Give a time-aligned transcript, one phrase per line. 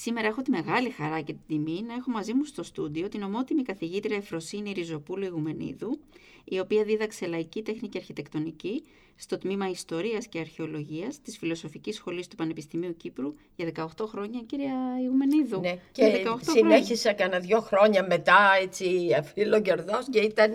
[0.00, 3.22] Σήμερα έχω τη μεγάλη χαρά και την τιμή να έχω μαζί μου στο στούντιο την
[3.22, 5.98] ομότιμη καθηγήτρια Εφροσύνη Ριζοπούλου Ιγουμενίδου,
[6.44, 8.82] η οποία δίδαξε λαϊκή τέχνη και αρχιτεκτονική
[9.16, 14.74] στο τμήμα Ιστορίας και Αρχαιολογίας της Φιλοσοφικής Σχολής του Πανεπιστημίου Κύπρου για 18 χρόνια, κυρία
[15.02, 15.60] Ιγουμενίδου.
[15.60, 20.52] Ναι, και 18 συνέχισα κανένα δύο χρόνια μετά, έτσι, αφιλοκερδός και ήταν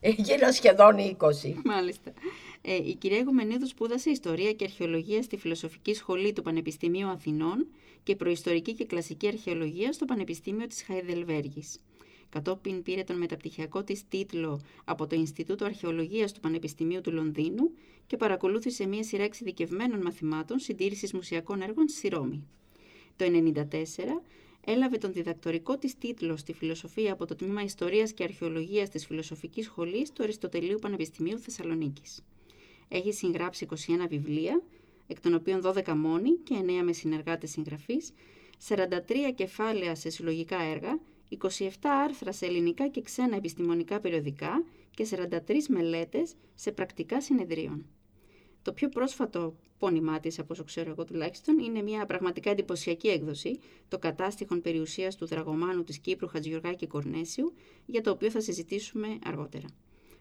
[0.00, 1.54] γύρω σχεδόν 20.
[1.64, 2.12] Μάλιστα.
[2.62, 7.66] Ε, η κυρία Ιγουμενίδου σπούδασε Ιστορία και Αρχαιολογία στη Φιλοσοφική Σχολή του Πανεπιστημίου Αθηνών
[8.04, 11.80] και Προϊστορική και Κλασική Αρχαιολογία στο Πανεπιστήμιο της Χαϊδελβέργης.
[12.28, 17.70] Κατόπιν πήρε τον μεταπτυχιακό της τίτλο από το Ινστιτούτο Αρχαιολογίας του Πανεπιστημίου του Λονδίνου
[18.06, 22.46] και παρακολούθησε μια σειρά εξειδικευμένων μαθημάτων συντήρησης μουσιακών έργων στη Ρώμη.
[23.16, 23.70] Το 1994
[24.64, 29.64] έλαβε τον διδακτορικό της τίτλο στη φιλοσοφία από το Τμήμα Ιστορίας και Αρχαιολογίας της Φιλοσοφικής
[29.64, 32.24] Σχολής του Αριστοτελείου Πανεπιστημίου Θεσσαλονίκης.
[32.88, 34.62] Έχει συγγράψει 21 βιβλία,
[35.06, 38.12] εκ των οποίων 12 μόνοι και 9 με συνεργάτες συγγραφής,
[38.68, 45.68] 43 κεφάλαια σε συλλογικά έργα, 27 άρθρα σε ελληνικά και ξένα επιστημονικά περιοδικά και 43
[45.68, 47.86] μελέτες σε πρακτικά συνεδρίων.
[48.62, 53.58] Το πιο πρόσφατο πόνημά της, από όσο ξέρω εγώ τουλάχιστον, είναι μια πραγματικά εντυπωσιακή έκδοση,
[53.88, 57.52] το κατάστοιχον περιουσίας του δραγωμάνου της Κύπρου Χατζιωργάκη Κορνέσιου,
[57.86, 59.66] για το οποίο θα συζητήσουμε αργότερα.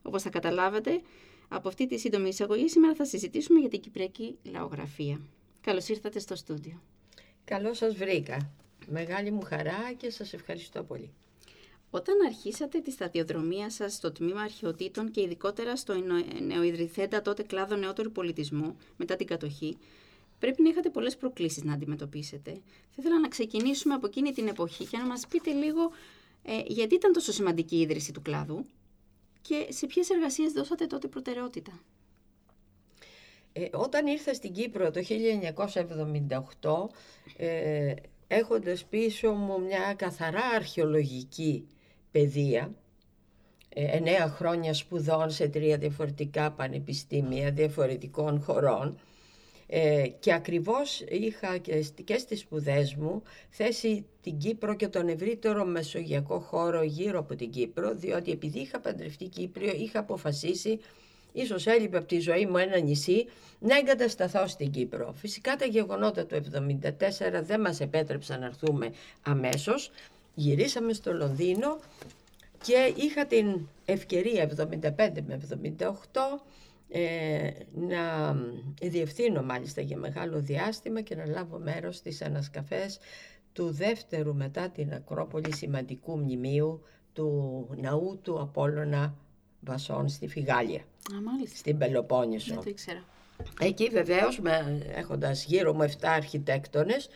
[0.01, 1.01] Όπως θα καταλάβατε,
[1.47, 5.22] από αυτή τη σύντομη εισαγωγή σήμερα θα συζητήσουμε για την Κυπριακή λαογραφία.
[5.61, 6.81] Καλώς ήρθατε στο στούντιο.
[7.45, 8.52] Καλώς σας βρήκα.
[8.88, 11.11] Μεγάλη μου χαρά και σας ευχαριστώ πολύ.
[11.89, 15.94] Όταν αρχίσατε τη σταδιοδρομία σας στο τμήμα αρχαιοτήτων και ειδικότερα στο
[16.41, 19.78] νεοειδρυθέντα τότε κλάδο νεότερου πολιτισμού μετά την κατοχή,
[20.39, 22.51] πρέπει να είχατε πολλές προκλήσεις να αντιμετωπίσετε.
[22.90, 25.91] Θα ήθελα να ξεκινήσουμε από εκείνη την εποχή και να μας πείτε λίγο
[26.44, 28.66] ε, γιατί ήταν τόσο σημαντική η ίδρυση του κλάδου
[29.47, 31.79] και σε ποιες εργασίες δώσατε τότε προτεραιότητα;
[33.53, 36.89] Ε, όταν ήρθα στην Κύπρο το 1978,
[37.37, 37.93] ε,
[38.27, 41.67] έχοντας πίσω μου μια καθαρά αρχαιολογική
[42.11, 42.73] παιδεία,
[43.69, 48.99] ε, εννέα χρόνια σπουδών σε τρία διαφορετικά πανεπιστήμια διαφορετικών χωρών
[49.75, 51.57] ε, και ακριβώς είχα
[52.03, 57.50] και στις σπουδές μου θέσει την Κύπρο και τον ευρύτερο μεσογειακό χώρο γύρω από την
[57.50, 60.79] Κύπρο διότι επειδή είχα παντρευτεί Κύπριο είχα αποφασίσει
[61.31, 63.25] ίσως έλειπε από τη ζωή μου ένα νησί,
[63.59, 65.13] να εγκατασταθώ στην Κύπρο.
[65.16, 66.41] Φυσικά τα γεγονότα του
[66.81, 66.90] 1974
[67.41, 69.91] δεν μας επέτρεψαν να έρθουμε αμέσως.
[70.35, 71.79] Γυρίσαμε στο Λονδίνο
[72.63, 74.90] και είχα την ευκαιρία 75
[75.28, 75.40] με
[76.13, 76.19] 78
[76.95, 78.33] ε, να
[78.81, 82.99] διευθύνω μάλιστα για μεγάλο διάστημα και να λάβω μέρος στις ανασκαφές
[83.53, 86.81] του δεύτερου μετά την Ακρόπολη σημαντικού μνημείου
[87.13, 89.15] του ναού του Απόλλωνα
[89.59, 91.57] Βασών στη Φιγάλια, Α, μάλιστα.
[91.57, 92.53] στην Πελοπόννησο.
[92.53, 93.03] Δεν το ήξερα.
[93.59, 97.09] Εκεί βεβαίως, με, έχοντας γύρω μου 7 αρχιτέκτονες,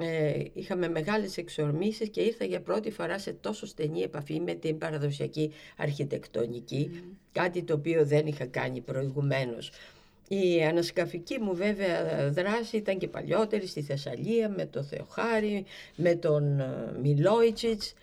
[0.00, 4.78] ε, είχαμε μεγάλες εξορμήσεις και ήρθα για πρώτη φορά σε τόσο στενή επαφή με την
[4.78, 6.90] παραδοσιακή αρχιτεκτονική,
[7.32, 9.70] κάτι το οποίο δεν είχα κάνει προηγουμένως.
[10.28, 15.64] Η ανασκαφική μου βέβαια δράση ήταν και παλιότερη στη Θεσσαλία με τον Θεοχάρη,
[15.96, 17.94] με τον ε, Μιλόιτσιτς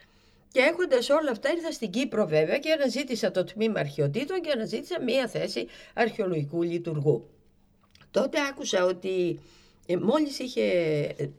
[0.52, 5.02] και έχοντας όλα αυτά ήρθα στην Κύπρο βέβαια και αναζήτησα το τμήμα αρχαιοτήτων και αναζήτησα
[5.02, 7.30] μία θέση αρχαιολογικού λειτουργού.
[8.12, 9.40] Τότε άκουσα ότι
[9.88, 10.64] ε, μόλις είχε,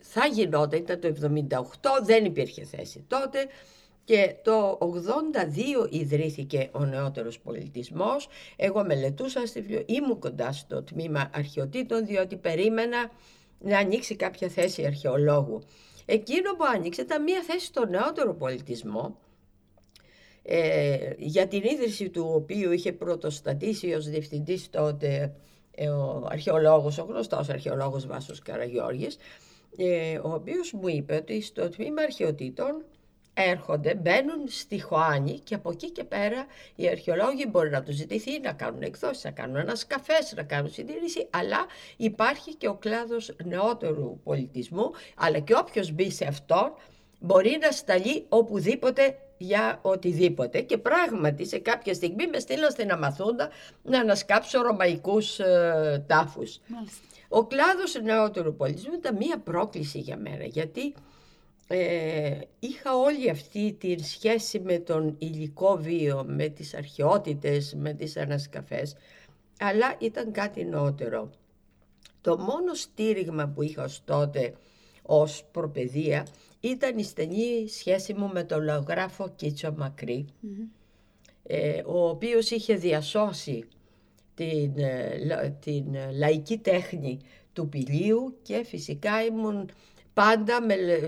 [0.01, 3.47] θα γινόταν, ήταν το 78, δεν υπήρχε θέση τότε
[4.05, 4.79] και το
[5.87, 8.29] 82 ιδρύθηκε ο νεότερος πολιτισμός.
[8.57, 13.11] Εγώ μελετούσα στη βιβλίο, ήμουν κοντά στο τμήμα αρχαιοτήτων διότι περίμενα
[13.59, 15.63] να ανοίξει κάποια θέση αρχαιολόγου.
[16.05, 19.17] Εκείνο που άνοιξε ήταν μία θέση στο νεότερο πολιτισμό
[20.43, 25.31] ε, για την ίδρυση του οποίου είχε πρωτοστατήσει ως διευθυντής τότε ε,
[25.87, 29.17] ο αρχαιολόγος, ο γνωστός αρχαιολόγος Βάσος Καραγιώργης,
[29.77, 32.85] ε, ο οποίος μου είπε ότι στο τμήμα αρχαιοτήτων
[33.35, 38.41] έρχονται, μπαίνουν στη Χωάνη και από εκεί και πέρα οι αρχαιολόγοι μπορεί να τους ζητηθεί
[38.41, 41.67] να κάνουν εκδόσεις, να κάνουν ανασκαφές, να κάνουν συντήρηση, αλλά
[41.97, 46.73] υπάρχει και ο κλάδος νεότερου πολιτισμού, αλλά και όποιος μπει σε αυτόν
[47.21, 53.49] μπορεί να σταλεί οπουδήποτε για οτιδήποτε και πράγματι σε κάποια στιγμή με στείλαν στην Αμαθούντα
[53.83, 56.61] να ανασκάψω ρωμαϊκούς ε, τάφους.
[57.29, 60.95] Ο κλάδος νεότερου πολιτισμού ήταν μία πρόκληση για μένα γιατί
[61.69, 68.17] ε, είχα όλη αυτή τη σχέση με τον υλικό βίο, με τις αρχαιότητες, με τις
[68.17, 68.97] ανασκαφές,
[69.61, 71.31] αλλά ήταν κάτι νότερο.
[72.21, 74.55] Το μόνο στήριγμα που είχα ως τότε
[75.03, 76.27] ως προπαιδεία
[76.61, 79.95] ήταν η στενή σχέση μου με τον λαογράφο Κίτσο
[81.43, 83.65] ε, ο οποίος είχε διασώσει
[84.35, 85.85] την, ε, την
[86.19, 87.19] λαϊκή τέχνη
[87.53, 89.71] του πηλίου και φυσικά ήμουν
[90.15, 90.59] πάντα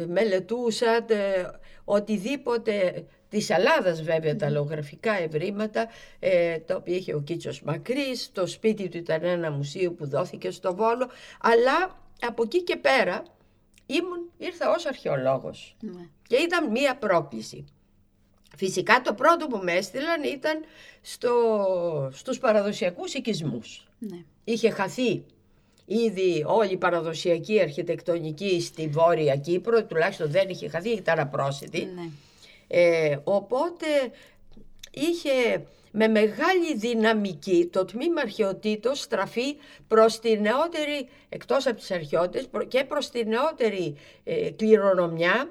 [0.09, 1.07] μελετούσα
[1.85, 5.89] οτιδήποτε της Ελλάδας βέβαια τα λογραφικά ευρήματα
[6.19, 10.51] ε, τα οποία είχε ο Κίτσος Μακρύς, το σπίτι του ήταν ένα μουσείο που δόθηκε
[10.51, 11.09] στο Βόλο
[11.41, 13.23] αλλά από εκεί και πέρα
[13.95, 16.07] ήμουν, ήρθα ως αρχαιολόγος ναι.
[16.27, 17.65] και ήταν μία πρόκληση.
[18.57, 20.65] Φυσικά το πρώτο που με έστειλαν ήταν
[21.01, 23.89] στο, στους παραδοσιακούς οικισμούς.
[23.99, 24.25] Ναι.
[24.45, 25.25] Είχε χαθεί
[25.85, 31.85] ήδη όλη η παραδοσιακή αρχιτεκτονική στη Βόρεια Κύπρο, τουλάχιστον δεν είχε χαθεί, ήταν απρόσιτη.
[31.95, 32.09] Ναι.
[32.69, 33.87] Ε, οπότε
[34.91, 39.57] είχε με μεγάλη δυναμική το τμήμα αρχαιοτήτων στραφεί
[39.89, 45.51] προς τη νεότερη, εκτός από τις αρχαιότητες, και προς τη νεότερη ε, κληρονομιά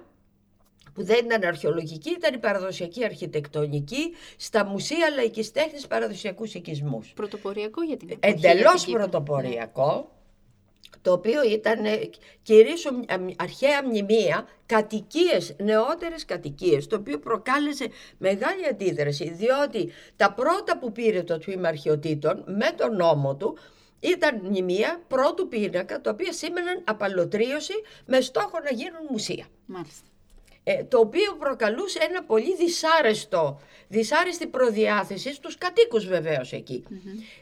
[0.94, 7.12] που δεν ήταν αρχαιολογική, ήταν η παραδοσιακή αρχιτεκτονική στα μουσεία λαϊκής τέχνης παραδοσιακούς οικισμούς.
[7.16, 8.34] Πρωτοποριακό για την εποχή.
[8.34, 10.12] Εντελώς πρωτοποριακό
[11.02, 12.10] το οποίο ήταν ε,
[12.42, 12.92] κυρίως
[13.36, 17.88] αρχαία μνημεία, κατοικίες, νεότερες κατοικίες, το οποίο προκάλεσε
[18.18, 23.58] μεγάλη αντίδραση, διότι τα πρώτα που πήρε το τμήμα αρχαιοτήτων με τον νόμο του,
[24.00, 27.74] ήταν μνημεία πρώτου πίνακα, τα οποία σήμαιναν απαλωτρίωση
[28.06, 29.46] με στόχο να γίνουν μουσεία.
[29.66, 30.09] Μάλιστα.
[30.72, 36.52] Ε, το οποίο προκαλούσε ένα πολύ δυσάρεστο, δυσάρεστη προδιάθεση στους κατοίκους βεβαίως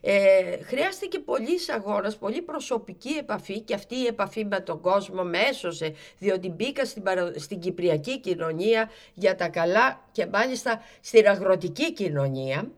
[0.02, 5.38] Ε, χρειάστηκε πολύ αγώνας, πολύ προσωπική επαφή και αυτή η επαφή με τον κόσμο με
[5.38, 7.04] έσωσε διότι μπήκα στην,
[7.36, 12.72] στην κυπριακή κοινωνία για τα καλά και μάλιστα στην αγροτική κοινωνία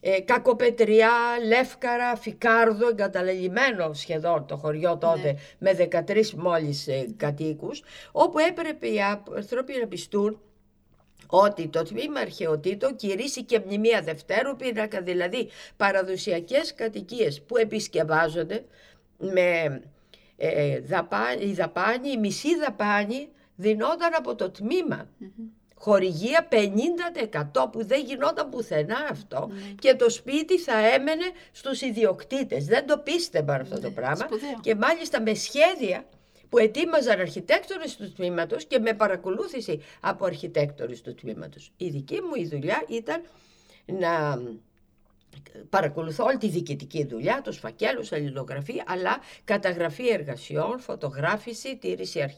[0.00, 1.10] ε, Κακοπετριά,
[1.46, 5.72] Λεύκαρα, Φικάρδο, εγκαταλελειμμένο σχεδόν το χωριό τότε ναι.
[5.72, 7.82] με 13 μόλις ε, κατοίκους,
[8.12, 9.00] όπου έπρεπε οι
[9.36, 10.40] άνθρωποι να πιστούν
[11.26, 18.64] ότι το τμήμα αρχαιοτήτων κηρύσσει και μνημεία δευτέρου πίνακα, δηλαδή παραδοσιακές κατοικίες που επισκευάζονται
[19.18, 19.80] με
[20.36, 25.08] ε, δαπάνη, η δαπάνη, η μισή δαπάνη δινόταν από το τμημα
[25.80, 29.74] χορηγία 50% που δεν γινόταν πουθενά αυτό ναι.
[29.78, 32.64] και το σπίτι θα έμενε στους ιδιοκτήτες.
[32.64, 34.26] Δεν το πίστευαν αυτό το ναι, πράγμα
[34.60, 36.04] και μάλιστα με σχέδια
[36.48, 41.72] που ετοίμαζαν αρχιτέκτονες του τμήματος και με παρακολούθηση από αρχιτέκτονες του τμήματος.
[41.76, 43.22] Η δική μου η δουλειά ήταν
[43.86, 44.40] να
[45.70, 52.34] παρακολουθώ όλη τη διοικητική δουλειά, τους φακέλους, αλληλογραφή, αλλά καταγραφή εργασιών, φωτογράφηση, τήρηση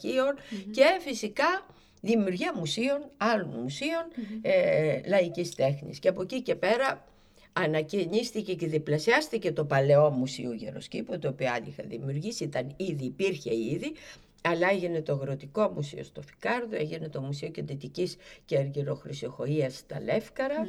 [0.70, 1.66] και φυσικά
[2.02, 4.38] δημιουργία μουσείων, άλλων μουσείων mm-hmm.
[4.42, 5.98] ε, λαϊκής τέχνης.
[5.98, 7.04] Και από εκεί και πέρα
[7.52, 13.54] ανακαινίστηκε και διπλασιάστηκε το παλαιό Μουσείο Γεροσκήπου, το οποίο άλλοι είχα δημιουργήσει, ήταν ήδη, υπήρχε
[13.54, 13.92] ήδη,
[14.42, 20.66] αλλά έγινε το Αγροτικό Μουσείο στο Φικάρδο, έγινε το Μουσείο Κεντετικής και Αργυροχρυσιοχοΐας στα Λεύκαρα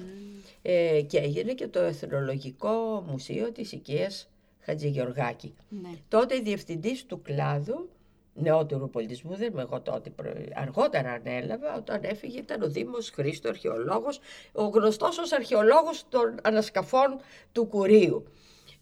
[0.61, 4.29] ε, και έγινε και το Εθνολογικό Μουσείο της Οικίας
[4.59, 5.53] Χατζηγεωργάκη.
[5.69, 5.89] Ναι.
[6.07, 7.89] Τότε διευθυντής του κλάδου
[8.33, 10.11] νεότερου πολιτισμού, δεν είμαι εγώ τότε,
[10.55, 14.19] αργότερα ανέλαβα, όταν έφυγε ήταν ο Δήμος Χρήστος, αρχαιολόγος,
[14.51, 17.19] ο γνωστός ως αρχαιολόγος των ανασκαφών
[17.51, 18.25] του Κουρίου,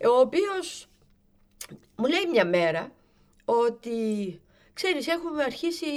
[0.06, 0.88] ο οποίος
[1.96, 2.92] μου λέει μια μέρα
[3.46, 3.92] ότι,
[4.74, 5.88] ξέρεις, έχουμε αρχίσει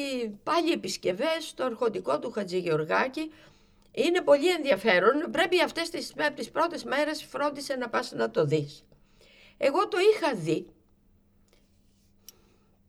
[0.43, 3.31] πάλι επισκευές στο αρχοντικό του Χατζηγεωργάκη,
[3.93, 8.85] είναι πολύ ενδιαφέρον, πρέπει αυτές τις, τις πρώτες μέρες φρόντισε να πας να το δεις.
[9.57, 10.67] Εγώ το είχα δει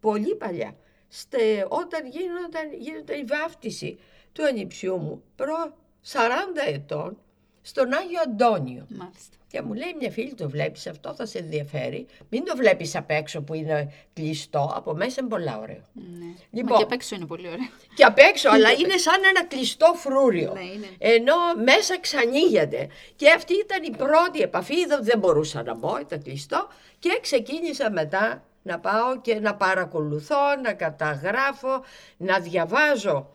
[0.06, 0.76] πολύ παλιά,
[1.08, 3.98] στε, όταν γίνονταν, γίνεται η βάφτιση
[4.32, 5.76] του ανιψιού μου προ
[6.12, 6.18] 40
[6.74, 7.18] ετών
[7.62, 8.86] στον Άγιο Αντώνιο.
[8.90, 9.36] Μάλιστα.
[9.48, 12.06] Και μου λέει μια φίλη, το βλέπεις αυτό, θα σε ενδιαφέρει.
[12.30, 15.82] Μην το βλέπεις απ' έξω που είναι κλειστό, από μέσα είναι πολλά ωραίο.
[15.94, 16.34] Ναι.
[16.52, 17.70] Λοιπόν, Μα και απ' έξω είναι πολύ ωραίο.
[17.96, 20.54] Και απ' έξω, αλλά είναι σαν ένα κλειστό φρούριο.
[20.54, 20.88] Ναι, είναι.
[20.98, 22.88] Ενώ μέσα ξανήγεται.
[23.16, 26.68] Και αυτή ήταν η πρώτη επαφή, δεν μπορούσα να μπω, ήταν κλειστό.
[27.00, 31.84] Και ξεκίνησα μετά να πάω και να παρακολουθώ, να καταγράφω,
[32.18, 33.32] να διαβάζω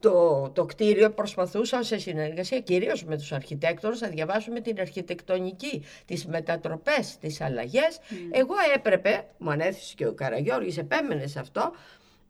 [0.00, 6.26] το, το κτίριο προσπαθούσα σε συνεργασία κυρίως με τους αρχιτέκτονες να διαβάσουμε την αρχιτεκτονική, τις
[6.26, 7.98] μετατροπές, τις αλλαγές.
[7.98, 8.14] Mm.
[8.30, 11.72] Εγώ έπρεπε, μου ανέθεσε και ο Καραγιώργης, επέμενε σε αυτό,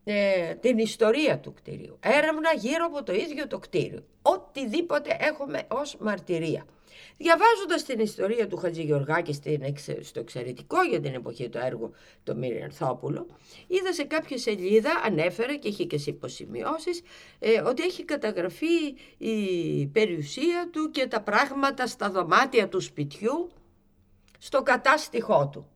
[0.04, 1.98] ε, την ιστορία του κτηρίου.
[2.00, 4.04] Έρευνα γύρω από το ίδιο το κτίριο.
[4.22, 6.64] Οτιδήποτε έχουμε ως μαρτυρία.
[7.16, 9.32] Διαβάζοντας την ιστορία του Χατζη Γεωργάκη
[10.00, 13.26] στο εξαιρετικό για την εποχή του έργου το Μυριανθόπουλο,
[13.66, 17.02] είδα σε κάποια σελίδα, ανέφερε και είχε και σε υποσημειώσεις,
[17.38, 23.50] ε, ότι έχει καταγραφεί η περιουσία του και τα πράγματα στα δωμάτια του σπιτιού
[24.38, 25.66] στο κατάστιχό του.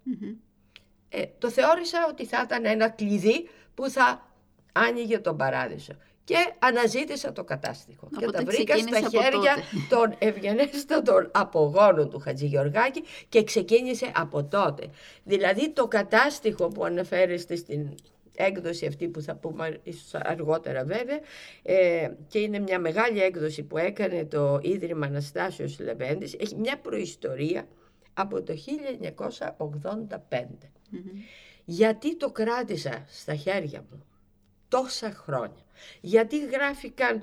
[1.08, 4.30] Ε, το θεώρησα ότι θα ήταν ένα κλειδί που θα
[4.72, 5.92] άνοιγε τον παράδεισο
[6.24, 8.08] και αναζήτησα το κατάστοιχο.
[8.18, 9.56] και τα βρήκα στα χέρια
[9.92, 14.86] των ευγενέστατων απογόνων του Χατζηγεωργάκη και ξεκίνησε από τότε.
[15.24, 17.94] Δηλαδή το κατάστοιχο που αναφέρεστε στην
[18.36, 19.80] έκδοση αυτή που θα πούμε
[20.12, 21.20] αργότερα βέβαια
[21.62, 27.68] ε, και είναι μια μεγάλη έκδοση που έκανε το Ίδρυμα Αναστάσιος Λεβέντης έχει μια προϊστορία
[28.14, 28.54] από το
[29.58, 30.16] 1985
[31.64, 34.04] γιατί το κράτησα στα χέρια μου
[34.68, 35.64] τόσα χρόνια.
[36.00, 37.22] Γιατί γράφηκαν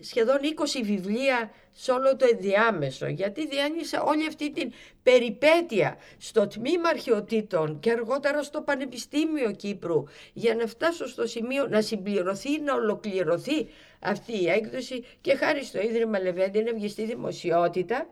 [0.00, 0.36] σχεδόν
[0.76, 7.80] 20 βιβλία σε όλο το ενδιάμεσο, γιατί διάνυσα όλη αυτή την περιπέτεια στο τμήμα αρχαιοτήτων
[7.80, 13.68] και αργότερα στο Πανεπιστήμιο Κύπρου για να φτάσω στο σημείο να συμπληρωθεί, να ολοκληρωθεί
[14.00, 18.06] αυτή η έκδοση και χάρη στο Ίδρυμα Λεβέντη να βγει στη δημοσιότητα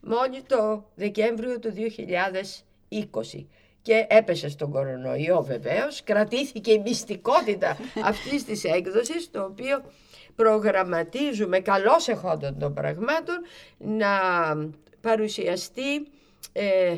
[0.00, 1.72] μόλις το Δεκέμβριο του
[2.90, 3.44] 2020
[3.82, 9.82] και έπεσε στον κορονοϊό βεβαίως, κρατήθηκε η μυστικότητα αυτής της έκδοσης, το οποίο
[10.34, 13.36] προγραμματίζουμε καλώς εχόντων των πραγμάτων
[13.78, 14.08] να
[15.00, 16.08] παρουσιαστεί
[16.52, 16.96] ε,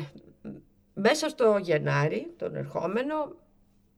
[0.93, 3.35] μέσα στο Γενάρη, τον ερχόμενο,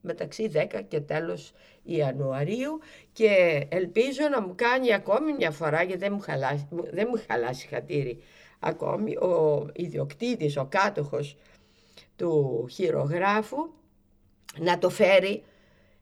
[0.00, 1.52] μεταξύ 10 και τέλος
[1.82, 2.78] Ιανουαρίου.
[3.12, 7.66] Και ελπίζω να μου κάνει ακόμη μια φορά, γιατί δεν μου χαλάσει, δεν μου χαλάσει
[7.66, 8.22] χατήρι
[8.58, 11.36] ακόμη, ο ιδιοκτήτης, ο κάτοχος
[12.18, 13.56] του χειρογράφου
[14.58, 15.42] να το φέρει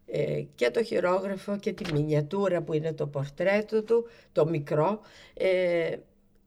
[0.06, 5.00] ε, και το χειρόγραφο και τη μινιατούρα που είναι το πορτρέτο του, το μικρό,
[5.34, 5.96] ε,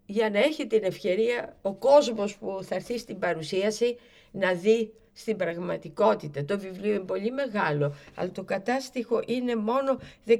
[0.05, 3.97] για να έχει την ευκαιρία ο κόσμος που θα έρθει στην παρουσίαση
[4.31, 6.45] να δει στην πραγματικότητα.
[6.45, 10.35] Το βιβλίο είναι πολύ μεγάλο, αλλά το κατάστοιχο είναι μόνο 19,6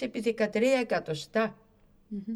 [0.00, 0.46] επί 13
[0.80, 1.56] εκατοστά.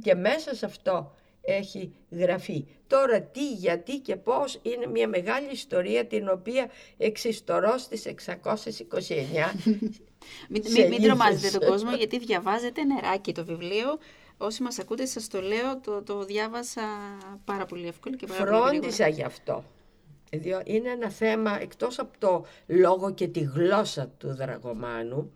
[0.02, 1.12] Και μέσα σε αυτό
[1.44, 2.64] έχει γραφεί.
[2.86, 8.40] Τώρα τι, γιατί και πώς είναι μια μεγάλη ιστορία την οποία εξιστορώ στις 629
[10.48, 13.98] Μην, μην, τρομάζετε τον κόσμο γιατί διαβάζετε νεράκι το βιβλίο.
[14.36, 16.82] Όσοι μας ακούτε σας το λέω, το, το διάβασα
[17.44, 19.64] πάρα πολύ εύκολα και πάρα Φρόντισα γι' αυτό.
[20.64, 25.32] Είναι ένα θέμα εκτός από το λόγο και τη γλώσσα του Δραγωμάνου.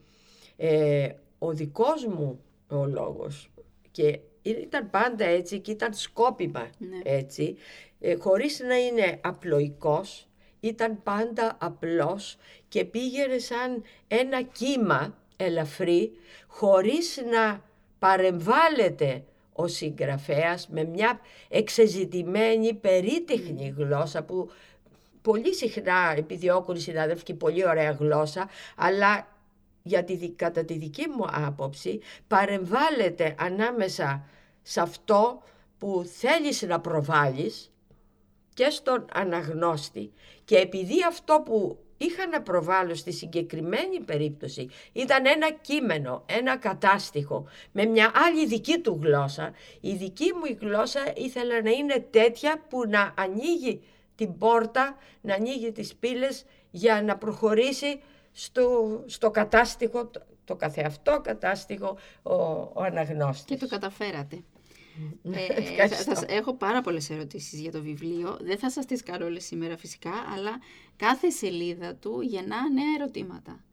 [0.56, 3.50] Ε, ο δικός μου ο λόγος
[3.90, 4.18] και
[4.50, 7.12] ήταν πάντα έτσι και ήταν σκόπιμα ναι.
[7.12, 7.56] έτσι,
[8.00, 10.28] ε, χωρίς να είναι απλοϊκός,
[10.60, 12.36] ήταν πάντα απλός
[12.68, 16.12] και πήγαινε σαν ένα κύμα ελαφρύ,
[16.46, 17.62] χωρίς να
[17.98, 24.50] παρεμβάλλεται ο συγγραφέας με μια εξεζητημένη περίτεχνη γλώσσα που
[25.22, 29.26] πολύ συχνά επιδιώκουν οι συνάδελφοι και πολύ ωραία γλώσσα, αλλά
[29.82, 34.24] για τη, κατά τη δική μου άποψη παρεμβάλλεται ανάμεσα
[34.70, 35.42] σε αυτό
[35.78, 37.72] που θέλεις να προβάλλεις
[38.54, 40.12] και στον αναγνώστη
[40.44, 47.46] και επειδή αυτό που είχα να προβάλλω στη συγκεκριμένη περίπτωση ήταν ένα κείμενο, ένα κατάστοιχο
[47.72, 52.64] με μια άλλη δική του γλώσσα η δική μου η γλώσσα ήθελα να είναι τέτοια
[52.68, 53.82] που να ανοίγει
[54.14, 58.00] την πόρτα, να ανοίγει τις πύλες για να προχωρήσει
[58.32, 60.10] στο, στο κατάστοιχο,
[60.44, 62.34] το καθεαυτό κατάστοιχο ο,
[62.72, 63.44] ο αναγνώστης.
[63.44, 64.42] Και το καταφέρατε.
[65.78, 68.38] Ε, θα, έχω πάρα πολλές ερωτήσεις για το βιβλίο.
[68.40, 70.58] Δεν θα σας τις κάνω όλες σήμερα φυσικά, αλλά
[70.96, 73.64] κάθε σελίδα του γεννά νέα ερωτήματα.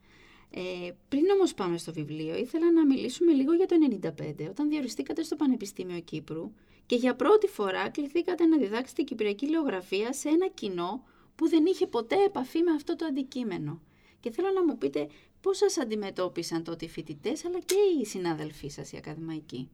[0.49, 5.23] Ε, πριν όμως πάμε στο βιβλίο, ήθελα να μιλήσουμε λίγο για το 1995, όταν διοριστήκατε
[5.23, 6.51] στο Πανεπιστήμιο Κύπρου
[6.85, 11.03] και για πρώτη φορά κληθήκατε να διδάξετε κυπριακή λεωγραφία σε ένα κοινό
[11.35, 13.81] που δεν είχε ποτέ επαφή με αυτό το αντικείμενο.
[14.19, 15.07] Και θέλω να μου πείτε
[15.41, 19.69] πώς σας αντιμετώπισαν τότε οι φοιτητές, αλλά και οι συνάδελφοί σας οι ακαδημαϊκοί.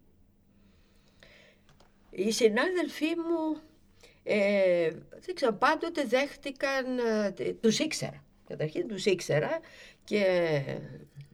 [2.12, 3.62] Οι συνάδελφοί μου,
[4.24, 4.90] ε,
[5.26, 7.00] δεν ξέρω, πάντοτε δέχτηκαν,
[7.38, 8.24] ε, τους ήξερα.
[8.48, 9.60] Καταρχήν τους ήξερα
[10.04, 10.26] και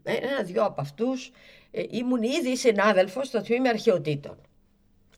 [0.03, 1.31] ένα-δυο από αυτούς
[1.71, 4.41] ε, ήμουν ήδη συνάδελφος στο τμήμα αρχαιοτήτων.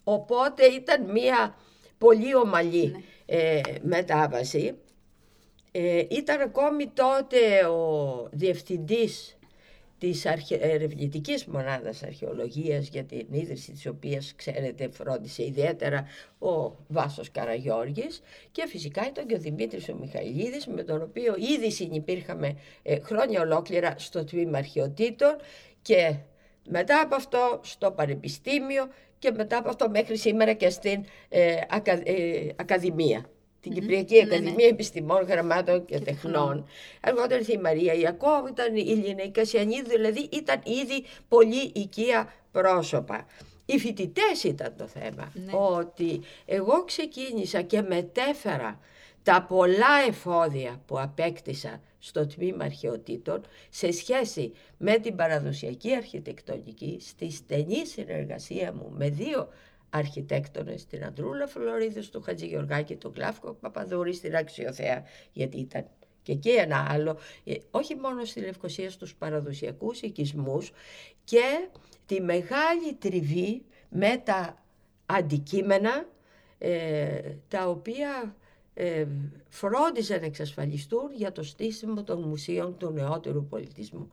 [0.03, 1.55] Οπότε ήταν μια
[1.97, 3.01] πολύ ομαλή ναι.
[3.25, 4.75] ε, μετάβαση.
[5.71, 9.37] Ε, ήταν ακόμη τότε ο διευθυντής
[9.99, 10.55] της αρχαι...
[10.55, 16.05] ερευνητικής μονάδας αρχαιολογίας για την ίδρυση της οποίας ξέρετε φρόντισε ιδιαίτερα
[16.39, 21.71] ο Βάσος Καραγιώργης και φυσικά ήταν και ο Δημήτρης ο Μιχαηλίδης με τον οποίο ήδη
[21.71, 25.35] συνυπήρχαμε ε, χρόνια ολόκληρα στο τμήμα αρχαιοτήτων
[25.81, 26.15] και
[26.69, 28.87] μετά από αυτό στο Πανεπιστήμιο
[29.19, 31.57] και μετά από αυτό μέχρι σήμερα και στην ε,
[32.03, 33.25] ε, Ακαδημία
[33.61, 34.63] την Κυπριακή ναι, Ακαδημία ναι.
[34.63, 36.67] Επιστημών, Γραμμάτων και, και Τεχνών.
[37.01, 43.25] Αργότερα η Μαρία Ιακώβ, ήταν η Λίνα η Κασιανίδη, δηλαδή ήταν ήδη πολύ οικία πρόσωπα.
[43.65, 45.31] Οι φοιτητές ήταν το θέμα.
[45.33, 45.51] Ναι.
[45.53, 48.79] Ότι εγώ ξεκίνησα και μετέφερα
[49.23, 57.31] τα πολλά εφόδια που απέκτησα στο τμήμα αρχαιοτήτων σε σχέση με την παραδοσιακή αρχιτεκτονική στη
[57.31, 59.49] στενή συνεργασία μου με δύο
[59.89, 65.85] αρχιτέκτονες, την Αντρούλα Φλωρίδης, του Χατζηγεωργάκη, τον Κλάφκο Παπαδούρη, στην Αξιοθέα, γιατί ήταν
[66.21, 70.71] και εκεί ένα άλλο, ε, όχι μόνο στη Λευκοσία στους παραδοσιακούς οικισμούς
[71.23, 71.69] και
[72.05, 74.63] τη μεγάλη τριβή με τα
[75.05, 76.05] αντικείμενα
[76.57, 78.35] ε, τα οποία
[78.81, 79.07] ε,
[79.49, 84.09] φρόντιζαν να εξασφαλιστούν για το στήσιμο των μουσείων του νεότερου πολιτισμού.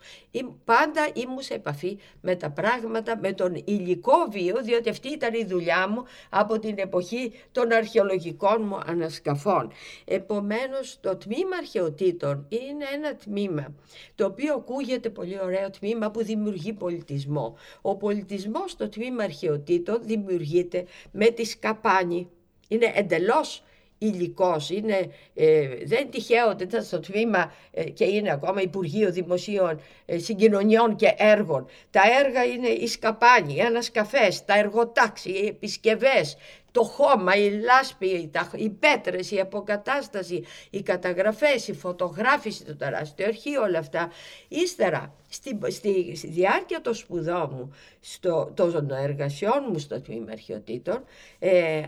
[0.64, 5.44] Πάντα ήμουν σε επαφή με τα πράγματα, με τον υλικό βίο, διότι αυτή ήταν η
[5.44, 9.72] δουλειά μου από την εποχή των αρχαιολογικών μου ανασκαφών.
[10.04, 13.74] Επομένως, το τμήμα αρχαιοτήτων είναι ένα τμήμα,
[14.14, 17.56] το οποίο ακούγεται πολύ ωραίο τμήμα που δημιουργεί πολιτισμό.
[17.80, 22.28] Ο πολιτισμός στο τμήμα αρχαιοτήτων δημιουργείται με τη σκαπάνη.
[22.68, 23.62] Είναι εντελώς
[23.98, 24.70] υλικός.
[24.70, 29.80] Είναι, ε, δεν είναι τυχαίο ότι ήταν στο τμήμα ε, και είναι ακόμα Υπουργείο Δημοσίων
[30.06, 31.66] ε, Συγκοινωνιών και Έργων.
[31.90, 36.36] Τα έργα είναι οι σκαπάνοι, οι ανασκαφές, τα εργοτάξι, οι επισκευές,
[36.76, 43.26] το χώμα, η λάσπη, τα, οι πέτρες, η αποκατάσταση, οι καταγραφές, η φωτογράφηση, το τεράστιο
[43.26, 44.10] αρχείο, όλα αυτά.
[44.48, 51.04] Ύστερα, στη, στη, στη διάρκεια των σπουδών μου, στο, των εργασιών μου στο τμήμα αρχαιοτήτων,
[51.38, 51.82] ε,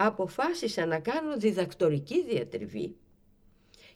[0.00, 2.94] αποφάσισα να κάνω διδακτορική διατριβή.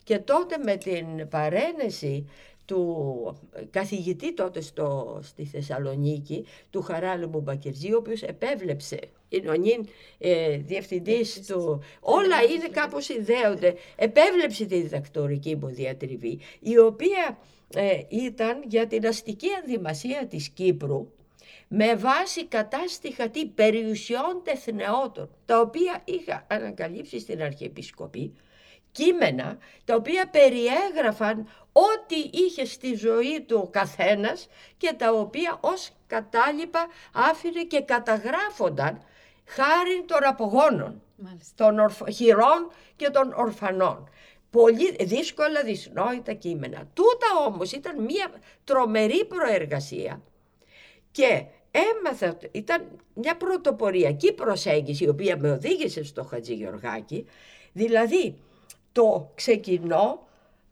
[0.05, 2.27] Και τότε με την παρένεση
[2.65, 3.37] του
[3.71, 9.87] καθηγητή τότε στο, στη Θεσσαλονίκη, του Χαράλου Μπουμπακερζή, ο οποίος επέβλεψε, είναι ο νυν
[10.19, 17.39] ε, διευθυντής του, όλα είναι κάπως ιδέονται, επέβλεψε τη διδακτορική μου διατριβή, η οποία
[17.75, 21.09] ε, ήταν για την αστική ενδυμασία της Κύπρου,
[21.75, 28.35] με βάση κατάστοιχα τι περιουσιών τεθνεώτων, τα οποία είχα ανακαλύψει στην Αρχιεπισκοπή,
[28.93, 35.91] κείμενα τα οποία περιέγραφαν ό,τι είχε στη ζωή του ο καθένας και τα οποία ως
[36.07, 39.03] κατάλοιπα άφηνε και καταγράφονταν
[39.47, 41.03] χάρη των απογόνων,
[41.55, 41.77] των
[42.13, 44.09] χειρών και των ορφανών.
[44.51, 46.89] Πολύ δύσκολα δυσνόητα κείμενα.
[46.95, 48.31] Τούτα όμως ήταν μια
[48.65, 50.23] τρομερή προεργασία
[51.11, 57.27] και έμαθα, ήταν μια πρωτοποριακή προσέγγιση η οποία με οδήγησε στο Χατζη Γεωργάκη,
[57.73, 58.37] δηλαδή
[58.93, 60.27] το ξεκινώ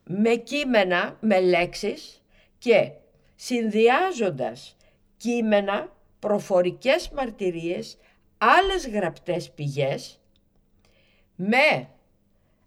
[0.04, 2.22] με κείμενα, με λέξεις
[2.58, 2.90] και
[3.36, 4.76] συνδυάζοντας
[5.16, 7.98] κείμενα, προφορικές μαρτυρίες,
[8.38, 10.20] άλλες γραπτές πηγές
[11.36, 11.88] με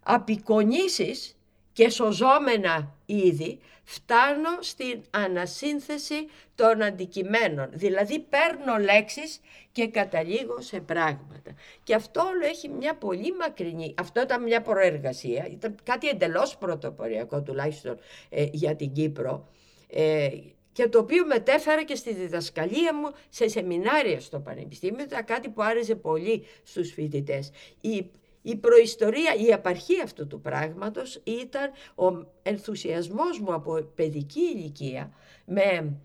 [0.02, 1.36] απεικονίσεις
[1.72, 6.14] και σωζόμενα είδη φτάνω στην ανασύνθεση
[6.54, 7.68] των αντικειμένων.
[7.72, 9.40] Δηλαδή παίρνω λέξεις
[9.72, 11.54] και καταλήγω σε πράγματα.
[11.82, 17.42] Και αυτό όλο έχει μια πολύ μακρινή, αυτό ήταν μια προεργασία, ήταν κάτι εντελώς πρωτοποριακό
[17.42, 19.48] τουλάχιστον ε, για την Κύπρο.
[19.90, 20.28] Ε,
[20.72, 25.62] και το οποίο μετέφερα και στη διδασκαλία μου σε σεμινάρια στο Πανεπιστήμιο, ήταν κάτι που
[25.62, 27.50] άρεσε πολύ στους φοιτητές.
[27.80, 28.10] Η
[28.46, 35.12] η προϊστορία, η απαρχή αυτού του πράγματος ήταν ο ενθουσιασμός μου από παιδική ηλικία
[35.44, 35.96] με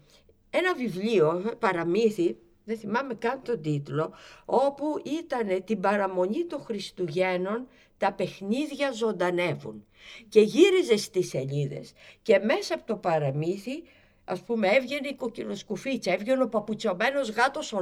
[0.50, 4.14] ένα βιβλίο, παραμύθι, δεν θυμάμαι καν τον τίτλο,
[4.46, 9.86] όπου ήταν την παραμονή των Χριστουγέννων τα παιχνίδια ζωντανεύουν.
[10.30, 13.84] Και γύριζε στις σελίδες και μέσα από το παραμύθι
[14.26, 17.76] ας πούμε έβγαινε η κοκκινοσκουφίτσα, έβγαινε ο παπουτσωμένος γάτος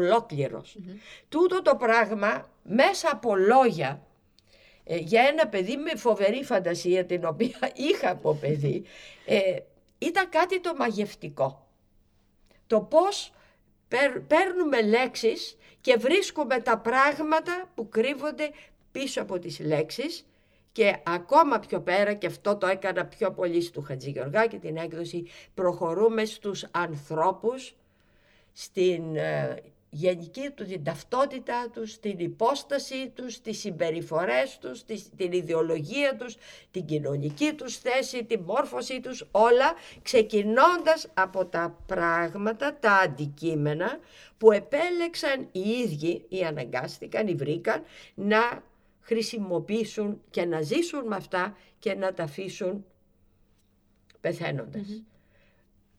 [1.29, 4.06] Τούτο το πράγμα μέσα από λόγια ε,
[4.95, 8.83] για ένα παιδί με φοβερή φαντασία την οποία είχα από παιδί
[9.25, 9.55] ε,
[9.97, 11.67] ήταν κάτι το μαγευτικό.
[12.67, 13.31] Το πώς
[14.27, 18.51] παίρνουμε λέξεις και βρίσκουμε τα πράγματα που κρύβονται
[18.91, 20.25] πίσω από τις λέξεις
[20.71, 23.85] και ακόμα πιο πέρα, και αυτό το έκανα πιο πολύ στο
[24.49, 27.75] και την έκδοση, προχωρούμε στους ανθρώπους,
[28.53, 34.83] στην ε, γενική του την ταυτότητά τους, την υπόσταση τους, τις συμπεριφορές τους,
[35.15, 36.35] την ιδεολογία τους,
[36.71, 43.99] την κοινωνική τους θέση, την μόρφωσή τους, όλα ξεκινώντας από τα πράγματα, τα αντικείμενα
[44.37, 48.63] που επέλεξαν οι ίδιοι ή αναγκάστηκαν ή βρήκαν να
[49.01, 52.85] χρησιμοποιήσουν και να ζήσουν με αυτά και να τα αφήσουν
[54.21, 55.03] πεθαίνοντας.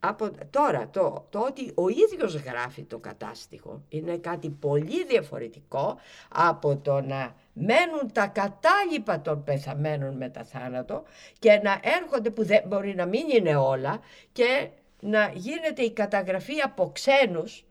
[0.00, 6.76] Από, τώρα, το, το ότι ο ίδιος γράφει το κατάστοιχο είναι κάτι πολύ διαφορετικό από
[6.76, 11.02] το να μένουν τα κατάλοιπα των πεθαμένων μετά θάνατο
[11.38, 14.00] και να έρχονται που δεν μπορεί να μην είναι όλα
[14.32, 14.68] και
[15.00, 17.64] να γίνεται η καταγραφή από ξένους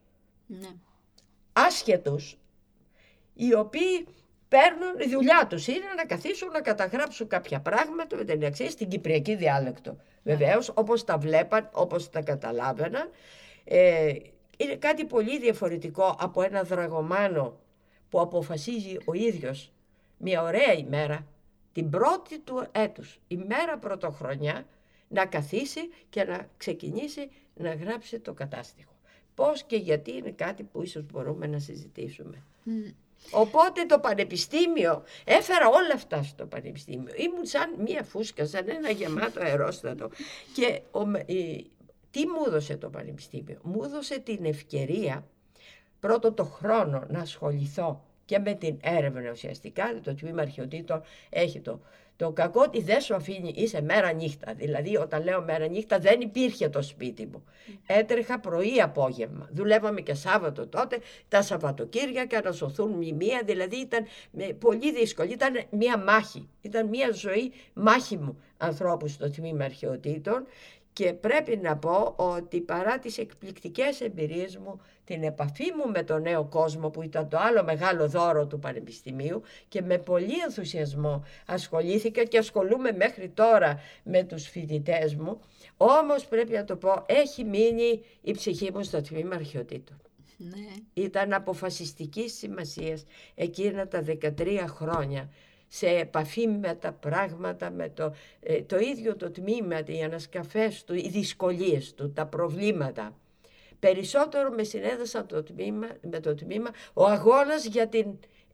[0.46, 0.68] ναι.
[1.52, 2.38] άσχετους
[3.34, 4.06] οι οποίοι
[4.48, 8.88] παίρνουν η δουλειά τους είναι να καθίσουν να καταγράψουν κάποια πράγματα με την αξία στην
[8.88, 9.90] κυπριακή διάλεκτο.
[9.90, 10.34] Ναι.
[10.34, 13.10] Βεβαίως όπως τα βλέπαν, όπως τα καταλάβαιναν.
[13.64, 14.12] Ε,
[14.56, 17.58] είναι κάτι πολύ διαφορετικό από ένα δραγωμάνο
[18.08, 19.72] που αποφασίζει ο ίδιος
[20.18, 21.26] μια ωραία ημέρα,
[21.72, 24.66] την πρώτη του έτους, ημέρα πρωτοχρονιά,
[25.08, 25.80] να καθίσει
[26.10, 28.92] και να ξεκινήσει να γράψει το κατάστοιχο.
[29.34, 32.42] Πώς και γιατί είναι κάτι που ίσως μπορούμε να συζητήσουμε.
[33.30, 37.14] Οπότε το πανεπιστήμιο, έφερα όλα αυτά στο πανεπιστήμιο.
[37.16, 40.10] Ήμουν σαν μία φούσκα, σαν ένα γεμάτο αερόστατο.
[40.54, 41.00] Και ο,
[42.10, 45.24] τι μου έδωσε το πανεπιστήμιο; Μου έδωσε την ευκαιρία
[46.00, 50.00] πρώτο το χρόνο να ασχοληθώ και με την έρευνα ουσιαστικά.
[50.02, 51.80] Το τμήμα αρχαιοτήτων έχει το
[52.18, 54.54] το κακό ότι δεν σου αφήνει, είσαι μέρα νύχτα.
[54.54, 57.44] Δηλαδή, όταν λέω μέρα νύχτα, δεν υπήρχε το σπίτι μου.
[57.86, 59.48] Έτρεχα πρωί απόγευμα.
[59.52, 63.42] Δουλεύαμε και Σάββατο τότε, τα Σαββατοκύριακα να σωθούν μνημεία.
[63.44, 64.06] Δηλαδή, ήταν
[64.58, 65.30] πολύ δύσκολο.
[65.32, 66.48] Ήταν μια μάχη.
[66.60, 70.46] Ήταν μια ζωή μάχη μου ανθρώπους στο τμήμα αρχαιοτήτων
[70.98, 76.22] και πρέπει να πω ότι παρά τις εκπληκτικές εμπειρίες μου, την επαφή μου με τον
[76.22, 82.24] νέο κόσμο που ήταν το άλλο μεγάλο δώρο του Πανεπιστημίου και με πολύ ενθουσιασμό ασχολήθηκα
[82.24, 85.40] και ασχολούμαι μέχρι τώρα με τους φοιτητές μου,
[85.76, 90.00] όμως πρέπει να το πω, έχει μείνει η ψυχή μου στο τμήμα αρχαιοτήτων.
[90.36, 91.02] Ναι.
[91.02, 95.30] Ήταν αποφασιστικής σημασίας εκείνα τα 13 χρόνια
[95.68, 100.94] σε επαφή με τα πράγματα, με το, ε, το ίδιο το τμήμα, οι ανασκαφές του,
[100.94, 103.16] οι δυσκολίες του, τα προβλήματα.
[103.78, 108.06] Περισσότερο με συνέδεσαν το τμήμα, με το τμήμα ο αγώνας για την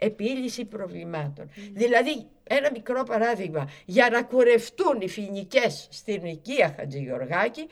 [0.05, 1.51] επίλυση προβλημάτων.
[1.73, 7.67] Δηλαδή, ένα μικρό παράδειγμα, για να κουρευτούν οι φοινικές στην οικία Χατζηγεωργάκη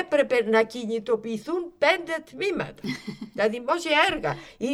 [0.00, 2.82] έπρεπε να κινητοποιηθούν πέντε τμήματα.
[3.36, 4.66] Τα δημόσια έργα, η,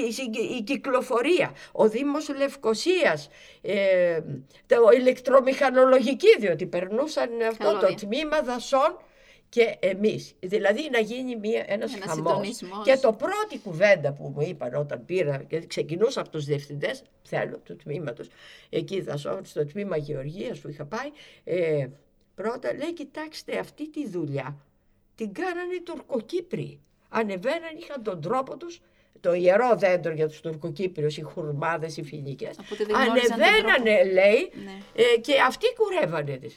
[0.59, 3.29] η, κυκλοφορία, ο Δήμος Λευκοσίας,
[3.63, 4.21] ε,
[4.67, 8.99] το ηλεκτρομηχανολογική, διότι περνούσαν αυτό το τμήμα δασών
[9.55, 10.35] και εμείς.
[10.41, 12.63] Δηλαδή να γίνει μια, ένας, ένας χαμός.
[12.85, 17.59] Και το πρώτη κουβέντα που μου είπαν όταν πήρα και ξεκινούσα από τους διευθυντές, θέλω
[17.59, 18.29] του τμήματος,
[18.71, 21.11] εκεί θα στο τμήμα Γεωργίας που είχα πάει,
[21.45, 21.87] ε,
[22.35, 24.57] πρώτα λέει κοιτάξτε αυτή τη δουλειά
[25.15, 26.81] την κάνανε οι Τουρκοκύπροι.
[27.09, 28.81] Ανεβαίναν, είχαν τον τρόπο τους
[29.21, 32.57] το ιερό δέντρο για τους Τουρκοκύπριους, οι χουρμάδες, οι φοινικές.
[32.95, 35.03] Ανεβαίνανε, λέει, ναι.
[35.03, 36.57] ε, και αυτοί κουρεύανε τις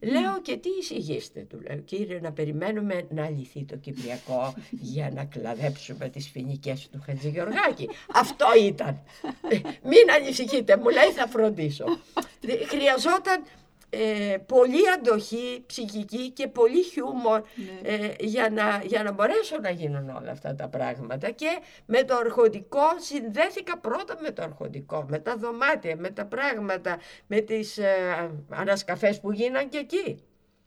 [0.00, 4.54] Λέω και τι εισηγήστε του λέω κύριε να περιμένουμε να λυθεί το Κυπριακό
[4.94, 7.88] για να κλαδέψουμε τις φοινικές του Χατζηγεωργάκη.
[8.14, 9.00] Αυτό ήταν.
[9.48, 9.56] Ε,
[9.90, 11.84] μην ανησυχείτε μου λέει θα φροντίσω.
[12.72, 13.42] Χρειαζόταν
[13.90, 17.88] ε, πολύ αντοχή ψυχική και πολύ χιούμορ ναι.
[17.88, 22.16] ε, για, να, για να μπορέσουν να γίνουν όλα αυτά τα πράγματα και με το
[22.16, 28.30] αρχοντικό συνδέθηκα πρώτα με το αρχοντικό, με τα δωμάτια, με τα πράγματα, με τις ε,
[28.48, 30.22] ανασκαφές που γίναν και εκεί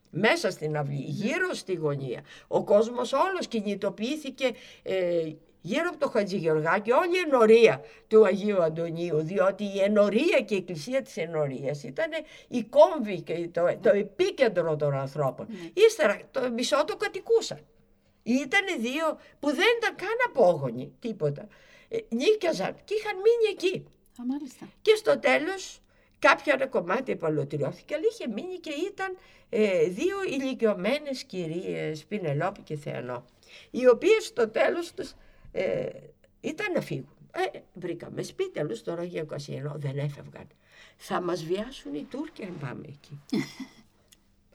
[0.10, 1.04] μέσα στην αυλή, ναι.
[1.06, 2.22] γύρω στη γωνία.
[2.48, 4.52] Ο κόσμος όλος κινητοποιήθηκε
[4.84, 5.32] ε,
[5.66, 10.58] γύρω από το Χατζηγεωργάκη όλη η ενορία του Αγίου Αντωνίου, διότι η ενορία και η
[10.58, 12.10] εκκλησία της ενορίας ήταν
[12.48, 15.48] η κόμβη και το, το επίκεντρο των ανθρώπων.
[15.50, 15.72] Mm.
[15.74, 17.60] Ύστερα το μισό το κατοικούσαν.
[18.24, 21.48] Ήταν δύο που δεν ήταν καν απόγονοι, τίποτα.
[21.88, 23.86] Ε, νίκιαζαν και είχαν μείνει εκεί.
[24.18, 24.24] Α,
[24.82, 25.82] και στο τέλος
[26.20, 29.18] κάποιο ένα κομμάτι επαλωτριώθηκε, αλλά είχε μείνει και ήταν
[29.50, 33.26] ε, δύο ηλικιωμένες κυρίες, Πινελόπη και Θεανό,
[33.72, 35.14] οι οποίες στο τέλος τους
[35.54, 35.86] ε,
[36.42, 37.08] ήταν να φύγουν.
[37.54, 40.48] Ε, βρήκαμε σπίτι, αλλού στο Ρόγιο Κασιανό δεν έφευγαν.
[40.98, 43.20] Θα μας βιάσουν οι Τούρκοι αν πάμε εκεί.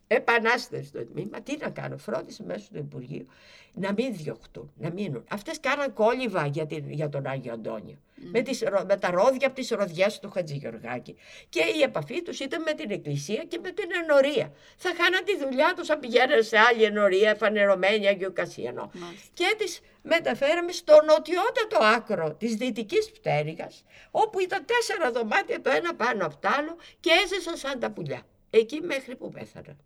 [0.09, 1.41] επανάσταση στο τμήμα.
[1.41, 3.27] Τι να κάνω, φρόντισε μέσω του Υπουργείου
[3.73, 5.25] να μην διωχτούν, να μείνουν.
[5.31, 7.99] Αυτές κάναν κόλληβα για, την, για τον Άγιο Αντώνιο.
[8.33, 11.17] Με, τις, με τα ρόδια από τις ροδιές του Χατζηγεωργάκη.
[11.49, 14.53] Και η επαφή τους ήταν με την Εκκλησία και με την ενορία.
[14.77, 18.91] Θα χάναν τη δουλειά τους αν πηγαίνανε σε άλλη ενορία, φανερωμένη Αγίου Κασιανό.
[19.35, 25.95] Και τις μεταφέραμε στο νοτιότατο άκρο της δυτικής πτέρυγας, όπου ήταν τέσσερα δωμάτια το ένα
[25.95, 28.23] πάνω από το άλλο και έζεσαν σαν τα πουλιά.
[28.51, 29.77] Εκεί μέχρι που πέθαναν.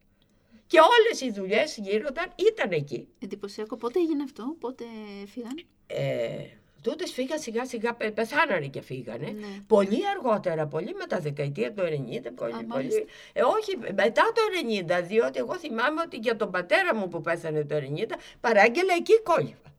[0.67, 3.09] Και όλες οι δουλειές γίνονταν, ήταν εκεί.
[3.19, 3.77] Εντυπωσιακό.
[3.77, 4.85] Πότε έγινε αυτό, πότε
[5.27, 5.65] φύγαν.
[5.87, 6.47] Ε,
[6.83, 9.27] Τούτες φύγαν σιγά σιγά, πεθάνανε και φύγανε.
[9.27, 9.47] Ναι.
[9.67, 12.31] Πολύ αργότερα, πολύ μετά δεκαετία του 90.
[12.35, 14.43] Πολύ, Α, πολύ, ε, όχι, μετά το
[14.99, 19.21] 90, διότι εγώ θυμάμαι ότι για τον πατέρα μου που πέθανε το 90, παράγγελα εκεί
[19.23, 19.72] κόλληβα.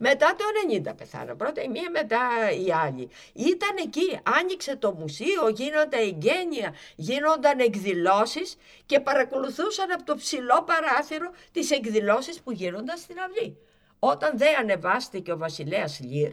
[0.00, 0.44] Μετά το
[0.90, 1.36] 90 πεθάνα.
[1.36, 2.18] Πρώτα η μία, μετά
[2.66, 3.08] η άλλη.
[3.32, 8.56] Ήταν εκεί, άνοιξε το μουσείο, γίνονταν εγγένεια, γίνονταν εκδηλώσεις
[8.86, 13.56] και παρακολουθούσαν από το ψηλό παράθυρο τις εκδηλώσεις που γίνονταν στην αυλή.
[13.98, 16.32] Όταν δεν ανεβάστηκε ο βασιλέας Λύρ,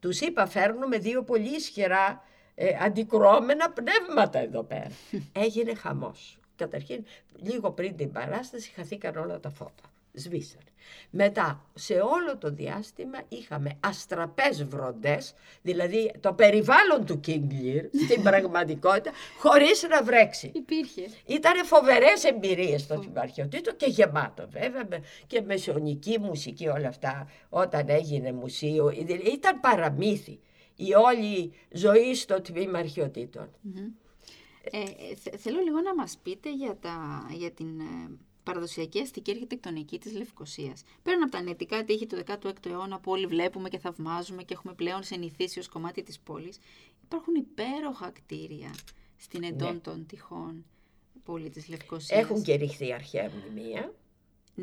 [0.00, 4.90] τους είπα φέρνουμε δύο πολύ ισχυρά ε, αντικρώμενα πνεύματα εδώ πέρα.
[5.44, 6.38] Έγινε χαμός.
[6.56, 7.04] Καταρχήν,
[7.36, 9.92] λίγο πριν την παράσταση χαθήκαν όλα τα φώτα.
[10.12, 10.69] Σβήσαν.
[11.10, 18.22] Μετά, σε όλο το διάστημα είχαμε αστραπές βροντές, δηλαδή το περιβάλλον του King Lear στην
[18.22, 20.50] πραγματικότητα, χωρίς να βρέξει.
[20.54, 21.02] Υπήρχε.
[21.26, 24.88] Ήταν φοβερές εμπειρίες στο Θυμαρχιωτήτο και γεμάτο βέβαια
[25.26, 28.90] και μεσονική μουσική όλα αυτά όταν έγινε μουσείο.
[29.32, 30.38] Ήταν παραμύθι
[30.76, 33.50] η όλη ζωή στο τμήμα αρχαιοτήτων.
[34.62, 38.10] Ε, ε θέλω λίγο να μας πείτε για, τα, για την ε,
[38.52, 40.82] παραδοσιακή αστική αρχιτεκτονική της Λευκοσίας.
[41.02, 44.74] Πέραν από τα νετικά τείχη του 16ου αιώνα που όλοι βλέπουμε και θαυμάζουμε και έχουμε
[44.74, 46.58] πλέον συνηθίσει ως κομμάτι της πόλης,
[47.02, 48.74] υπάρχουν υπέροχα κτίρια
[49.16, 49.80] στην εντόν ναι.
[49.80, 50.64] των τυχών
[51.24, 52.20] πόλη της Λευκοσίας.
[52.20, 53.94] Έχουν και ρηχθεί αρχαία μνημεία.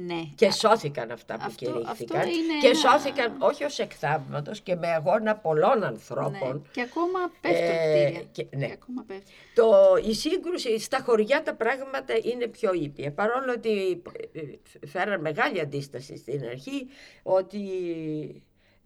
[0.06, 0.22] Ναι.
[0.36, 2.28] Και σώθηκαν αυτά που αυτό, κηρύχθηκαν.
[2.62, 6.54] και σώθηκαν όχι ως εκθαύματος και με αγώνα πολλών ανθρώπων.
[6.54, 6.72] Ναι.
[6.72, 8.24] Και ακόμα πέφτουν ε, κτίρια.
[8.32, 8.66] Και, ναι.
[8.66, 9.34] και ακόμα πέφτουν.
[9.56, 9.74] Το,
[10.10, 13.12] η σύγκρουση στα χωριά τα πράγματα είναι πιο ήπια.
[13.12, 16.88] Παρόλο ότι ε, φέραν μεγάλη αντίσταση στην αρχή
[17.24, 17.60] ότι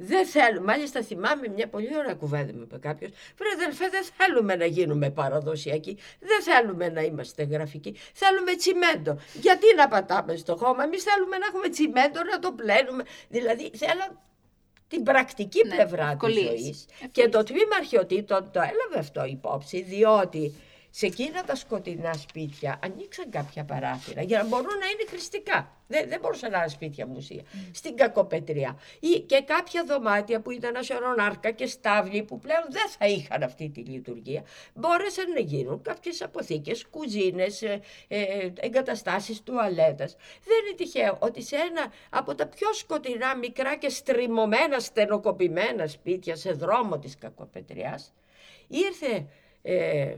[0.03, 3.11] δεν θέλουμε, μάλιστα θυμάμαι μια πολύ ωραία κουβέντα με κάποιος.
[3.37, 5.97] Βρε αδελφέ, δεν θέλουμε να γίνουμε παραδοσιακοί.
[6.19, 7.95] Δεν θέλουμε να είμαστε γραφικοί.
[8.13, 9.17] Θέλουμε τσιμέντο.
[9.33, 13.03] Γιατί να πατάμε στο χώμα, εμείς θέλουμε να έχουμε τσιμέντο, να το πλένουμε.
[13.29, 14.21] Δηλαδή, θέλω
[14.87, 16.85] την πρακτική ναι, πλευρά της ζωής.
[17.11, 20.53] Και το τμήμα αρχαιοτήτων το έλαβε αυτό υπόψη, διότι
[20.93, 25.75] σε εκείνα τα σκοτεινά σπίτια ανοίξαν κάποια παράθυρα για να μπορούν να είναι χρηστικά.
[25.87, 27.43] Δεν, δεν μπορούσαν να είναι σπίτια μουσεία.
[27.43, 27.69] Mm.
[27.73, 28.79] Στην κακοπετριά.
[28.99, 33.69] Ή και κάποια δωμάτια που ήταν ασερονάρκα και στάβλοι που πλέον δεν θα είχαν αυτή
[33.69, 34.43] τη λειτουργία.
[34.73, 40.05] Μπόρεσαν να γίνουν κάποιες αποθήκες, κουζίνες, ε, ε, εγκαταστάσεις τουαλέτα.
[40.43, 46.35] Δεν είναι τυχαίο ότι σε ένα από τα πιο σκοτεινά, μικρά και στριμωμένα, στενοκοπημένα σπίτια
[46.35, 48.13] σε δρόμο της κακοπετριάς
[48.67, 49.25] ήρθε.
[49.61, 50.13] Ε,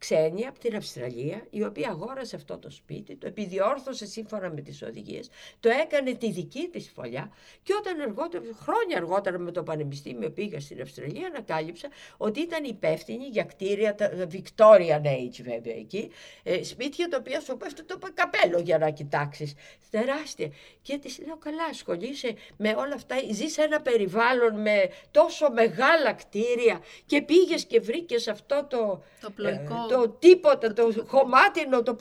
[0.00, 4.82] ξένη από την Αυστραλία, η οποία αγόρασε αυτό το σπίτι, το επιδιόρθωσε σύμφωνα με τις
[4.82, 5.28] οδηγίες,
[5.60, 7.32] το έκανε τη δική της φωλιά
[7.62, 13.26] και όταν αργότερα, χρόνια αργότερα με το Πανεπιστήμιο πήγα στην Αυστραλία ανακάλυψα ότι ήταν υπεύθυνη
[13.26, 16.10] για κτίρια, τα Victorian Age βέβαια εκεί,
[16.42, 19.54] ε, σπίτια τα οποία σου πέφτει το καπέλο για να κοιτάξεις.
[19.90, 20.52] τεράστια.
[20.82, 26.12] Και της λέω καλά ασχολείσαι με όλα αυτά, ζεις σε ένα περιβάλλον με τόσο μεγάλα
[26.12, 31.96] κτίρια και πήγες και βρήκες αυτό το, το πλοϊκό το τίποτα, το χωμάτινο το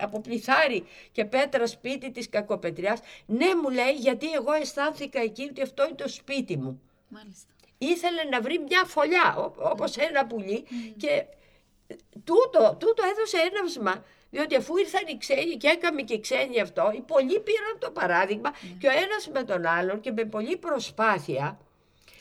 [0.00, 3.00] από πληθάρι και πέτρα σπίτι της κακοπετριάς.
[3.26, 6.80] Ναι μου λέει γιατί εγώ αισθάνθηκα εκεί ότι αυτό είναι το σπίτι μου.
[7.08, 7.52] Μάλιστα.
[7.78, 10.64] Ήθελε να βρει μια φωλιά όπως ένα πουλί
[10.96, 11.24] και
[12.24, 16.92] τούτο, τούτο έδωσε έναυσμα διότι αφού ήρθαν οι ξένοι και έκαμε και οι ξένοι αυτό,
[16.94, 21.58] οι πολλοί πήραν το παράδειγμα και ο ένας με τον άλλον και με πολλή προσπάθεια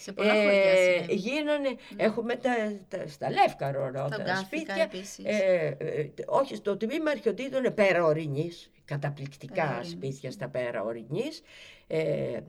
[0.08, 2.04] σε πολλά ε, γίνανε, ναι.
[2.04, 2.52] έχουμε τα,
[2.88, 4.90] τα, στα Λεύκαρο τα σπίτια.
[5.24, 11.42] Ε, ε, όχι, στο τμήμα αρχαιοτήτων είναι πέρα ορεινής, καταπληκτικά σπίτια στα πέρα ορεινής.
[11.88, 12.40] Ε,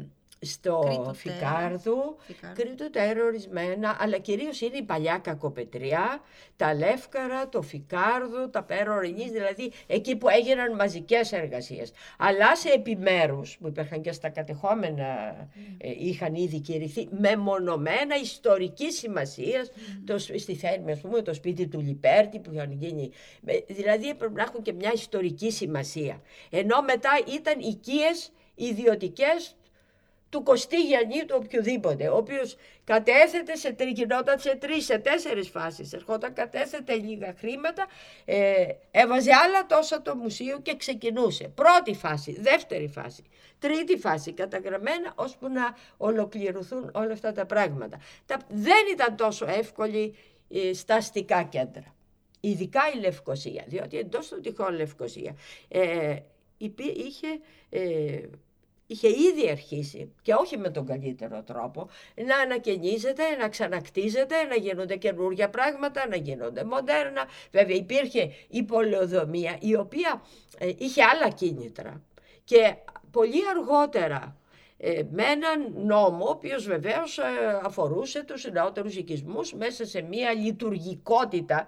[0.40, 2.16] στο Κρήτου Φικάρδου,
[2.54, 6.20] Κρήτου τέρο ορισμένα, αλλά κυρίως είναι η παλιά κακοπετριά,
[6.56, 11.92] τα Λεύκαρα, το Φικάρδο, τα πέρα ορεινής, δηλαδή εκεί που έγιναν μαζικές εργασίες.
[12.18, 15.06] Αλλά σε επιμέρους που υπήρχαν και στα κατεχόμενα
[15.78, 19.66] ε, είχαν ήδη κηρυχθεί μεμονωμένα ιστορική σημασία,
[20.04, 23.10] το, στη Θέρμη ας πούμε το σπίτι του Λιπέρτη που είχαν γίνει,
[23.66, 26.22] δηλαδή έπρεπε να έχουν και μια ιστορική σημασία.
[26.50, 29.56] Ενώ μετά ήταν οικίες ιδιωτικές
[30.30, 35.92] του Κωστή Γιαννή, του οποιοδήποτε, ο οποίος κατέθετε σε, γινόταν σε τρεις, σε τέσσερις φάσεις.
[35.92, 37.86] Ερχόταν, κατέθετε λίγα χρήματα,
[38.24, 41.48] ε, έβαζε άλλα τόσα το μουσείο και ξεκινούσε.
[41.48, 43.24] Πρώτη φάση, δεύτερη φάση,
[43.58, 48.00] τρίτη φάση, καταγραμμένα ώσπου να ολοκληρωθούν όλα αυτά τα πράγματα.
[48.26, 50.14] Τα, δεν ήταν τόσο εύκολη
[50.48, 51.94] ε, στα αστικά κέντρα.
[52.40, 55.36] Ειδικά η Λευκοσία, διότι εντός των τυχών Λευκοσία
[55.68, 56.16] ε,
[56.56, 57.26] είχε
[57.70, 58.20] ε,
[58.90, 61.88] είχε ήδη αρχίσει και όχι με τον καλύτερο τρόπο
[62.26, 67.24] να ανακαινίζεται, να ξανακτίζεται, να γίνονται καινούργια πράγματα, να γίνονται μοντέρνα.
[67.50, 70.22] Βέβαια υπήρχε η πολεοδομία η οποία
[70.58, 72.02] ε, είχε άλλα κίνητρα
[72.44, 72.74] και
[73.10, 74.36] πολύ αργότερα
[74.80, 77.22] ε, με έναν νόμο, ο οποίος βεβαίως ε,
[77.62, 81.66] αφορούσε τους νεότερους οικισμούς μέσα σε μια λειτουργικότητα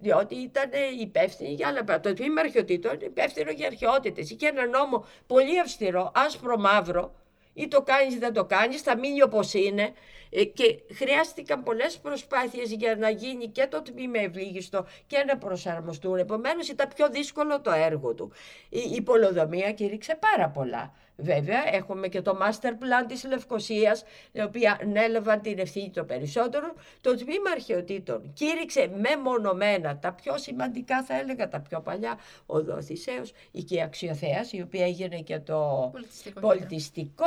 [0.00, 2.08] διότι ήταν υπεύθυνοι για άλλα πράγματα.
[2.08, 4.30] Το τμήμα αρχαιοτήτων είναι υπεύθυνο για αρχαιότητες.
[4.30, 7.14] Είχε ένα νόμο πολύ αυστηρό, άσπρο-μαύρο,
[7.54, 9.92] ή το κάνεις ή δεν το κάνεις, θα μείνει όπως είναι.
[10.30, 16.18] Ε, και χρειάστηκαν πολλές προσπάθειες για να γίνει και το τμήμα ευλίγιστο και να προσαρμοστούν.
[16.18, 18.32] Επομένως ήταν πιο δύσκολο το έργο του.
[18.68, 20.94] Η, η πολεοδομία κήρυξε πάρα πολλά.
[21.16, 26.74] Βέβαια, έχουμε και το master plan της Λευκοσίας, η οποία ανέλαβαν την ευθύνη το περισσότερο.
[27.00, 33.32] Το τμήμα αρχαιοτήτων κήρυξε μεμονωμένα τα πιο σημαντικά, θα έλεγα, τα πιο παλιά, ο Δοθησέος,
[33.50, 37.24] η και Αξιοθέας, η οποία έγινε και το πολιτιστικό, πολιτιστικό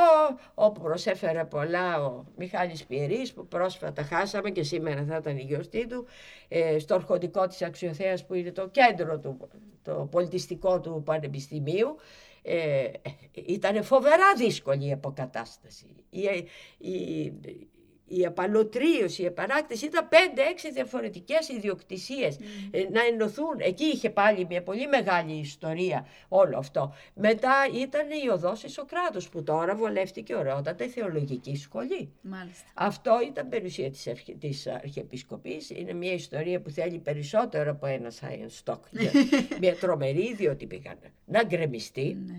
[0.54, 5.86] όπου προσέφερε πολλά ο Μιχάλης Πιερής, που πρόσφατα χάσαμε και σήμερα θα ήταν η γιορτή
[5.86, 6.06] του,
[6.48, 9.48] ε, στο ορχοντικό της Αξιοθέας, που είναι το κέντρο του,
[9.82, 11.96] το πολιτιστικό του Πανεπιστημίου
[12.42, 12.90] ε,
[13.32, 15.86] ήταν φοβερά δύσκολη η αποκατάσταση.
[16.10, 16.20] Η,
[16.78, 17.32] η,
[18.08, 22.38] η απαλωτρίωση, η επαράκτηση ήταν πέντε-έξι διαφορετικές ιδιοκτησίες
[22.70, 23.56] ε, να ενωθούν.
[23.58, 26.94] Εκεί είχε πάλι μια πολύ μεγάλη ιστορία όλο αυτό.
[27.14, 32.12] Μετά ήταν η οδός Ισοκράτους που τώρα βολεύτηκε ωραιότατα η θεολογική σχολή.
[32.20, 32.64] Μάλιστα.
[32.74, 35.70] Αυτό ήταν περιουσία της, αρχι, της Αρχιεπισκοπής.
[35.70, 38.80] Είναι μια ιστορία που θέλει περισσότερο από ένα science talk.
[39.60, 42.38] μια τρομερή διότι πήγαν να γκρεμιστεί, ναι.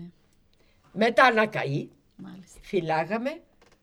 [0.92, 2.58] μετά να καεί, Μάλιστα.
[2.62, 3.40] φυλάγαμε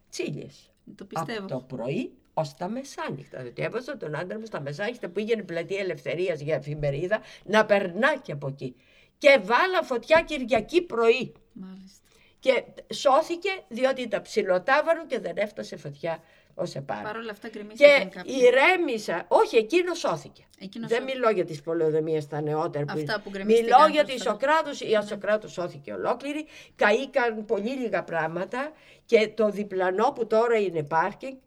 [0.09, 0.71] τσίλιες.
[0.95, 1.39] Το πιστεύω.
[1.39, 3.41] Από το πρωί ως τα μεσάνυχτα.
[3.41, 8.17] Διότι έβαζα τον άντρα μου στα μεσάνυχτα που πήγαινε πλατεία Ελευθερίας για εφημερίδα να περνά
[8.17, 8.75] και από εκεί.
[9.17, 11.33] Και βάλα φωτιά Κυριακή πρωί.
[11.53, 12.05] Μάλιστα.
[12.39, 16.23] Και σώθηκε διότι τα ψιλοτάβαρου και δεν έφτασε φωτιά
[16.57, 17.01] ω επάνω.
[17.03, 19.25] Παρ' όλα αυτά Και ηρέμησα.
[19.27, 20.43] Όχι, εκείνο σώθηκε.
[20.59, 22.85] Εκείνο δεν μιλώ για τις πολεοδομίες τα νεότερα.
[22.87, 24.81] Αυτά που, Μιλώ για τη Σοκράτους.
[24.81, 25.01] Η ναι.
[25.01, 26.45] Σοκράτου σώθηκε ολόκληρη.
[26.75, 28.71] Καήκαν πολύ λίγα πράγματα
[29.05, 31.37] και το διπλανό που τώρα είναι πάρκινγκ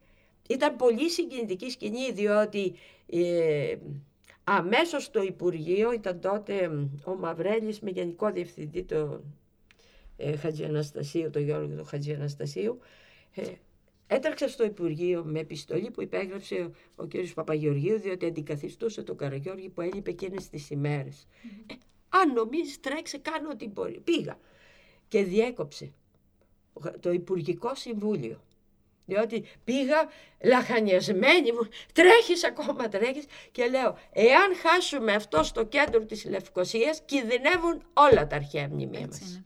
[0.48, 2.74] ήταν πολύ συγκινητική σκηνή διότι
[3.06, 3.76] ε,
[4.44, 6.70] αμέσως στο Υπουργείο ήταν τότε
[7.04, 9.22] ο Μαυρέλης με γενικό διευθυντή το
[10.16, 12.78] ε, Χατζιαναστασίου, το Γιώργο του Χατζιαναστασίου
[13.34, 13.42] ε,
[14.12, 17.10] έτρεξε στο Υπουργείο με επιστολή που υπέγραψε ο κ.
[17.34, 21.26] Παπαγεωργίου διότι αντικαθιστούσε τον Καραγιώργη που έλειπε εκείνες τις ημέρες.
[21.66, 21.74] Ε,
[22.08, 24.00] αν νομίζεις τρέξε κάνω ό,τι μπορεί.
[24.00, 24.38] Πήγα
[25.08, 25.92] και διέκοψε
[27.00, 28.42] το Υπουργικό Συμβούλιο.
[29.06, 30.08] Διότι πήγα
[30.44, 37.82] λαχανιασμένη μου, τρέχεις ακόμα τρέχεις και λέω εάν χάσουμε αυτό στο κέντρο της Λευκοσίας κινδυνεύουν
[37.92, 39.42] όλα τα αρχαία μνημεία μας.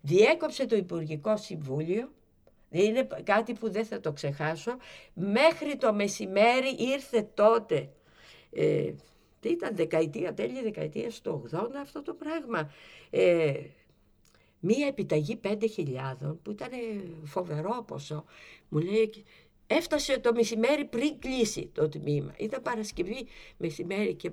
[0.00, 2.12] Διέκοψε το Υπουργικό Συμβούλιο,
[2.82, 4.76] είναι κάτι που δεν θα το ξεχάσω,
[5.14, 7.88] μέχρι το μεσημέρι ήρθε τότε,
[8.50, 8.92] ε,
[9.40, 12.72] τι ήταν δεκαετία, τέλεια δεκαετίας στο 80 αυτό το πράγμα,
[13.10, 13.54] ε,
[14.60, 16.70] μία επιταγή 5.000 που ήταν
[17.24, 18.24] φοβερό ποσό.
[18.68, 19.24] Μου λέει,
[19.66, 22.34] έφτασε το μεσημέρι πριν κλείσει το τμήμα.
[22.38, 24.30] Ήταν Παρασκευή μεσημέρι και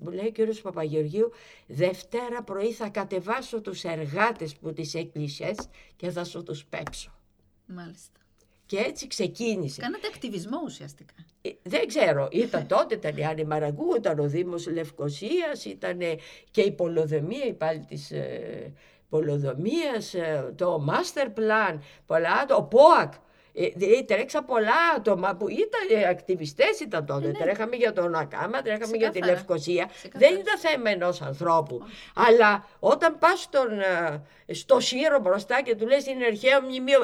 [0.00, 1.30] μου λέει ο κύριος Παπαγεωργίου,
[1.66, 7.15] Δευτέρα πρωί θα κατεβάσω τους εργάτες που τις έκλεισες και θα σου τους πέψω.
[7.66, 8.20] Μάλιστα.
[8.66, 9.80] Και έτσι ξεκίνησε.
[9.80, 11.14] Κάνατε ακτιβισμό ουσιαστικά.
[11.42, 12.28] Ε, δεν ξέρω.
[12.30, 15.98] Ήταν τότε, ήταν η Άννη Μαραγκού, ήταν ο Δήμος Λευκοσίας, ήταν
[16.50, 18.72] και η Πολοδομία, η πάλι της ε,
[19.08, 23.12] Πολοδομίας, ε, το Master Plan, πολλά, το ΠΟΑΚ.
[23.58, 27.26] Ε, τρέξα πολλά άτομα που ήταν ε, ακτιβιστές ήταν τότε.
[27.26, 27.32] Ναι.
[27.32, 29.90] Τρέχαμε για τον Ακάμα, τρέχαμε για τη Λευκοσία.
[30.12, 31.82] Δεν ήταν θέμα ενός ανθρώπου.
[32.14, 33.48] Αλλά όταν πας
[34.50, 36.98] στο Σύρο μπροστά και του λες είναι αρχαίο μνημείο,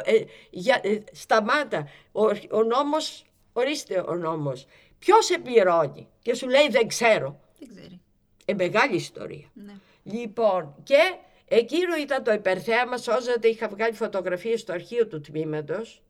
[0.50, 0.80] για,
[1.12, 1.88] σταμάτα.
[2.12, 4.66] Ο, ο νόμος, ορίστε ο νόμος.
[4.98, 7.40] Ποιος σε πληρώνει; Και σου λέει δεν ξέρω.
[7.58, 8.00] Δεν ξέρει.
[8.44, 9.50] Ε, μεγάλη ιστορία.
[9.54, 9.72] Ναι.
[10.02, 10.98] Λοιπόν, και
[11.54, 16.02] Εκείνο ήταν το υπερθέαμα, σώζατε, είχα βγάλει φωτογραφίες στο αρχείο του τμήματος,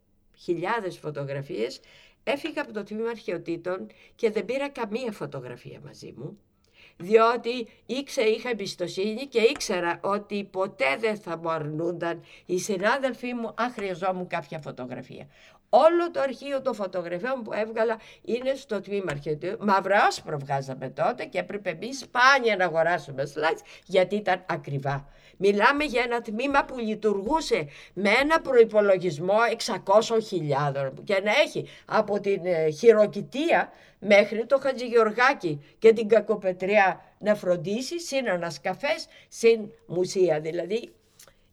[0.42, 1.81] χιλιάδες φωτογραφίες.
[2.24, 6.38] Έφυγα από το τμήμα αρχαιοτήτων και δεν πήρα καμία φωτογραφία μαζί μου.
[6.96, 13.55] διότι ήξερα, είχα εμπιστοσύνη και ήξερα ότι ποτέ δεν θα μου αρνούνταν οι συνάδελφοί μου
[13.57, 15.26] αν χρειαζόμουν κάποια φωτογραφία.
[15.68, 19.57] Όλο το αρχείο των φωτογραφιών που έβγαλα είναι στο τμήμα αρχαίου.
[19.61, 25.09] Μαύρο-άσπρο βγάζαμε τότε και έπρεπε εμείς σπάνια να αγοράσουμε slides γιατί ήταν ακριβά.
[25.44, 29.35] Μιλάμε για ένα τμήμα που λειτουργούσε με ένα προϋπολογισμό
[30.74, 37.35] 600.000 και να έχει από την ε, χειροκητία μέχρι το Χατζηγεωργάκη και την Κακοπετριά να
[37.35, 40.40] φροντίσει συν ανασκαφές, συν μουσεία.
[40.40, 40.92] Δηλαδή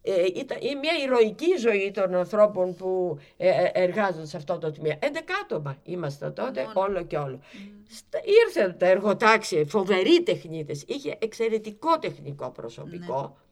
[0.02, 4.94] ε, ήταν μια ηρωική ζωή των ανθρώπων που ε, ε, εργάζονται σε αυτό το τμήμα.
[5.00, 5.04] 11
[5.42, 7.40] άτομα είμαστε τότε, όλο και όλο.
[7.40, 8.20] Mm.
[8.46, 13.20] Ήρθαν τα εργοτάξια, φοβεροί τεχνίτες, είχε εξαιρετικό τεχνικό προσωπικό.
[13.20, 13.48] Ναι.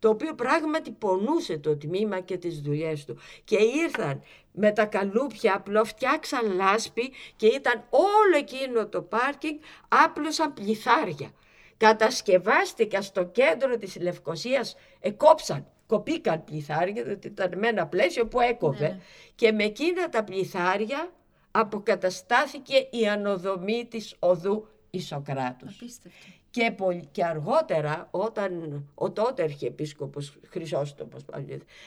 [0.00, 3.18] Το οποίο πράγματι πονούσε το τμήμα και τις δουλειές του.
[3.44, 4.22] Και ήρθαν
[4.52, 11.30] με τα καλούπια, απλό φτιάξαν λάσπη και ήταν όλο εκείνο το πάρκινγκ άπλωσαν πληθάρια.
[11.76, 18.88] Κατασκευάστηκαν στο κέντρο της Λευκοσίας, εκόψαν κοπήκαν πληθάρια, διότι ήταν με ένα πλαίσιο που έκοβε.
[18.88, 19.00] Ναι.
[19.34, 21.12] Και με εκείνα τα πληθάρια
[21.50, 25.78] αποκαταστάθηκε η ανοδομή της οδού Ισοκράτους.
[26.50, 26.72] Και,
[27.10, 31.22] και αργότερα όταν ο τότε αρχιεπίσκοπος Χρυσόστομος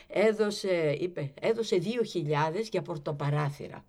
[0.08, 1.82] έδωσε, είπε, έδωσε
[2.56, 3.86] 2.000 για πορτοπαράθυρα.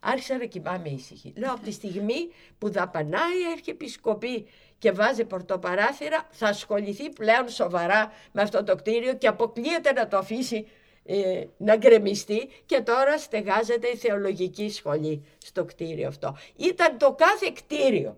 [0.00, 1.32] Άρχισα να κοιμάμαι ήσυχη.
[1.36, 4.46] Λέω από τη στιγμή που δαπανάει η Αρχιεπισκοπή
[4.78, 10.16] και βάζει πορτοπαράθυρα θα ασχοληθεί πλέον σοβαρά με αυτό το κτίριο και αποκλείεται να το
[10.16, 10.66] αφήσει
[11.04, 16.36] ε, να γκρεμιστεί και τώρα στεγάζεται η θεολογική σχολή στο κτίριο αυτό.
[16.56, 18.16] Ήταν το κάθε κτίριο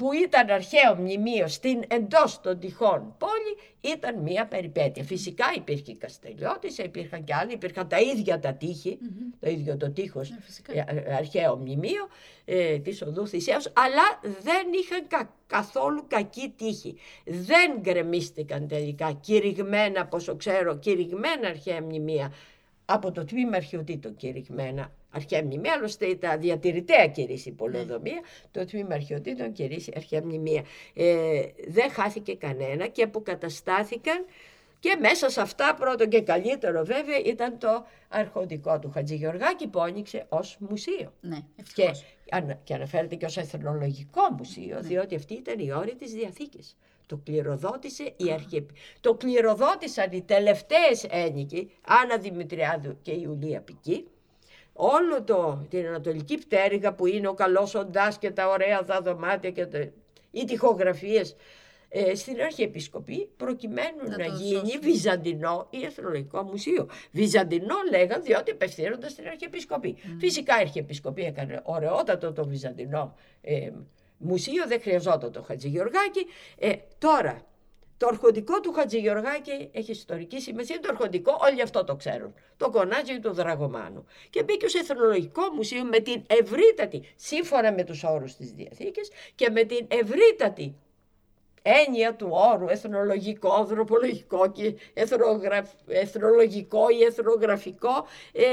[0.00, 3.56] που ήταν αρχαίο μνημείο στην εντός των τυχών πόλη
[3.94, 5.04] ήταν μία περιπέτεια.
[5.04, 9.36] Φυσικά υπήρχε η Καστελιώτης, υπήρχαν και άλλοι, υπήρχαν τα ίδια τα τείχη, mm-hmm.
[9.40, 10.84] το ίδιο το τείχος, ναι,
[11.16, 12.08] αρχαίο μνημείο
[12.44, 16.96] ε, της οδού Θησέως, αλλά δεν είχαν κα, καθόλου κακή τύχη.
[17.24, 22.32] Δεν γκρεμίστηκαν τελικά κηρυγμένα, πόσο ξέρω, κηρυγμένα αρχαία μνημεία
[22.84, 28.20] από το τμήμα αρχαιοτήτων κηρυγμένα αρχαία μνημεία, άλλωστε τα διατηρητέα κηρύσσει η πολεοδομία, ναι.
[28.50, 30.64] το τμήμα αρχαιοτήτων κηρύσσει αρχαία μνημεία.
[30.94, 34.24] Ε, δεν χάθηκε κανένα και αποκαταστάθηκαν
[34.80, 40.26] και μέσα σε αυτά πρώτο και καλύτερο βέβαια ήταν το αρχοντικό του Χατζηγεωργάκη που άνοιξε
[40.28, 41.12] ως μουσείο.
[41.20, 41.38] Ναι,
[41.74, 41.90] και,
[42.64, 44.80] και αναφέρεται και ως εθνολογικό μουσείο ναι.
[44.80, 46.76] διότι αυτή ήταν η όρη της Διαθήκης.
[47.06, 48.66] Το κληροδότησε η αρχή.
[49.00, 54.06] Το κληροδότησαν οι τελευταίες ένικοι, Άννα Δημητριάδου και η Ιουλία Πική,
[54.80, 59.50] όλο το, την Ανατολική Πτέρυγα που είναι ο καλός οντάς και τα ωραία τα δωμάτια
[59.50, 59.78] και τα,
[60.30, 61.36] οι τυχογραφίες
[61.88, 66.88] ε, στην Αρχιεπισκοπή προκειμένου να, να γίνει Βυζαντινό ή Εθνολογικό Μουσείο.
[67.10, 69.96] Βυζαντινό λέγαν διότι απευθύνονταν στην Αρχιεπισκοπή.
[70.18, 73.70] Φυσικά η Αρχιεπισκοπή έκανε ωραιότατο το Βυζαντινό ε,
[74.18, 76.26] Μουσείο, δεν χρειαζόταν το Χατζηγεωργάκη.
[76.58, 77.42] Ε, τώρα
[78.00, 80.80] το αρχοντικό του Χατζηγεωργάκη έχει ιστορική σημασία.
[80.80, 82.34] Το αρχοντικό όλοι αυτό το ξέρουν.
[82.56, 84.04] Το κονάτζι του Δραγωμάνου.
[84.30, 89.50] Και μπήκε ως Εθνολογικό Μουσείο με την ευρύτατη, σύμφωνα με τους όρους της Διαθήκης και
[89.50, 90.74] με την ευρύτατη
[91.62, 94.74] έννοια του όρου εθνολογικό, ανθρωπολογικό και
[95.86, 98.44] εθνολογικό ή εθνογραφικό ε,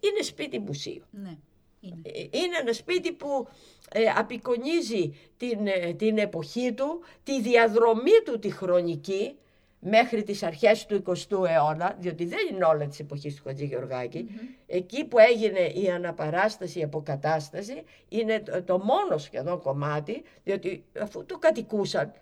[0.00, 1.02] είναι σπίτι μουσείου.
[1.10, 1.38] Ναι,
[1.80, 2.00] είναι.
[2.02, 3.48] Ε, είναι ένα σπίτι που
[3.92, 9.34] ε, απεικονίζει την, ε, την εποχή του, τη διαδρομή του τη χρονική
[9.80, 14.30] μέχρι τις αρχές του 20ου αιώνα, διότι δεν είναι όλα της εποχής του Χατζηγεωργάκη,
[14.66, 21.38] εκεί που έγινε η αναπαράσταση, η αποκατάσταση, είναι το, μόνο σχεδόν κομμάτι, διότι αφού το
[21.38, 22.12] κατοικούσαν,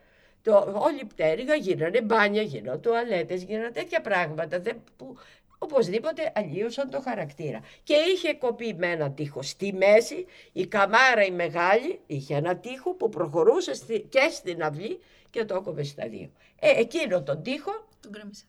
[0.42, 5.16] το, όλη η πτέρυγα γίνανε μπάνια, γίνανε τουαλέτες, γίνανε τέτοια πράγματα δεν, που
[5.58, 7.60] οπωσδήποτε αλλίωσαν το χαρακτήρα.
[7.82, 12.94] Και είχε κοπεί με ένα τείχο στη μέση, η καμάρα η μεγάλη είχε ένα τείχο
[12.94, 13.72] που προχωρούσε
[14.08, 15.00] και στην αυλή
[15.30, 16.30] και το έκοβε στα δύο.
[16.60, 17.86] Ε, εκείνο τον τείχο,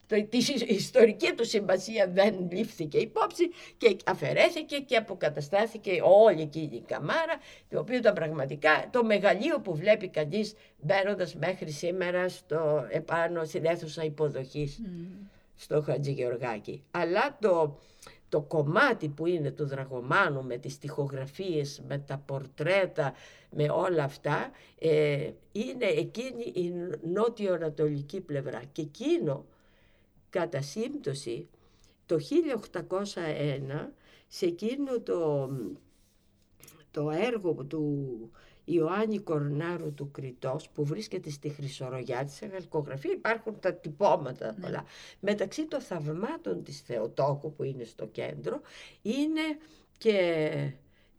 [0.08, 6.84] το, της ιστορική του σημασία δεν λήφθηκε υπόψη και αφαιρέθηκε και αποκαταστάθηκε όλη εκείνη η
[6.88, 7.40] καμάρα,
[7.70, 13.66] το οποίο ήταν πραγματικά το μεγαλείο που βλέπει κανείς μπαίνοντας μέχρι σήμερα στο επάνω στην
[13.66, 14.80] αίθουσα υποδοχής
[15.60, 16.84] στο Χατζηγεωργάκη.
[16.92, 17.80] Αλλά το,
[18.30, 23.14] το κομμάτι που είναι του Δραγωμάνου με τις τοιχογραφίες, με τα πορτρέτα,
[23.52, 28.62] με όλα αυτά, ε, είναι εκείνη η νότιο-ανατολική πλευρά.
[28.72, 29.46] Και εκείνο,
[30.30, 31.48] κατά σύμπτωση,
[32.06, 33.90] το 1801,
[34.28, 35.50] σε εκείνο το,
[36.92, 38.32] το έργο του
[38.74, 44.60] Ιωάννη Κορνάρου του Κρητός που βρίσκεται στη Χρυσορογιά της γαλκογραφία υπάρχουν τα τυπώματα ναι.
[44.62, 44.84] πολλά.
[45.20, 48.62] Μεταξύ των θαυμάτων της Θεοτόκου που είναι στο κέντρο
[49.02, 49.42] είναι
[49.98, 50.18] και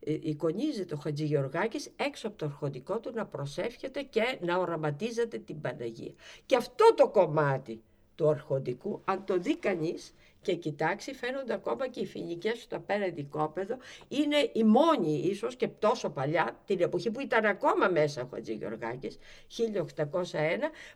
[0.01, 5.61] ε, εικονίζεται ο Χατζηγεωργάκης έξω από το αρχοντικό του να προσεύχεται και να οραματίζεται την
[5.61, 6.13] Παναγία.
[6.47, 7.83] Και αυτό το κομμάτι
[8.15, 13.24] του αρχοντικού, αν το δει κανείς, και κοιτάξει φαίνονται ακόμα και οι φοινικές στο απέναντι
[13.24, 13.76] κόπεδο.
[14.09, 18.55] Είναι η μόνη ίσως και τόσο παλιά την εποχή που ήταν ακόμα μέσα ο Χατζη
[18.55, 19.18] Γεωργάκης
[19.49, 20.12] 1801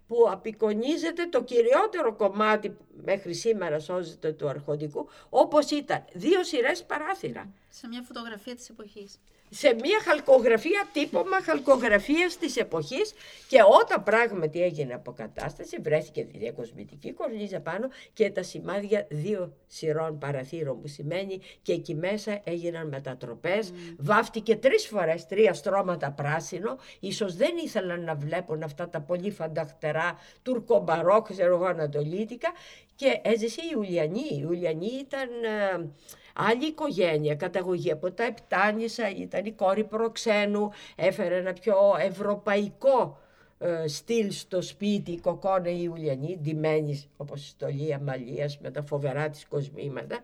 [0.07, 6.05] που απεικονίζεται το κυριότερο κομμάτι μέχρι σήμερα σώζεται του αρχοντικού όπως ήταν.
[6.13, 7.53] Δύο σειρές παράθυρα.
[7.69, 9.19] Σε μια φωτογραφία της εποχής
[9.57, 13.15] σε μια χαλκογραφία, τύπομα χαλκογραφίας της εποχής
[13.49, 20.19] και όταν πράγματι έγινε αποκατάσταση βρέθηκε τη διακοσμητική κορνίζα πάνω και τα σημάδια δύο σειρών
[20.19, 23.95] παραθύρων που σημαίνει και εκεί μέσα έγιναν μετατροπές, mm.
[23.99, 30.19] βάφτηκε τρεις φορές τρία στρώματα πράσινο, ίσως δεν ήθελαν να βλέπουν αυτά τα πολύ φανταχτερά
[30.43, 32.53] τουρκομπαρόκ, ξέρω εγώ ανατολίτικα
[32.95, 34.29] και έζησε η Ουλιανή.
[34.41, 35.29] Η Ουλιανή ήταν...
[35.45, 35.89] Ε,
[36.37, 43.19] Άλλη οικογένεια, καταγωγή από τα Επτάνησα, ήταν η κόρη προξένου, έφερε ένα πιο ευρωπαϊκό
[43.59, 48.83] ε, στυλ στο σπίτι, η κοκόνα η Ιουλιανή, ντυμένη όπως η στολή Αμαλίας με τα
[48.83, 50.19] φοβερά της κοσμήματα,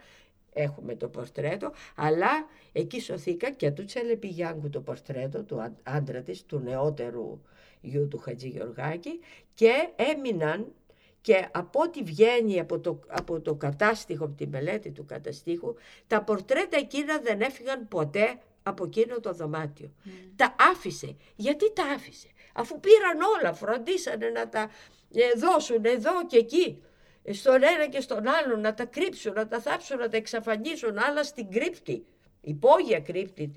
[0.52, 2.30] έχουμε το πορτρέτο, αλλά
[2.72, 7.40] εκεί σωθήκα και του Τσελεπιγιάνγκου το πορτρέτο του άντρα της, του νεότερου
[7.80, 9.20] γιου του Χατζη Γεωργάκη
[9.54, 10.72] και έμειναν
[11.20, 15.74] και από ό,τι βγαίνει από το, από το κατάστοιχο, από τη μελέτη του καταστήχου,
[16.06, 19.92] τα πορτρέτα εκείνα δεν έφυγαν ποτέ από εκείνο το δωμάτιο.
[20.04, 20.08] Mm.
[20.36, 21.16] Τα άφησε.
[21.36, 24.70] Γιατί τα άφησε; Αφού πήραν όλα, φροντίσανε να τα
[25.14, 26.82] ε, δώσουν εδώ και εκεί.
[27.30, 31.24] Στον ένα και στον άλλο να τα κρύψουν, να τα θάψουν, να τα εξαφανίσουν, άλλα
[31.24, 32.04] στην κρύπτη
[32.40, 33.52] υπόγεια κρύπτη,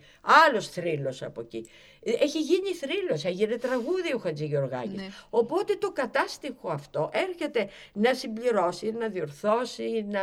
[0.47, 1.69] άλλος θρύλος από εκεί.
[2.03, 4.93] Έχει γίνει θρύλος, έγινε τραγούδι ο Χατζηγεωργάκης.
[4.93, 5.07] Ναι.
[5.29, 10.21] Οπότε το κατάστοιχο αυτό έρχεται να συμπληρώσει, να διορθώσει, να...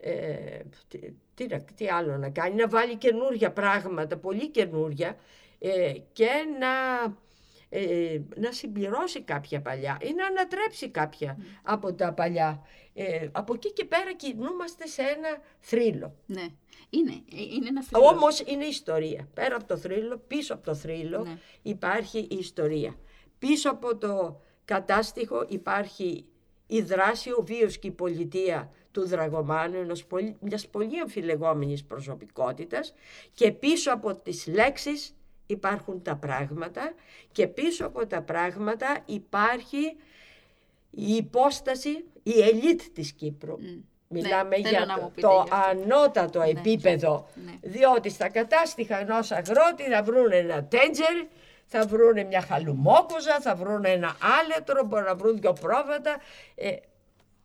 [0.00, 0.60] Ε,
[1.34, 5.16] τι, τι, άλλο να κάνει, να βάλει καινούργια πράγματα, πολύ καινούργια
[5.58, 6.28] ε, και
[6.58, 6.68] να
[7.68, 11.42] ε, να συμπληρώσει κάποια παλιά ή να ανατρέψει κάποια mm.
[11.62, 12.62] από τα παλιά.
[12.94, 16.14] Ε, από εκεί και πέρα κινούμαστε σε ένα θρύλο.
[16.26, 16.46] Ναι,
[16.90, 18.06] είναι, ε, είναι ένα θρύλο.
[18.06, 19.28] Όμως είναι ιστορία.
[19.34, 21.38] Πέρα από το θρύλο, πίσω από το θρύλο ναι.
[21.62, 22.96] υπάρχει η ιστορία.
[23.38, 26.24] Πίσω από το κατάστοιχο υπάρχει
[26.66, 32.94] η δράση, ο βίος και η πολιτεία του Δραγωμάνου, ενός πολύ, μιας πολύ αμφιλεγόμενης προσωπικότητας
[33.32, 35.16] και πίσω από τις λέξεις
[35.48, 36.92] υπάρχουν τα πράγματα
[37.32, 39.96] και πίσω από τα πράγματα υπάρχει
[40.90, 43.56] η υπόσταση, η ελίτ της Κύπρου.
[44.08, 47.70] Μιλάμε ναι, για το, ανώτατο ναι, επίπεδο, ναι.
[47.70, 51.26] διότι στα κατάστοιχα ενός αγρότη θα βρουν ένα τέντζερ,
[51.66, 56.16] θα βρουν μια χαλουμόκοζα, θα βρουν ένα άλετρο, μπορεί να βρουν δυο πρόβατα.
[56.54, 56.76] Ε,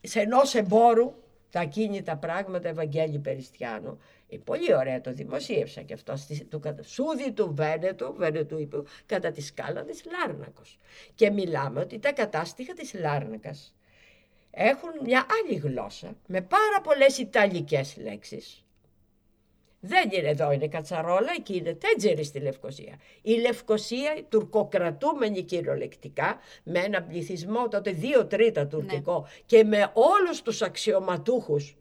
[0.02, 1.14] σε ενός εμπόρου
[1.50, 6.14] τα ακίνητα πράγματα Ευαγγέλη Περιστιανού ε, πολύ ωραία το δημοσίευσα και αυτό
[6.50, 10.80] του σούδι του Βένετου, Βένετου είπε, κατά τη σκάλα της Λάρνακος.
[11.16, 13.76] Και μιλάμε ότι τα κατάστοιχα της Λάρνακας
[14.52, 18.64] έχουν μια άλλη γλώσσα με πάρα πολλές ιταλικές λέξεις.
[19.86, 23.00] Δεν είναι εδώ, είναι κατσαρόλα, εκεί είναι τέτζερη στη Λευκοσία.
[23.22, 29.28] Η Λευκοσία, η τουρκοκρατούμενη κυριολεκτικά, με ένα πληθυσμό τότε δύο τρίτα τουρκικό ναι.
[29.46, 31.76] και με όλους τους αξιωματούχους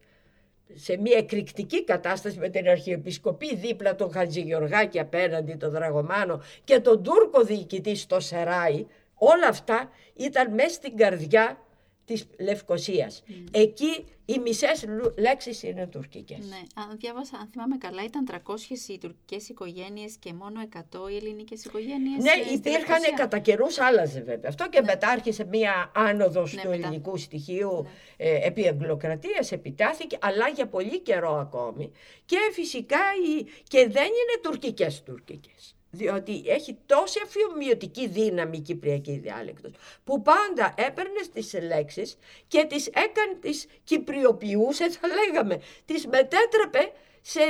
[0.74, 7.02] σε μια εκρηκτική κατάσταση με την Αρχιεπισκοπή δίπλα τον Χατζηγεωργάκη απέναντι τον Δραγωμάνο και τον
[7.02, 11.58] Τούρκο διοικητή στο Σεράι, όλα αυτά ήταν μέσα στην καρδιά
[12.04, 13.22] της Λευκοσίας.
[13.28, 13.32] Mm.
[13.50, 14.84] Εκεί οι μισές
[15.18, 16.38] λέξεις είναι τουρκικές.
[16.38, 21.16] Ναι, αν διάβασα, αν θυμάμαι καλά, ήταν 300 οι τουρκικές οικογένειες και μόνο 100 οι
[21.16, 22.22] ελληνικές οικογένειες.
[22.22, 24.48] Ναι, ε, υπήρχαν κατά καιρούς άλλαζε βέβαια.
[24.48, 24.86] Αυτό και ναι.
[24.86, 26.86] μετά άρχισε μία άνοδος ναι, του μετά.
[26.86, 28.28] ελληνικού στοιχείου ναι.
[28.28, 31.92] ε, επί εγκλοκρατίας, επιτάθηκε, αλλά για πολύ καιρό ακόμη.
[32.24, 39.18] Και φυσικά οι, και δεν είναι τουρκικές τουρκικές διότι έχει τόση αφιομοιωτική δύναμη η κυπριακή
[39.18, 39.72] διάλεκτος,
[40.04, 42.16] που πάντα έπαιρνε τις λέξεις
[42.48, 47.40] και τις έκανε, τις κυπριοποιούσε, θα λέγαμε, τις μετέτρεπε σε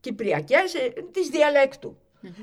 [0.00, 1.96] κυπριακές, ε, της διαλεκτου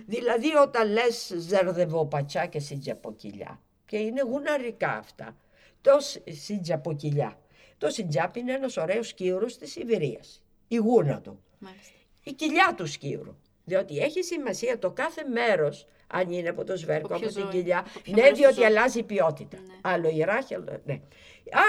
[0.05, 5.37] Δηλαδή όταν λες ζερδεβοπατσά και σιτζαποκυλιά, και είναι γουναρικά αυτά,
[5.81, 7.39] το σιτζαποκυλιά.
[7.77, 11.43] Το σιτζάπ είναι ένας ωραίος σκύουρος της Σιβηρίας, η γούνα του,
[12.23, 13.35] η κοιλιά του σκύουρου.
[13.67, 18.31] Διότι έχει σημασία το κάθε μέρος, αν είναι από το σβέρκο, από την κοιλιά, ναι,
[18.31, 19.57] διότι αλλάζει η ποιότητα.
[19.57, 19.73] Ναι.
[19.81, 20.81] Άλλο Ιράχ, άλλο.
[20.85, 21.01] Ναι.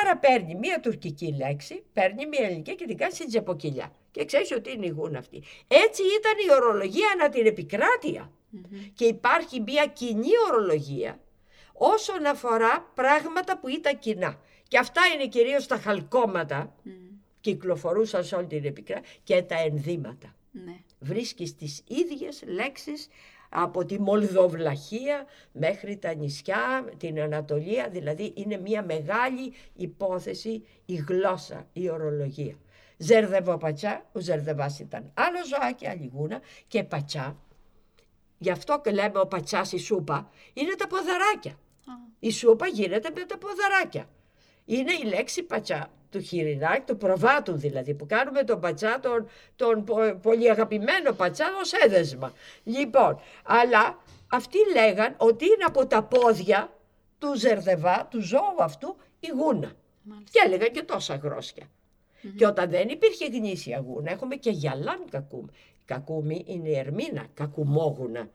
[0.03, 3.93] Άρα παίρνει μία τουρκική λέξη, παίρνει μία ελληνική και την κάνει σε τζεποκυλιά.
[4.11, 5.43] Και ξέρεις ότι είναι η γούνα αυτή.
[5.69, 8.31] Έτσι ήταν η ορολογία ανά την επικράτεια.
[8.95, 11.21] Και υπάρχει μία κοινή ορολογία
[11.73, 14.41] όσον αφορά πράγματα που ήταν κοινά.
[14.69, 16.89] Και αυτά είναι κυρίως τα χαλκόματα, mm.
[17.41, 20.35] κυκλοφορούσαν σε όλη την επικράτεια, και τα ενδύματα.
[20.51, 20.77] Ναι.
[20.99, 23.09] Βρίσκεις τις ίδιες λέξεις
[23.49, 31.69] από τη Μολδοβλαχία μέχρι τα νησιά, την Ανατολία, δηλαδή είναι μια μεγάλη υπόθεση η γλώσσα,
[31.73, 32.55] η ορολογία.
[32.97, 37.37] Ζερδεβοπατσά, ο Ζερδεβάς ήταν άλλο ζωάκι, άλλη γούνα και πατσά.
[38.39, 41.59] Γι' αυτό και λέμε ο πατσάς η σούπα, είναι τα ποδαράκια.
[42.19, 44.09] Η σούπα γίνεται με τα ποδαράκια.
[44.71, 49.85] Είναι η λέξη πατσά του χοιρινάκη, του προβάτου δηλαδή, που κάνουμε τον πατσά, τον, τον
[50.23, 52.33] πολύ αγαπημένο πατσά ως έδεσμα.
[52.65, 53.99] Λοιπόν, αλλά
[54.31, 56.73] αυτοί λέγαν ότι είναι από τα πόδια
[57.19, 59.73] του Ζερδεβά, του ζώου αυτού, η γούνα.
[60.31, 61.21] Και έλεγαν και τόσα
[62.37, 65.49] Και όταν δεν υπήρχε γνήσια γούνα, έχουμε και γυαλάν κακούμι.
[65.85, 68.31] Κακούμι είναι η ερμήνα, κακουμόγουνα.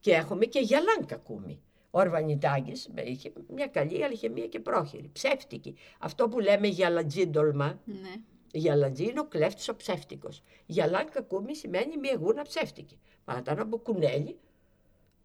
[0.00, 1.62] Και έχουμε και γυαλάν κακούμι.
[1.90, 5.76] Ο Ορβανιτάκης είχε μια καλή, αλλά είχε μια και πρόχειρη, ψεύτικη.
[5.98, 8.14] Αυτό που λέμε γιαλατζίντολμα, ναι.
[8.52, 10.42] Γιαλατζή είναι ο κλέφτης ο ψεύτικος.
[10.66, 12.98] Γιαλάν κακούμι σημαίνει μια γούνα ψεύτικη.
[13.24, 14.38] Μα ήταν από κουνέλι,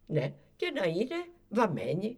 [0.05, 1.15] ναι, και να είναι
[1.49, 2.17] βαμμένη,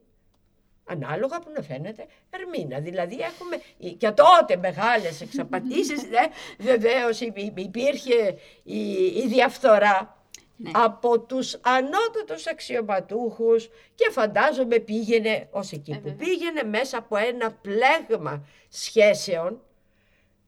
[0.86, 2.80] ανάλογα που να φαίνεται ερμήνα.
[2.80, 3.58] Δηλαδή έχουμε
[3.98, 6.26] και τότε μεγάλες εξαπατήσεις, ναι,
[6.60, 7.20] βεβαίως
[7.56, 10.15] υπήρχε η, η διαφθορά
[10.58, 10.72] ναι.
[10.74, 17.52] από τους ανώτατους αξιωματούχους και φαντάζομαι πήγαινε ως εκεί ε, που πήγαινε μέσα από ένα
[17.52, 19.62] πλέγμα σχέσεων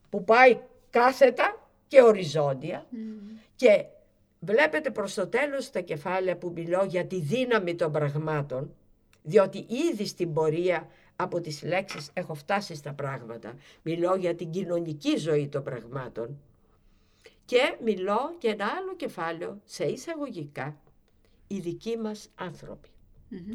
[0.10, 2.86] που πάει κάθετα και οριζόντια
[3.56, 3.86] και
[4.40, 8.76] βλέπετε προς το τέλος τα κεφάλαια που μιλώ για τη δύναμη των πραγμάτων
[9.24, 13.54] διότι ήδη στην πορεία από τις λέξεις έχω φτάσει στα πράγματα.
[13.82, 16.40] Μιλώ για την κοινωνική ζωή των πραγμάτων
[17.48, 20.82] και μιλώ και ένα άλλο κεφάλαιο σε εισαγωγικά.
[21.48, 22.90] Οι δικοί μας ανθρωποι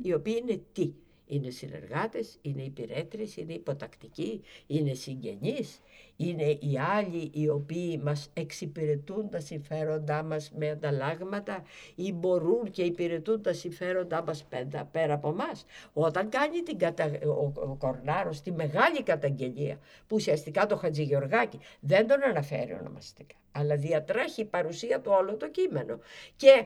[0.02, 0.92] οι οποίοι είναι τι,
[1.32, 5.80] είναι συνεργάτες, είναι υπηρέτρες, είναι υποτακτικοί, είναι συγγενείς,
[6.16, 11.62] είναι οι άλλοι οι οποίοι μας εξυπηρετούν τα συμφέροντά μας με ανταλλάγματα
[11.94, 15.64] ή μπορούν και υπηρετούν τα συμφέροντά μας πέρα, πέρα από εμάς.
[15.92, 17.04] Όταν κάνει την κατα...
[17.24, 23.76] ο, ο Κορνάρος τη μεγάλη καταγγελία που ουσιαστικά το Χατζηγεωργάκη δεν τον αναφέρει ονομαστικά αλλά
[23.76, 25.98] διατρέχει η παρουσία του όλο το κείμενο
[26.36, 26.64] και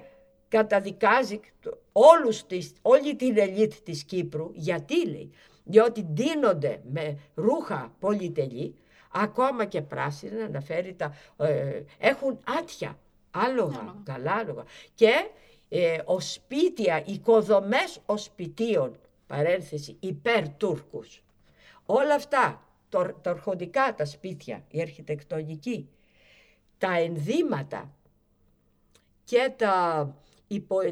[0.49, 1.41] καταδικάζει
[1.93, 5.31] όλους τις, όλη την ελίτ της Κύπρου γιατί λέει
[5.65, 8.75] διότι δίνονται με ρούχα πολυτελή
[9.13, 12.99] ακόμα και πράσινα, αναφέρει τα, ε, έχουν άτια,
[13.31, 14.65] άλογα, καλά άλογα.
[14.95, 15.13] Και
[15.69, 21.23] ε, οσπίτια, οικοδομές οσπιτίων, παρένθεση, υπέρ Τούρκους.
[21.87, 25.89] Όλα αυτά, τα ορχοντικά τα σπίτια, η αρχιτεκτονική,
[26.79, 27.95] τα ενδύματα
[29.25, 30.15] και τα,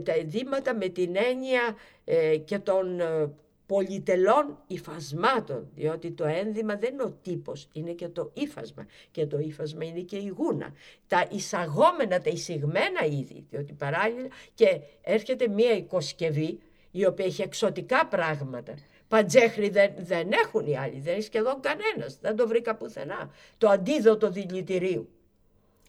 [0.03, 3.31] τα ενδύματα με την έννοια ε, και των ε,
[3.67, 9.39] πολυτελών υφασμάτων, διότι το ένδυμα δεν είναι ο τύπος, είναι και το ύφασμα και το
[9.39, 10.73] ύφασμα είναι και η γούνα.
[11.07, 16.59] Τα εισαγόμενα, τα εισηγμένα είδη, διότι παράλληλα και έρχεται μία οικοσκευή
[16.91, 18.75] η οποία έχει εξωτικά πράγματα.
[19.09, 23.31] Παντζέχρη δεν, δεν έχουν οι άλλοι, δεν έχει σχεδόν κανένας, δεν το βρήκα πουθενά.
[23.59, 25.09] Το αντίδοτο δηλητηρίου.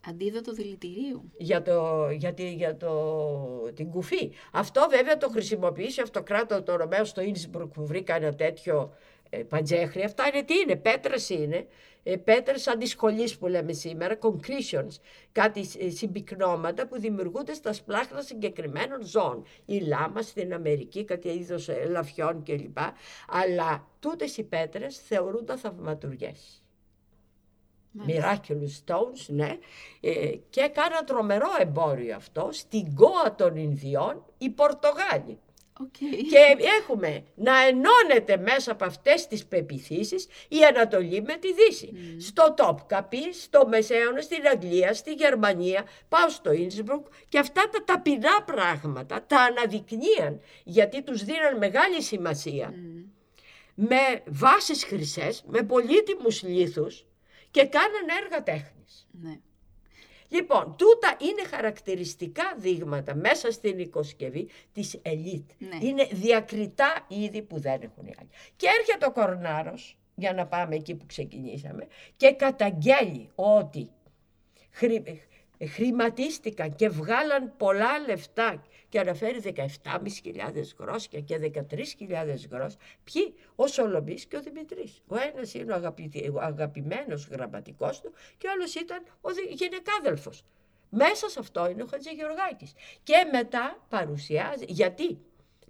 [0.09, 1.31] Αντίδοτο δηλητηρίου.
[1.37, 2.91] Για, το, για, για το,
[3.73, 4.31] την κουφή.
[4.51, 8.93] Αυτό βέβαια το χρησιμοποιήσει ο αυτοκράτωρ των Ρωμαίων στο Ίνσμπρουκ που βρήκα ένα τέτοιο
[9.29, 10.03] ε, παντζέχρι.
[10.03, 11.67] Αυτά είναι τι είναι, πέτρες είναι.
[12.07, 14.99] Ε, πέτρες της χολής που λέμε σήμερα, concretions,
[15.31, 19.45] κάτι ε, συμπυκνώματα που δημιουργούνται στα σπλάχνα συγκεκριμένων ζώων.
[19.65, 22.77] Η λάμα στην Αμερική, κάτι είδος ελαφιών κλπ.
[23.27, 26.64] Αλλά τούτες οι πέτρες θεωρούνται θαυματουργές.
[28.07, 29.57] Miraculous stones, ναι,
[29.99, 35.39] ε, και έκαναν τρομερό εμπόριο αυτό στην Γκόα των Ινδιών οι Πορτογάλοι.
[35.81, 36.23] Okay.
[36.29, 41.91] Και έχουμε να ενώνεται μέσα από αυτές τις πεποιθήσεις η Ανατολή με τη Δύση.
[41.93, 42.15] Mm.
[42.19, 48.43] Στο Τόπκαπι, στο Μεσαίωνα, στην Αγγλία, στη Γερμανία, πάω στο Ίνσμπρουκ και αυτά τα ταπεινά
[48.45, 52.73] πράγματα τα αναδεικνύαν γιατί τους δίναν μεγάλη σημασία.
[52.73, 53.05] Mm.
[53.75, 57.05] Με βάσεις χρυσές, με πολύτιμους λίθους
[57.55, 59.07] και κάνανε έργα τέχνης.
[59.11, 59.39] Ναι.
[60.27, 65.49] Λοιπόν, τούτα είναι χαρακτηριστικά δείγματα μέσα στην οικοσκευή της ελίτ.
[65.57, 65.77] Ναι.
[65.81, 68.29] Είναι διακριτά είδη που δεν έχουν οι άλλοι.
[68.55, 71.87] Και έρχεται ο Κορνάρος, για να πάμε εκεί που ξεκινήσαμε,
[72.17, 73.89] και καταγγέλει ότι
[75.67, 79.63] χρηματίστηκαν και βγάλαν πολλά λεφτά και αναφέρει 17.500
[80.79, 82.79] γρόσια και 13.000 γρόσια.
[83.03, 85.01] Ποιοι, ο Σολομπής και ο Δημητρής.
[85.07, 90.43] Ο ένας είναι ο, αγαπη, ο αγαπημένος γραμματικός του και ο άλλος ήταν ο γυναικάδελφος.
[90.89, 92.73] Μέσα σε αυτό είναι ο Χατζηγεωργάκης.
[93.03, 95.19] Και μετά παρουσιάζει, γιατί,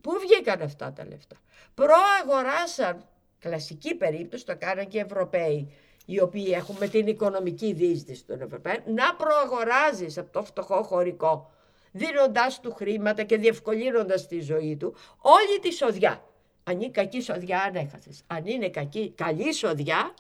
[0.01, 1.35] πού βγήκαν αυτά τα λεφτά;
[1.73, 3.05] Προαγοράσαν,
[3.39, 5.73] κλασική περίπτωση, το κάναν και οι Ευρωπαίοι,
[6.05, 11.51] οι οποίοι έχουμε την οικονομική δίσδυση των Ευρωπαίων, να προαγοράζεις από το φτωχό χωρικό,
[11.95, 16.23] δίνοντάς του χρήματα και διευκολύνοντας τη ζωή του, όλη τη σοδιά.
[16.63, 18.23] Αν είναι κακή σοδιά, ανέχασες.
[18.27, 20.13] Αν είναι κακή, καλή σοδιά,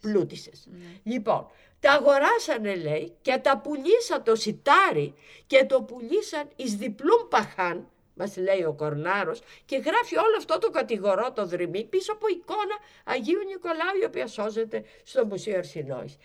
[0.00, 0.68] πλούτησες.
[0.70, 1.12] Ναι.
[1.14, 1.46] Λοιπόν,
[1.80, 5.14] τα αγοράσανε λέει και τα πουλήσαν το σιτάρι
[5.46, 10.70] και το πουλήσαν εις διπλούν παχάν, μας λέει ο Κορνάρος και γράφει όλο αυτό το
[10.70, 16.16] κατηγορό το δρυμή πίσω από εικόνα Αγίου Νικολάου η οποία σώζεται στο Μουσείο Αρσινόης.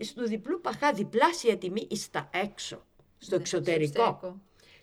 [0.00, 2.84] Στο διπλού παχά διπλάσια τιμή εις τα έξω,
[3.18, 4.40] στο ναι, εξωτερικό.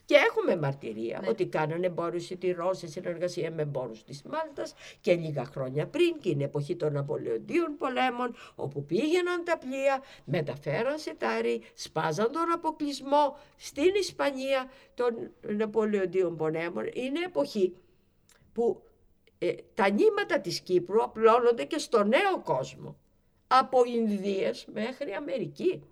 [0.10, 1.30] Και έχουμε μαρτυρία ναι.
[1.30, 6.30] ότι κάνανε εμπόριο σιτηρών σε συνεργασία με εμπόρους της Μάλτας και λίγα χρόνια πριν και
[6.30, 13.96] είναι εποχή των Ναπολεοντίων πολέμων, όπου πήγαιναν τα πλοία, μεταφέραν σιτάρι, σπάζαν τον αποκλεισμό στην
[14.00, 16.90] Ισπανία των Ναπολεοντίων πολέμων.
[16.94, 17.76] Είναι εποχή
[18.54, 18.82] που
[19.38, 22.96] ε, τα νήματα της Κύπρου απλώνονται και στο νέο κόσμο.
[23.48, 25.84] Από Ινδίες μέχρι Αμερική.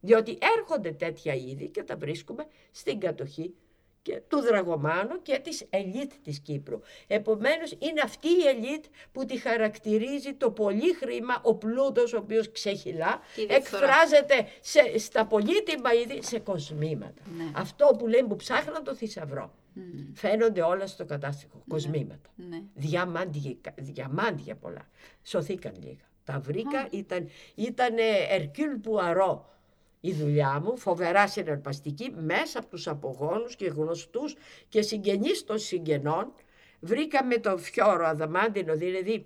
[0.00, 3.54] Διότι έρχονται τέτοια είδη και τα βρίσκουμε στην κατοχή
[4.02, 6.80] και του Δραγωμάνου και της ελίτ της Κύπρου.
[7.06, 12.50] Επομένως είναι αυτή η ελίτ που τη χαρακτηρίζει το πολύ χρήμα, ο πλούτος ο οποίος
[12.52, 17.22] ξεχυλά, εκφράζεται σε, στα πολύτιμα είδη σε κοσμήματα.
[17.36, 17.50] Ναι.
[17.54, 19.54] Αυτό που λέμε που ψάχναν το θησαυρό.
[20.14, 21.62] Φαίνονται όλα στο κατάστοιχο, ναι.
[21.68, 22.30] κοσμήματα.
[22.36, 22.62] Ναι.
[22.74, 24.88] Διαμάντια, διαμάντια πολλά.
[25.22, 26.08] Σωθήκαν λίγα.
[26.24, 27.94] Τα βρήκα, ήταν, ήταν
[28.28, 29.50] Ερκύλ Πουαρό
[30.00, 34.36] η δουλειά μου, φοβερά συναρπαστική, μέσα από τους απογόνους και γνωστούς
[34.68, 36.32] και συγγενείς των συγγενών,
[36.80, 39.22] βρήκαμε το φιόρο αδαμάντινο, δηλαδή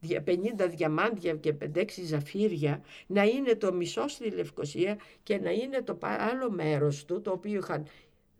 [0.00, 5.98] 50 διαμάντια και 5-6 ζαφύρια, να είναι το μισό στη Λευκοσία και να είναι το
[6.00, 7.86] άλλο μέρος του, το οποίο είχαν,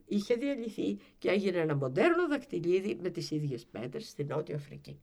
[0.06, 4.98] είχε διαλυθεί και έγινε ένα μοντέρνο δακτυλίδι με τις ίδιες πέτρες στη Νότια Αφρική.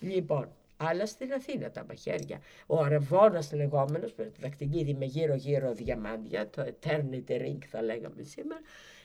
[0.00, 0.48] Λοιπόν,
[0.88, 2.40] άλλα στην Αθήνα τα μαχαίρια.
[2.66, 8.60] Ο Αρεβόνας λεγόμενος, με δακτυλίδι με γύρω-γύρω διαμάντια, το Eternity Ring θα λέγαμε σήμερα.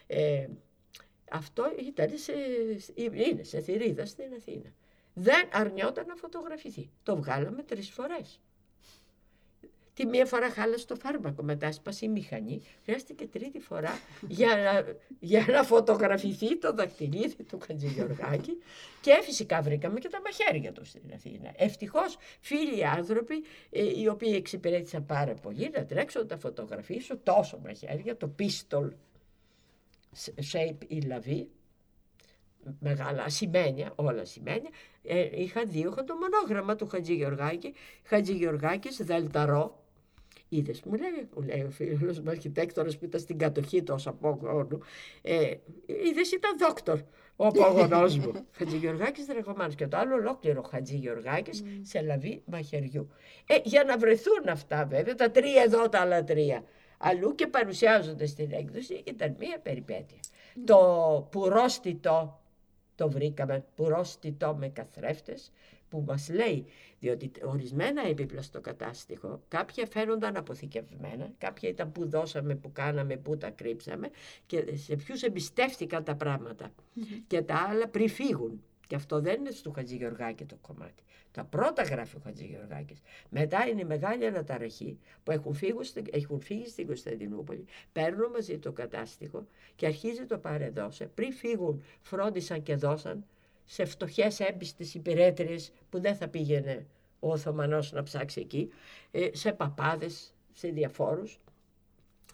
[0.08, 0.48] Ε,
[1.32, 2.34] αυτό ήταν σε,
[2.96, 4.74] είναι σε θηρίδα στην Αθήνα.
[5.14, 6.90] Δεν αρνιόταν να φωτογραφηθεί.
[7.04, 8.40] Το βγάλαμε τρεις φορές.
[9.98, 12.62] Τη μία φορά χάλασε το φάρμακο, μετά σπάσει η μηχανή.
[12.84, 18.58] Χρειάστηκε τρίτη φορά για να, για να φωτογραφηθεί το δακτυλίδι του Χατζηγεωργάκη
[19.02, 21.52] και φυσικά βρήκαμε και τα μαχαίρια του στην Αθήνα.
[21.56, 27.60] Ευτυχώς φίλοι άνθρωποι ε, οι οποίοι εξυπηρέτησαν πάρα πολύ να τρέξω να τα φωτογραφίσω τόσο
[27.64, 28.90] μαχαίρια, το pistol
[30.52, 31.50] shape η λαβή,
[32.80, 34.70] μεγάλα ασημένια, όλα ασημένια,
[35.04, 37.74] ε, είχα δει, είχα το μονόγραμμα του Χατζη Γεωργάκη,
[38.04, 39.86] Χατζη Γεωργάκης Δελταρό,
[40.50, 44.10] Είδες, μου λέει, μου λέει ο φίλος μου αρχιτέκτονα που ήταν στην κατοχή του ω
[44.10, 44.80] απόγονου.
[45.22, 45.52] Ε,
[45.86, 47.00] Είδες, ήταν δόκτωρ
[47.36, 48.32] ο απόγονός μου.
[48.58, 51.68] Χατζηγεωργάκης Δραγωμάνο και το άλλο ολόκληρο Χατζηγεωργάκης mm.
[51.82, 53.10] σε λαβή μαχαιριού.
[53.48, 56.64] Ε, για να βρεθούν αυτά βέβαια, τα τρία εδώ, τα άλλα τρία.
[56.98, 60.20] Αλλού και παρουσιάζονται στην έκδοση, ήταν μία περιπέτεια.
[60.66, 62.40] Το πουρόστιτο
[62.96, 65.52] το βρήκαμε, πουρόστιτο με καθρέφτες,
[65.90, 66.66] που μας λέει,
[67.00, 73.38] διότι ορισμένα έπιπλα στο κατάστοιχο, κάποια φαίνονταν αποθηκευμένα, κάποια ήταν που δώσαμε, που κάναμε, που
[73.38, 74.10] τα κρύψαμε
[74.46, 76.72] και σε ποιους εμπιστεύτηκαν τα πραγματα
[77.28, 78.62] και τα άλλα πριν φύγουν.
[78.88, 81.04] Και αυτό δεν είναι στο Χατζηγεωργάκη το κομμάτι.
[81.32, 83.02] Τα πρώτα γράφει ο Χατζηγεωργάκης.
[83.30, 85.74] Μετά είναι η μεγάλη αναταραχή που έχουν φύγει,
[86.12, 91.06] έχουν φύγει στην Κωνσταντινούπολη, παίρνουν μαζί το κατάστοιχο και αρχίζει το παρεδώσε.
[91.14, 93.26] Πριν φύγουν φρόντισαν και δώσαν
[93.70, 96.86] σε φτωχές έμπιστες υπηρέτριες που δεν θα πήγαινε
[97.20, 98.70] ο Οθωμανός να ψάξει εκεί,
[99.12, 101.40] ε, σε παπάδες, σε διαφόρους.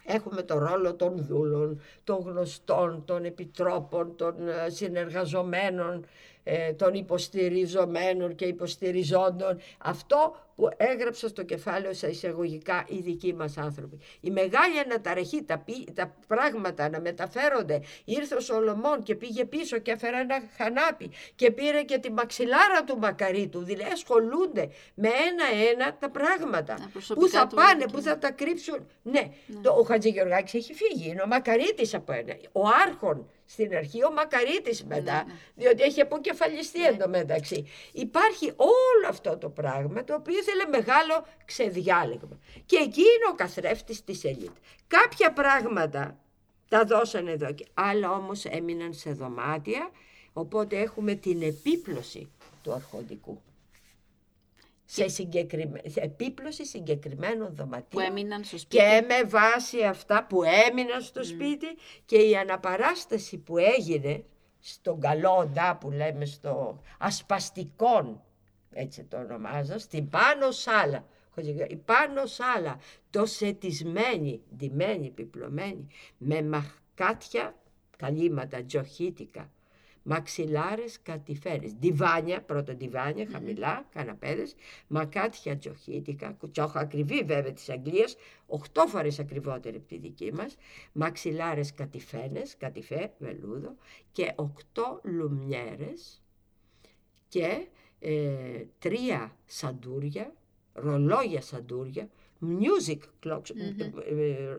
[0.06, 6.04] Έχουμε το ρόλο των δούλων, των γνωστών, των επιτρόπων, των ε, συνεργαζομένων,
[6.44, 9.60] ε, των υποστηριζομένων και υποστηριζόντων.
[9.78, 13.98] Αυτό που έγραψα στο κεφάλαιο σε εισαγωγικά οι δικοί μας άνθρωποι.
[14.20, 15.64] Η μεγάλη αναταραχή, τα,
[15.94, 17.80] τα πράγματα να μεταφέρονται.
[18.04, 22.84] Ήρθε ο Σολομών και πήγε πίσω και έφερε ένα χανάπι και πήρε και τη μαξιλάρα
[22.86, 23.64] του Μακαρίτου.
[23.64, 26.90] Δηλαδή ασχολούνται με ένα-ένα τα πράγματα.
[27.14, 28.86] Πού θα πάνε, πού θα τα κρύψουν.
[29.02, 29.60] Ναι, ναι.
[29.60, 32.36] Το, ο Χατζηγεωργάκης έχει φύγει, είναι ο Μακαρίτης από ένα.
[32.52, 35.38] Ο Άρχον στην αρχή, ο Μακαρίτης μετά, ναι, ναι.
[35.54, 36.86] διότι έχει αποκεφαλιστεί ναι.
[36.86, 37.66] εντωμεταξύ.
[37.92, 42.38] Υπάρχει όλο αυτό το πράγμα το οποίο ήθελε μεγάλο ξεδιάλεγμα.
[42.66, 44.56] Και εκεί είναι ο καθρέφτης της ελίτ.
[44.86, 46.18] Κάποια πράγματα
[46.68, 49.90] τα δώσανε εδώ, άλλα όμως έμειναν σε δωμάτια,
[50.32, 52.30] οπότε έχουμε την επίπλωση
[52.62, 53.42] του αρχοντικού
[54.84, 55.80] σε, συγκεκριμέ...
[55.86, 58.76] σε επίπλωση συγκεκριμένων δωματίων που έμειναν στο σπίτι.
[58.76, 61.66] και με βάση αυτά που έμειναν στο σπίτι
[62.04, 64.24] και η αναπαράσταση που έγινε
[64.60, 68.22] στον καλό που λέμε στο ασπαστικόν
[68.72, 71.04] έτσι το ονομάζω, στην πάνω σάλα
[71.34, 71.76] Χατζηγεωργάκη.
[71.76, 72.78] Πάνω σ' άλλα,
[73.10, 75.86] τοσετισμένη, ντυμένη, επιπλωμένη,
[76.18, 77.54] με μαχκάτια,
[77.96, 79.50] καλύματα, τζοχίτικα,
[80.04, 84.54] μαξιλάρες κατηφέρες, διβάνια, πρώτα διβάνια, χαμηλά, καναπέδες,
[84.86, 90.56] μακάτια τζοχίτικα, κουτσόχα ακριβή βέβαια της Αγγλίας, οχτώ φορές ακριβότερη από τη δική μας,
[90.92, 93.76] μαξιλάρες κατηφένες, κατηφέ, βελούδο
[94.12, 96.22] και οκτώ λουμιέρες
[97.28, 97.66] και
[97.98, 100.34] ε, τρία σαντούρια,
[100.72, 102.08] ρολόγια σαντούρια,
[102.40, 104.58] music clocks, mm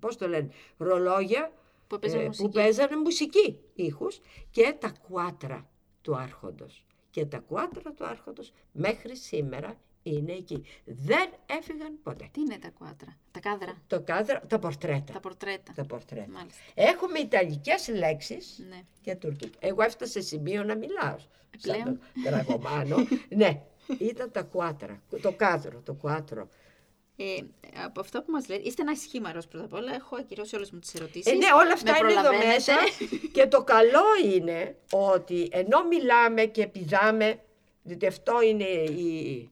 [0.00, 1.52] πώς το λένε, ρολόγια
[1.92, 2.42] Που έπαιζε ε, μουσική.
[2.44, 4.20] που παίζανε μουσική ήχους
[4.50, 5.68] και τα κουάτρα
[6.02, 6.84] του άρχοντος.
[7.10, 10.64] Και τα κουάτρα του άρχοντος μέχρι σήμερα είναι εκεί.
[10.84, 12.28] Δεν έφυγαν ποτέ.
[12.32, 15.12] Τι είναι τα κουάτρα, τα κάδρα, Το κάδρα, τα πορτρέτα.
[15.12, 15.72] τα πορτρέτα.
[15.76, 16.26] Τα πορτρέτα.
[16.30, 16.60] Μάλιστα.
[16.74, 18.82] Έχουμε ιταλικές λέξεις Ναι.
[19.00, 19.58] και τουρκικά.
[19.60, 21.16] Εγώ έφτασα σε σημείο να μιλάω.
[21.18, 21.84] Σαν Πλέον.
[21.84, 22.96] τον Τραγωμάνο.
[23.36, 23.62] ναι,
[23.98, 25.02] ήταν τα κουάτρα.
[25.22, 26.48] Το κάδρο, το κουάτρο.
[27.16, 27.24] Ε,
[27.84, 29.94] από αυτό που μας λέτε, είστε ένα σχήμαρος πρώτα απ' όλα.
[29.94, 31.32] Έχω ακυρώσει όλες μου τις ερωτήσεις.
[31.32, 32.52] Ε, ναι, όλα αυτά Με είναι εδώ προλαβαίνετε.
[32.54, 32.74] μέσα.
[33.32, 34.02] και το καλό
[34.34, 37.40] είναι ότι ενώ μιλάμε και πηδάμε,
[37.82, 39.50] διότι αυτό είναι η,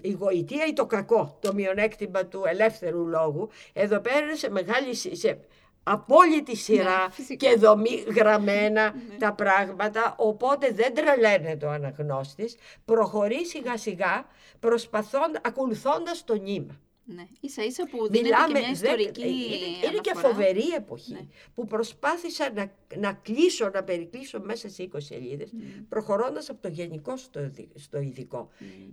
[0.00, 4.94] η γοητεία ή το κακό, το μειονέκτημα του ελεύθερου λόγου, εδώ πέρα είναι σε μεγάλη,
[4.94, 5.40] σι- σε
[5.82, 7.48] απόλυτη σειρά Ναι, φυσικά.
[7.48, 14.26] και δομή γραμμένα τα πράγματα, οπότε δεν τρελαίνεται ο αναγνώστης, προχωρεί σιγά σιγά
[14.60, 16.80] προσπαθών, ακολουθώντας το νήμα.
[17.14, 17.26] Ναι.
[17.40, 20.34] Ίσα ίσα που δίνεται και μια δεν- ιστορική είναι, είναι και αναφορά.
[20.34, 21.20] φοβερή εποχή Ναι.
[21.54, 25.50] που προσπάθησα να, να κλείσω, να περικλείσω μέσα σε 20 σελίδες
[25.88, 28.48] προχωρώντας από το γενικό στο, δι- στο ειδικό.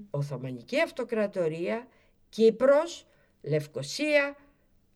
[0.09, 1.87] Οθωμανική Αυτοκρατορία,
[2.29, 3.05] Κύπρος,
[3.41, 4.35] Λευκοσία,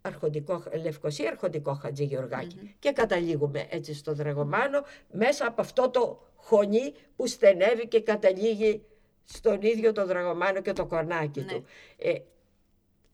[0.02, 2.76] αρχοντικό, Λευκοσία, αρχοντικό Χατζηγεωργάκη.
[2.80, 8.82] Και καταλήγουμε έτσι στο Δραγωμάνο μέσα από αυτό το χωνί που στενεύει και καταλήγει
[9.24, 11.46] στον ίδιο το Δραγωμάνο και το κορνάκι Ναι.
[11.46, 11.66] του.
[11.98, 12.14] Ε,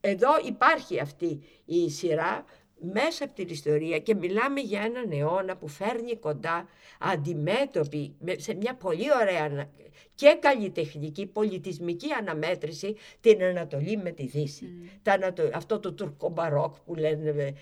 [0.10, 2.46] εδώ υπάρχει αυτή η σειρά
[2.94, 6.68] μέσα από την ιστορία και μιλάμε για έναν αιώνα που φέρνει κοντά
[7.00, 9.70] αντιμέτωπη με- σε μια πολύ ωραία ανα-
[10.16, 14.66] και καλλιτεχνική πολιτισμική αναμέτρηση την Ανατολή με τη Δύση.
[15.02, 17.54] Τα Ανατο- Αυτό το τουρκομπαρόκ που λένε ε, ε,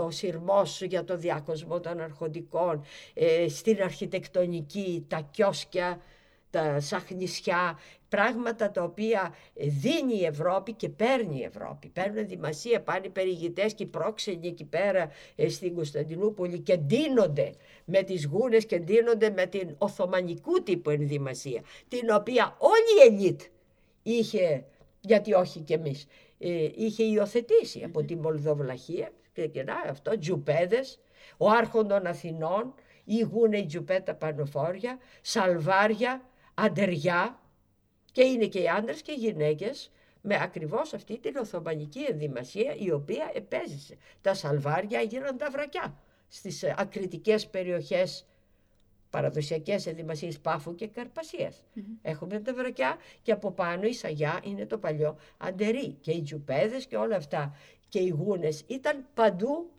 [0.00, 6.00] ο σειρμός για το διάκοσμο των αρχοντικών, ε, στην αρχιτεκτονική, τα κιόσκια,
[6.54, 7.78] τα σαχνισιά,
[8.08, 11.88] πράγματα τα οποία δίνει η Ευρώπη και παίρνει η Ευρώπη.
[11.88, 17.52] Παίρνουν δημασία, πάνε οι περιηγητές και οι πρόξενοι εκεί πέρα ε, στην Κωνσταντινούπολη και ντύνονται
[17.84, 23.40] με τις γούνες και ντύνονται με την Οθωμανικού τύπου ενδυμασία, την οποία όλη η ελίτ
[24.02, 24.64] είχε,
[25.00, 26.06] γιατί όχι κι εμείς,
[26.38, 31.00] ε, είχε υιοθετήσει από τη Μολδοβλαχία, ξεκινάει αυτό, τζουπέδες,
[31.36, 32.74] ο άρχον Αθηνών,
[33.04, 36.22] ηγούν οι τζουπέτα πανοφόρια, σαλβάρια,
[36.54, 37.38] αντεριά
[38.12, 39.90] και είναι και οι άντρες και οι γυναίκες
[40.20, 43.96] με ακριβώς αυτή την Οθωμανική ενδυμασία η οποία επέζησε.
[44.20, 45.98] Τα σαλβάρια έγιναν τα βρακιά
[46.28, 48.26] στις ε, ακριτικές περιοχές
[49.10, 51.64] παραδοσιακές ενδυμασίες Πάφου και καρπασιας
[52.02, 55.96] Έχουμε τα βρακιά και από πάνω η σαγιά είναι το παλιό αντερί.
[56.00, 57.56] Και οι τζουπέδες και όλα αυτά
[57.88, 59.70] και οι γούνες ήταν παντού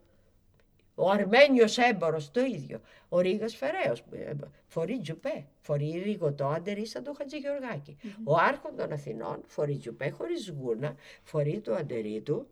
[0.96, 2.82] ο Αρμένιος έμπορος το ίδιο.
[3.10, 4.32] Ο Ρήγας Φεραίος ε,
[4.68, 10.54] φορεί τζουπέ, φορεί ρίγοτο αντερί σαν το χατζηγεωργακη Ο Άρχον των Αθηνών φορεί τζουπέ χωρίς
[10.60, 12.48] γούνα, φορεί το αντερί του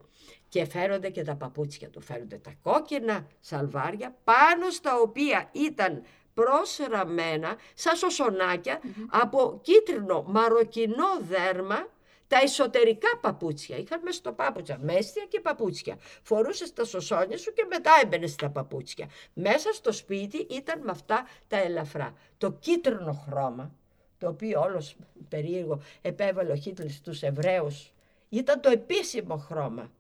[0.50, 2.02] και φέρονται και τα παπούτσια του.
[2.02, 11.88] Φέρονται τα κόκκινα σαλβάρια πάνω στα οποία ήταν προσραμμένα σαν σωσονάκια από κίτρινο μαροκινό δέρμα
[12.34, 13.78] τα εσωτερικά παπούτσια.
[13.78, 15.98] Είχαν μέσα στο πάπουτσα, μέστια και παπούτσια.
[16.24, 19.10] Φορούσες τα σωσόνια σου και μετά έμπαινες στα παπούτσια.
[19.34, 22.14] Μέσα στο σπίτι ήταν με αυτά τα ελαφρά.
[22.38, 23.76] Το κίτρινο χρώμα,
[24.18, 24.96] το οποίο όλος
[25.30, 27.92] περίεργο επέβαλε ο Χίτλερ στους Εβραίους,
[28.30, 29.92] ήταν το επίσημο χρώμα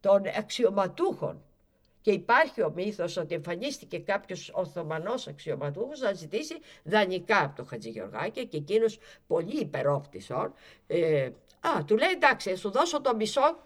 [0.00, 1.42] των αξιωματούχων.
[2.00, 8.46] Και υπάρχει ο μύθος ότι εμφανίστηκε κάποιος Οθωμανός αξιωματούχος να ζητήσει δανεικά από τον Χατζηγεωργάκη
[8.46, 10.52] και εκείνος πολύ υπερόπτυσσον.
[10.86, 11.30] Ε,
[11.68, 13.58] α, του λέει εντάξει, θα σου δώσω το μισό,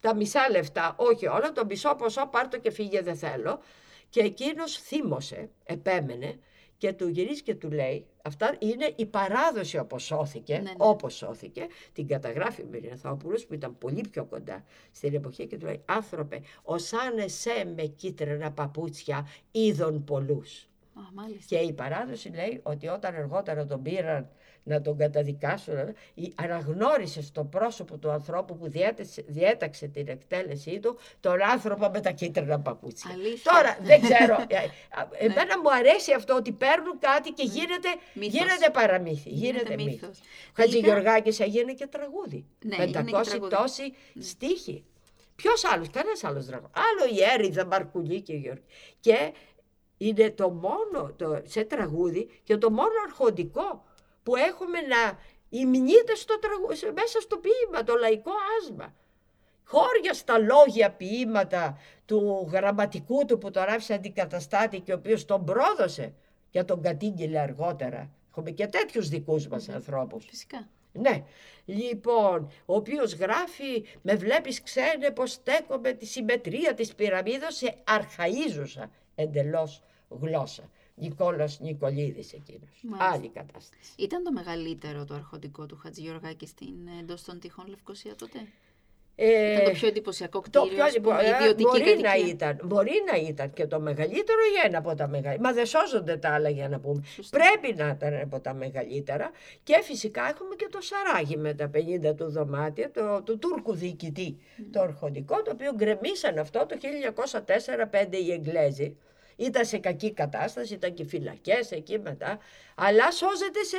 [0.00, 3.60] τα μισά λεφτά, όχι όλα, το μισό ποσό πάρ' το και φύγε δεν θέλω.
[4.08, 6.38] Και εκείνος θύμωσε, επέμενε
[6.76, 10.70] και του γυρίζει και του λέει, αυτά είναι η παράδοση όπως σώθηκε, Ναι, ναι.
[10.76, 15.66] όπως σώθηκε, την καταγράφει ο Μυριναθόπουλος που ήταν πολύ πιο κοντά στην εποχή και του
[15.66, 20.68] λέει «Άνθρωπε, οσάν εσέ με κίτρινα παπούτσια είδων πολλούς».
[20.94, 21.56] Α, μάλιστα.
[21.56, 24.30] Και η παράδοση λέει ότι όταν αργότερα τον πήραν
[24.62, 25.76] να τον καταδικάσουν.
[25.76, 31.88] ε, η- Αναγνώρισες στο πρόσωπο του ανθρώπου που διέταξε, διέταξε την εκτέλεσή του τον άνθρωπο
[31.88, 33.10] με τα κίτρινα παπούτσια.
[33.12, 33.52] Αλήθεια.
[33.52, 34.34] Τώρα δεν ξέρω.
[34.48, 38.32] ε, ε, Εμένα μου αρέσει αυτό ότι παίρνουν κάτι και γίνεται, Μύθος.
[38.32, 39.28] γίνεται παραμύθι.
[39.28, 39.92] Γίνεται, Γίνεται μύθος.
[40.08, 40.18] μύθος.
[40.18, 42.46] Ο Χατζηγεωργάκης έγινε και τραγούδι.
[42.64, 43.54] Ναι, 500 είναι και τραγούδι.
[43.56, 44.84] τόσοι στίχοι.
[45.36, 46.70] Ποιος άλλος, κανένας άλλος δρόμο.
[46.74, 48.62] Άλλο η Έριδα Μαρκουλή και η Γιώργη.
[49.00, 49.32] Και
[49.96, 53.84] είναι το μόνο το, σε τραγούδι και το μόνο αρχοντικό
[54.22, 55.18] που έχουμε να
[55.48, 58.94] υμνείται στο τραγούδι, σε- μέσα στο ποίημα, το λαϊκό άσμα.
[59.64, 65.44] Χώρια στα λόγια ποίηματα του γραμματικού του που τον άφησε αντικαταστάτη και ο οποίος τον
[65.44, 66.14] πρόδωσε
[66.50, 68.10] και τον κατήγγειλε αργότερα.
[68.30, 70.24] Έχουμε και τέτοιους δικούς μας ανθρώπους.
[70.28, 70.68] Φυσικά.
[70.92, 71.24] Ναι,
[71.64, 78.84] λοιπόν, ο οποίος γράφει «Με βλέπεις ξένε πως στέκομαι τη συμμετρία της πυραμίδας σε αρχαΐζουσα
[79.14, 80.70] εντελώς γλώσσα».
[80.94, 82.80] Νικόλας Νικολίδης εκείνος.
[82.82, 83.10] Μάλιστα.
[83.12, 83.92] Άλλη κατάσταση.
[83.96, 88.38] Ήταν το μεγαλύτερο το αρχοντικό του Χατζηγεωργάκη στην εντός των τυχών Λευκοσία τότε;
[89.16, 92.28] Ε, Ήταν το πιο εντυπωσιακό το κτίριο, πιο- ας πούμε, ε, ιδιωτική μπορεί να κατοικία.
[92.32, 95.48] ήταν, μπορεί να ήταν και το μεγαλύτερο ή ένα από τα μεγαλύτερα.
[95.48, 97.02] Μα δεν σώζονται τα άλλα για να πούμε.
[97.14, 97.38] Σωστά.
[97.38, 99.30] Πρέπει να ήταν από τα μεγαλύτερα
[99.62, 104.36] και φυσικά έχουμε και το Σαράγι με τα 50 του δωμάτια, το, του Τούρκου διοικητή,
[104.72, 108.96] το αρχοντικό, το οποίο γκρεμίσαν αυτό το 1904-5 οι Εγγλέζοι.
[109.36, 112.38] Ήταν σε κακή κατάσταση, ήταν και φυλακές εκεί μετά,
[112.74, 113.76] αλλά σώζεται σε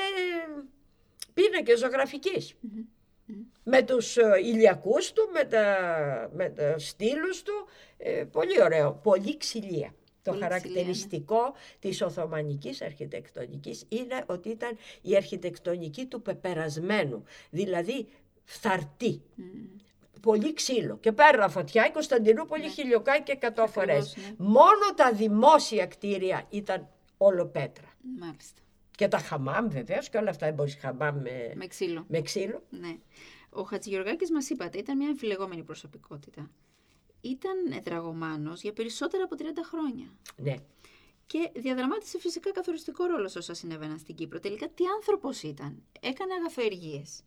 [1.33, 2.55] πίνακες ζωγραφικής
[3.63, 7.67] με τους ε, ηλιακούς του, με τα, με τα στήλους του.
[7.97, 9.93] Ε, πολύ ωραίο, πολύ ξυλία.
[10.21, 18.07] Το Πολύ χαρακτηριστικό της Οθωμανικής αρχιτεκτονικής είναι ότι ήταν η αρχιτεκτονική του πεπερασμένου, δηλαδή
[18.43, 19.21] φθαρτή.
[20.23, 20.97] Πολύ ξύλο.
[20.97, 24.15] Και πέρα φωτιά, η Κωνσταντινούπολη χιλιοκάει και 100 φορές.
[24.15, 24.33] ναι.
[24.37, 27.93] Μόνο τα δημόσια κτίρια ήταν όλο πέτρα.
[28.19, 28.61] Μάλιστα.
[28.97, 32.05] Και τα χαμάμ βεβαίως και όλα αυτά δεν μπορείς χαμάμ με, Με ξύλο.
[32.07, 32.63] με ξύλο.
[32.69, 32.97] Ναι.
[33.49, 36.51] Ο Χατζηγεωργάκης μας είπατε ήταν μια αμφιλεγόμενη προσωπικότητα.
[37.21, 40.05] Ήταν τραγωμάνος για περισσότερα από 30 χρόνια.
[40.35, 40.55] Ναι.
[41.25, 44.39] Και διαδραμάτισε φυσικά καθοριστικό ρόλο σε όσα συνέβαιναν στην Κύπρο.
[44.39, 45.83] Τελικά τι άνθρωπος ήταν.
[46.01, 47.21] Έκανε αγαθοεργίες.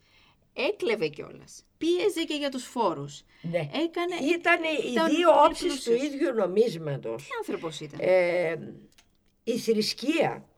[0.57, 1.65] Έκλεβε κιόλας.
[1.79, 3.23] Πίεζε και για τους φόρους.
[3.43, 3.59] Ναι.
[3.59, 4.15] Έκανε...
[4.35, 6.13] Ήταν οι ήταν δύο πολύ όψεις του πλούσιος.
[6.13, 7.23] ίδιου νομίσματος.
[7.23, 7.99] Τι άνθρωπος ήταν.
[8.03, 8.75] Ε,
[9.45, 10.49] η θρησκεία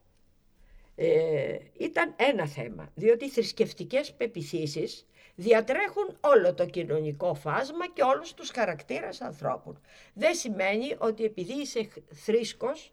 [0.95, 8.33] ε, ήταν ένα θέμα, διότι οι θρησκευτικές πεπιθήσεις διατρέχουν όλο το κοινωνικό φάσμα και όλους
[8.33, 9.81] τους χαρακτήρες ανθρώπων.
[10.13, 12.91] Δεν σημαίνει ότι επειδή είσαι χ- θρήσκος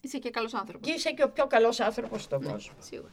[0.00, 0.88] Είσαι και καλός άνθρωπος.
[0.88, 2.74] και είσαι και ο πιο καλός άνθρωπος στον κόσμο.
[2.78, 3.10] Σίγουρα.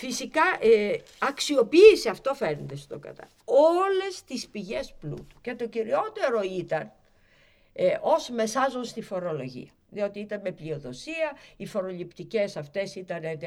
[0.00, 5.40] Φυσικά ε, αξιοποίησε, αυτό φαίνεται στο κατά, όλες τις πηγές πλούτου.
[5.40, 6.92] Και το κυριότερο ήταν
[7.72, 9.70] ε, ως μεσάζον στη φορολογία.
[9.92, 13.38] Διότι ήταν με πλειοδοσία, οι φοροληπτικές αυτές ήταν ε,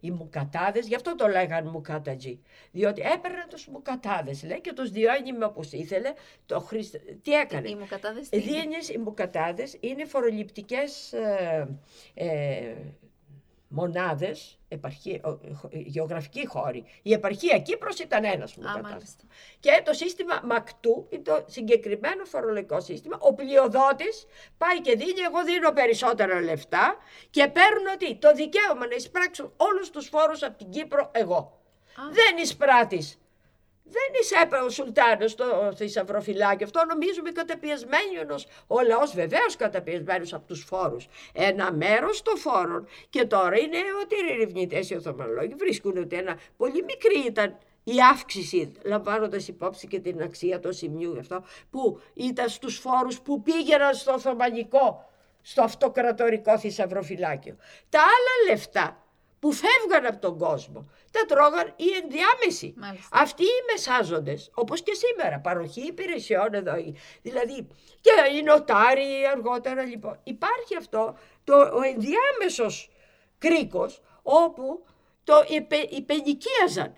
[0.00, 2.38] οι μουκατάδες, γι' αυτό το λέγανε μουκάτατζι.
[2.72, 6.12] Διότι έπαιρνε τους μουκατάδες, λέει, και τους διώνυμε όπως ήθελε.
[6.46, 6.96] Το Χριστ...
[7.22, 11.68] Τι έκανε; Οι μουκατάδες τι είναι; Δίνεις, οι μουκατάδες είναι φοροληπτικές ε,
[12.14, 12.74] ε,
[13.72, 16.84] μονάδες, επαρχία, ο- χω- γεωγραφικοί χώροι.
[17.02, 18.90] Η επαρχία Κύπρος ήταν ένας Α, μουκατάδες.
[18.90, 19.24] μάλιστα.
[19.60, 23.16] Και το σύστημα Μακτού είναι το συγκεκριμένο φορολογικό σύστημα.
[23.20, 24.26] Ο πλειοδότης
[24.58, 26.96] πάει και δίνει, εγώ δίνω περισσότερα λεφτά
[27.30, 31.60] και παίρνω τι, το δικαίωμα να εισπράξω όλους τους φόρους από την Κύπρο εγώ.
[32.12, 33.16] Δεν εισπράττεις.
[33.96, 36.66] Δεν είσαι έπαι ο Σουλτάνος στο θησαυροφυλάκιο.
[36.66, 38.34] Αυτό νομίζουμε καταπιεσμένο.
[38.66, 41.06] Ο λαός βεβαίως καταπιεσμένος από τους φόρους.
[41.32, 42.88] Ένα μέρος των φόρων.
[43.10, 47.92] Και τώρα είναι ότι οι ερευνητές οι Οθωμανολόγοι βρίσκουν ότι ένα πολύ μικρή ήταν η
[48.10, 53.94] αύξηση, λαμβάνοντας υπόψη και την αξία του σημείου αυτό, που ήταν στους φόρους που πήγαιναν
[53.94, 55.10] στο Οθωμανικό,
[55.42, 57.56] στο αυτοκρατορικό θησαυροφυλάκιο.
[57.88, 59.01] Τα άλλα λεφτά
[59.42, 62.74] που φεύγαν από τον κόσμο, τα τρώγαν οι ενδιάμεσοι.
[62.76, 63.08] Μάλιστα.
[63.20, 66.72] Αυτοί οι μεσάζοντες, όπως και σήμερα, παροχή υπηρεσιών εδώ,
[67.22, 67.66] δηλαδή,
[68.00, 70.20] και οι νοτάροι αργότερα λοιπόν.
[70.24, 72.90] Υπάρχει αυτό, το, ο ενδιάμεσος
[73.38, 74.84] κρίκος, όπου
[75.24, 76.96] το υπε, υπενοικίαζαν.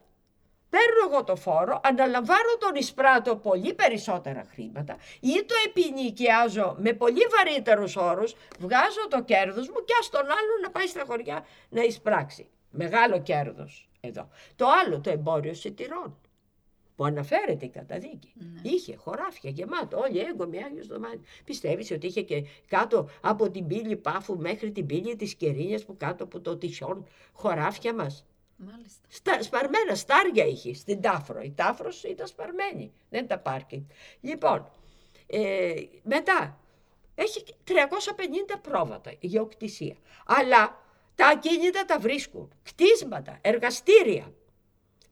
[0.74, 7.26] Παίρνω εγώ το φόρο, αναλαμβάνω τον εισπράττω πολύ περισσότερα χρήματα ή το επινοικιάζω με πολύ
[7.36, 11.82] βαρύτερους όρους, βγάζω το κέρδος μου και ας τον άλλο να πάει στα χωριά να
[11.82, 12.48] εισπράξει.
[12.70, 14.28] Μεγάλο κέρδος εδώ.
[14.56, 16.18] Το άλλο, το εμπόριο σιτηρών
[16.96, 18.32] που αναφέρεται η καταδίκη.
[18.62, 21.20] Είχε χωράφια γεμάτο, όλοι έγκομοι Άγιος δωμάτιο.
[21.44, 25.96] Πιστεύεις ότι είχε και κάτω από την πύλη Πάφου μέχρι την πύλη της Κερίνιας που
[25.96, 28.26] κάτω από το Τισιόν χωράφια μας;
[28.57, 29.07] Μάλιστα.
[29.09, 31.40] Στα, σπαρμένα στάρια είχε στην Τάφρο.
[31.40, 33.82] Η Τάφρος ήταν σπαρμένη, δεν τα πάρκινγκ.
[34.20, 34.70] Λοιπόν,
[35.26, 36.59] ε, μετά
[37.14, 39.96] έχει 350 πρόβατα γεωκτησία.
[40.26, 40.84] Αλλά
[41.14, 42.52] Τα ακίνητα τα βρίσκουν.
[42.62, 44.32] Κτίσματα, εργαστήρια.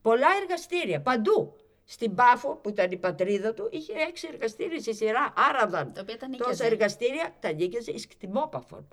[0.02, 1.56] Πολλά εργαστήρια, παντού.
[1.84, 5.32] Στην Πάφο, που ήταν η πατρίδα του, είχε έξι εργαστήρια στη σειρά.
[5.36, 5.92] Άραβαν.
[6.36, 8.88] Τόσα εργαστήρια τα νίκησε εις κτημόπαφων.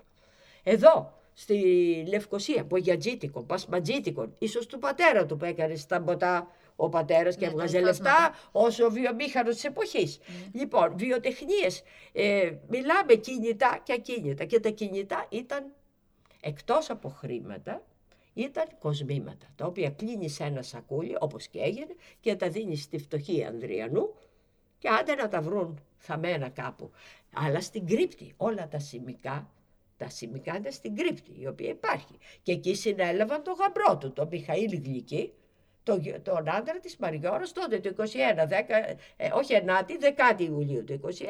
[0.62, 7.36] Εδώ, στη Λευκοσία, Πογιατζίτικο, Πασματζίτικο, ίσως του πατέρα του που έκανε στα μποτά ο πατέρας
[7.36, 10.18] και ναι, έβγαζε λεφτά όσο βιομήχανος της εποχής.
[10.18, 10.60] Ναι.
[10.60, 11.82] Λοιπόν, βιοτεχνίες,
[12.12, 15.72] ε, μιλάμε κινητά και ακίνητα και τα κινητά ήταν
[16.40, 17.82] εκτός από χρήματα,
[18.34, 22.98] ήταν κοσμήματα, τα οποία κλείνεις σε ένα σακούλι, όπως και έγινε, και τα δίνεις στη
[22.98, 24.14] φτωχή Ανδριανού
[24.78, 26.90] και άντε να τα βρουν θαμμένα κάπου.
[27.34, 29.50] Αλλά στην κρύπτη όλα τα σημικά,
[30.00, 32.18] τα σημικά είναι στην κρύπτη, η οποία υπάρχει.
[32.42, 35.32] Και εκεί συνέλαβαν τον γαμπρό του, τον Μιχαήλ Γλυκή,
[35.82, 38.06] τον, τον άντρα της Μαριώρας τότε το 21, 10,
[39.16, 39.90] ε, όχι 9η,
[40.36, 41.24] 10η Ιουλίου του 21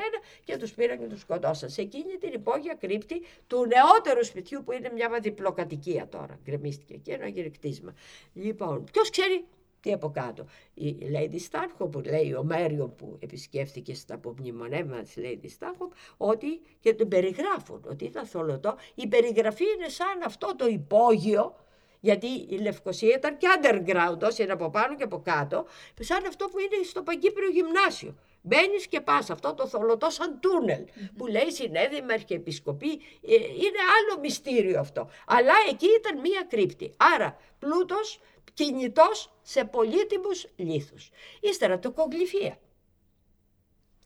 [0.45, 1.71] και τους πήραν και τους σκοτώσαν.
[1.71, 6.39] Σε εκείνη την υπόγεια κρύπτη του νεότερου σπιτιού που είναι μια διπλοκατοικία τώρα.
[6.45, 7.95] Γκρεμίστηκε και ένα γυρκτίσμα.
[8.33, 9.45] Λοιπόν, ποιος ξέρει
[9.81, 15.15] τι από κάτω; Η Lady Stanhope που λέει ο Μέριο που επισκέφθηκε στα απομνημονεύματα της
[15.17, 18.77] Lady Stanhope ότι και τον περιγράφουν ότι ήταν θολωτό.
[18.95, 21.55] Η περιγραφή είναι σαν αυτό το υπόγειο
[22.01, 25.67] γιατί η Λευκοσία ήταν και underground, όσοι είναι από πάνω και από κάτω,
[26.01, 28.15] σαν αυτό που είναι στο Παγκύπριο Γυμνάσιο.
[28.43, 30.85] Μπαίνεις και πας αυτό το θολωτό σαν τούνελ
[31.17, 32.93] που λέει συνέδημα, αρχιεπισκοπή.
[33.23, 35.11] Ε, είναι άλλο μυστήριο αυτό.
[35.27, 36.95] Αλλά εκεί ήταν μία κρύπτη.
[37.15, 38.21] Άρα πλούτος
[38.55, 41.11] κινητός σε πολύτιμους λίθους.
[41.41, 42.59] Ύστερα το κογκληφία.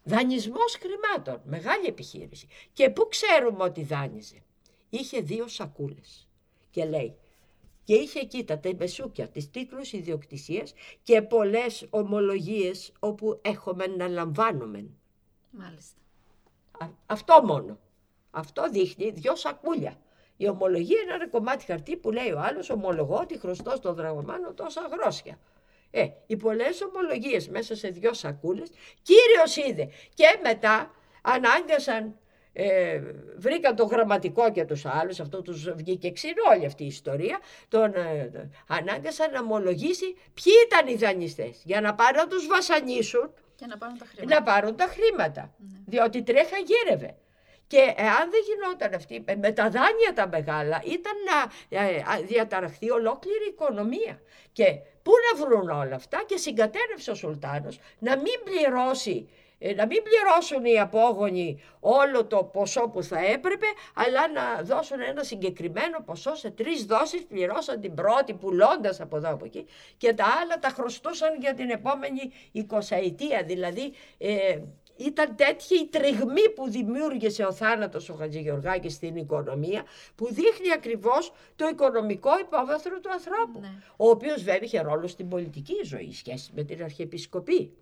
[0.02, 1.40] Δανεισμός χρημάτων.
[1.44, 2.48] Μεγάλη επιχείρηση.
[2.72, 4.42] Και πού ξέρουμε ότι δάνειζε.
[4.88, 6.28] Είχε δύο σακούλες.
[6.70, 7.16] Και λέει
[7.84, 14.84] και είχε εκεί τα τεμπεσούκια της τίτλους ιδιοκτησίας και πολλές ομολογίες όπου έχουμε να λαμβάνουμε.
[15.50, 15.98] Μάλιστα.
[17.06, 17.78] αυτό μόνο.
[18.30, 19.98] Αυτό δείχνει δυο σακούλια.
[20.36, 24.52] Η ομολογία είναι ένα κομμάτι χαρτί που λέει ο άλλος ομολογώ ότι χρωστώ στον δραγωμάνο
[24.52, 25.38] τόσα γρόσια.
[25.90, 28.70] Ε, οι πολλές ομολογίες μέσα σε δυο σακούλες,
[29.02, 29.88] Κύριος είδε.
[30.14, 30.90] Και μετά
[31.22, 32.18] ανάγκασαν
[32.56, 33.00] ε,
[33.36, 37.38] βρήκαν το γραμματικό και τους άλλους, αυτό τους βγήκε ξύνο όλη αυτή η ιστορία,
[37.68, 43.32] τον ε, ανάγκασαν να ομολογήσει ποιοι ήταν οι δανειστές για να πάρουν να τους βασανίσουν
[43.56, 44.34] και να πάρουν τα χρήματα.
[44.34, 45.78] Να πάρουν τα χρήματα, ναι.
[45.86, 47.16] διότι τρέχα γύρευε.
[47.66, 51.38] Και εάν δεν γινόταν αυτή, με τα δάνεια τα μεγάλα, ήταν να
[51.80, 54.20] ε, διαταραχθεί ολόκληρη η οικονομία.
[54.52, 54.64] Και
[55.02, 59.28] πού να βρουν όλα αυτά και συγκατέρευσε ο Σουλτάνος να μην πληρώσει
[59.58, 65.00] ε, να μην πληρώσουν οι απόγονοι όλο το ποσό που θα έπρεπε, αλλά να δώσουν
[65.00, 70.14] ένα συγκεκριμένο ποσό σε τρεις δόσεις, πληρώσαν την πρώτη πουλώντας από εδώ από εκεί και
[70.14, 74.58] τα άλλα τα χρωστούσαν για την επόμενη εικοσαετία, δηλαδή ε,
[74.96, 79.84] ήταν τέτοια η τριγμή που δημιούργησε ο θάνατος ο Χατζηγεωργάκης στην οικονομία
[80.14, 83.68] που δείχνει ακριβώς το οικονομικό υπόβαθρο του ανθρώπου ναι.
[83.96, 87.72] ο οποίος βέβαια είχε ρόλο στην πολιτική ζωή σχέση με την Αρχιεπισκοπή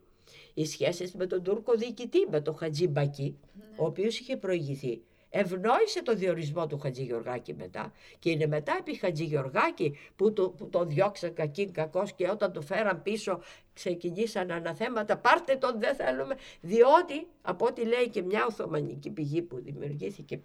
[0.54, 3.64] οι σχέσεις με τον Τούρκο διοικητή, με τον Χατζή Μπακί, ναι.
[3.76, 5.02] ο οποίος είχε προηγηθεί.
[5.34, 10.50] Ευνόησε το διορισμό του Χατζη Γεωργάκη μετά και είναι μετά επί Χατζη Γεωργάκη που, το,
[10.50, 13.40] που τον διώξαν κακήν κακός και όταν το φέραν πίσω
[13.72, 19.60] ξεκινήσαν αναθέματα πάρτε τον δεν θέλουμε διότι από ό,τι λέει και μια Οθωμανική πηγή που
[19.60, 20.40] δημιουργήθηκε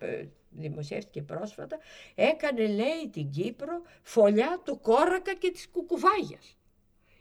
[0.50, 1.78] δημοσιεύτηκε πρόσφατα
[2.16, 6.57] έκανε λέει την Κύπρο φωλιά του Κόρακα και της Κουκουβάγιας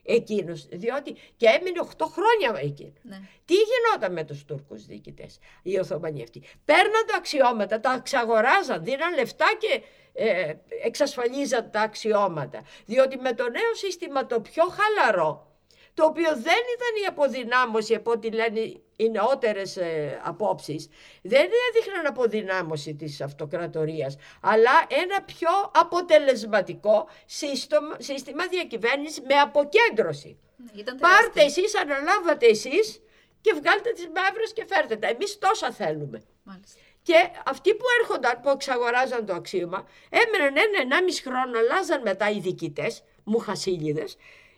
[0.06, 3.00] εκείνος, διότι και έμεινε 8 χρόνια εκείνος.
[3.02, 3.20] Ναι.
[3.44, 9.14] Τι γινόταν με τους Τούρκους διοικητές, οι Οθωμανοί αυτοί; Παίρναν τα αξιώματα, τα εξαγοράζαν, δίναν
[9.14, 9.82] λεφτά και
[10.12, 10.54] ε,
[10.84, 12.62] εξασφαλίζαν τα αξιώματα.
[12.86, 15.55] Διότι με το νέο σύστημα το πιο χαλαρό,
[15.96, 18.60] το οποίο δεν ήταν η αποδυνάμωση από ό,τι λένε
[18.96, 20.88] οι νεότερες ε, απόψεις,
[21.22, 30.38] δεν έδειχναν αποδυνάμωση της αυτοκρατορίας, αλλά ένα πιο αποτελεσματικό σύστημα, σύστημα διακυβέρνησης με αποκέντρωση.
[30.56, 33.02] Ναι, Πάρτε εσείς, αναλάβατε εσείς
[33.40, 35.08] και βγάλτε τις μαύρες και φέρτε τα.
[35.08, 36.22] Εμείς τόσα θέλουμε.
[36.42, 36.80] Μάλιστα.
[37.02, 43.02] Και αυτοί που έρχονταν, που εξαγοράζαν το αξίωμα, έμεναν ένα-ενάμιση χρόνο, αλλάζαν μετά οι διοικητές,
[43.24, 44.16] μουχασίλιδες,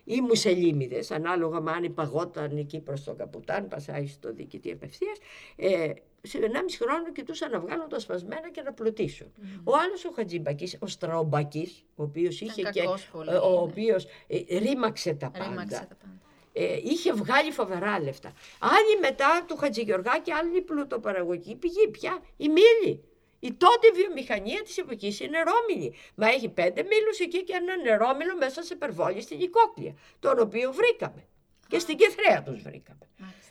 [0.08, 5.18] ή μουσελίμιδε, ανάλογα με αν υπαγόταν εκεί προς τον Καπούταν, πασάει στο διοικητή απευθείας,
[5.56, 5.92] ε,
[6.22, 9.32] σε 1,5 χρόνο κοιτούσαν να βγάλουν τα σπασμένα και να πλουτίσουν.
[9.64, 12.82] Ο άλλος ο Χατζιμπακή, ο Στραομπακή, ο οποίος είχε και.
[13.12, 13.58] Πολύ, ο ναι.
[13.58, 15.48] οποίος, ε, ρήμαξε τα πάντα.
[15.48, 16.20] Ρήμαξε τα πάντα.
[16.52, 18.32] Ε, είχε βγάλει φοβερά λεφτά.
[18.58, 23.02] Άλλοι μετά του Χατζηγιοργάκη, άλλη πλουτοπαραγωγική πηγή πια, η Μήλη.
[23.40, 25.94] Η τότε βιομηχανία της εποχής είναι νερόμιλη.
[26.14, 30.72] Μα έχει πέντε μήλους εκεί και ένα νερόμιλο μέσα σε περβόλη στην Οικόκλια, τον οποίο
[30.72, 31.26] βρήκαμε.
[31.68, 32.98] Και στην Κεθρέα τους βρήκαμε.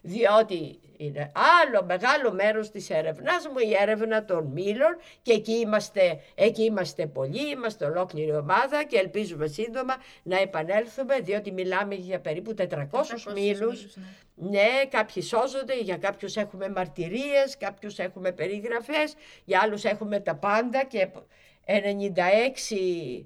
[0.02, 1.32] Διότι είναι
[1.62, 7.08] άλλο μεγάλο μέρος της έρευνάς μου η έρευνα των μήλων και εκεί είμαστε, εκεί είμαστε
[7.08, 13.34] πολλοί, είμαστε ολόκληρη ομάδα και ελπίζουμε σύντομα να επανέλθουμε διότι μιλάμε για περίπου 400, 400
[13.34, 13.96] μήλους.
[13.96, 14.04] Ναι.
[14.40, 19.16] Ναι, κάποιοι σώζονται, για κάποιους έχουμε μαρτυρίες, κάποιους έχουμε περιγραφές,
[19.46, 21.08] για άλλους έχουμε τα πάντα και
[21.66, 23.26] 96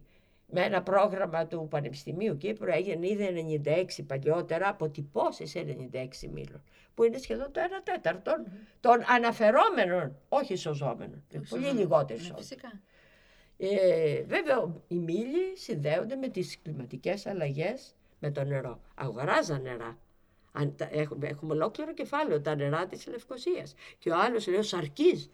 [0.51, 3.61] με ένα πρόγραμμα του Πανεπιστημίου Κύπρου έγινε ήδη
[3.99, 6.63] 96 παλιότερα, αποτυπώσεις 96 μήλων,
[6.95, 8.51] που είναι σχεδόν το 1 τέταρτο mm-hmm.
[8.79, 11.23] των αναφερόμενων, όχι σωζόμενων.
[11.49, 12.81] πολύ λιγότεροι ναι, φυσικά.
[13.57, 18.79] Ε, βέβαια, οι μήλοι συνδέονται με τις κλιματικές αλλαγές με το νερό.
[18.95, 19.97] Αγοράζαν νερά.
[20.51, 23.73] Αν, έχουμε, έχουμε ολόκληρο κεφάλαιο τα νερά της Λευκοσίας.
[23.97, 25.29] Και ο άλλος λέει ο Σαρκής,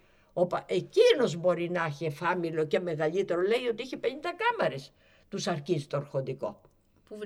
[0.65, 4.05] εκείνος μπορεί να έχει εφάμιλο και μεγαλύτερο, λέει ότι είχε 50
[4.37, 4.93] κάμαρες
[5.29, 6.61] του Σαρκής στο αρχοντικό.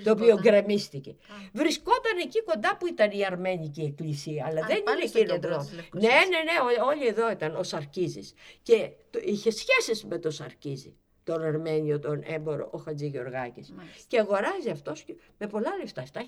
[0.03, 1.15] Το οποίο γκρεμίστηκε.
[1.53, 5.49] Βρισκόταν εκεί κοντά που ήταν η Αρμένικη Εκκλησία, αλλά δεν είναι εκείνο το.
[5.93, 8.33] Ναι, ναι, ναι, όλοι εδώ ήταν ο Σαρκίζης.
[8.61, 13.73] Και το, είχε σχέσεις με τον Σαρκίζη, τον Αρμένιο, τον έμπορο, ο Χατζη Γεωργάκης.
[14.07, 15.05] Και αγοράζει αυτός
[15.37, 16.19] με πολλά λεφτά, 7.000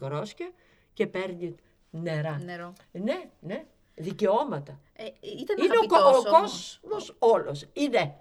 [0.00, 0.50] γρόσια
[0.96, 1.54] και παίρνει
[1.90, 2.40] νερά.
[2.44, 2.72] Νερό.
[2.92, 3.64] Ναι, ναι,
[3.94, 4.80] δικαιώματα.
[4.92, 5.04] Ε,
[5.40, 7.66] ήταν είναι ο, ο κόσμος όλος.
[7.72, 8.14] Είναι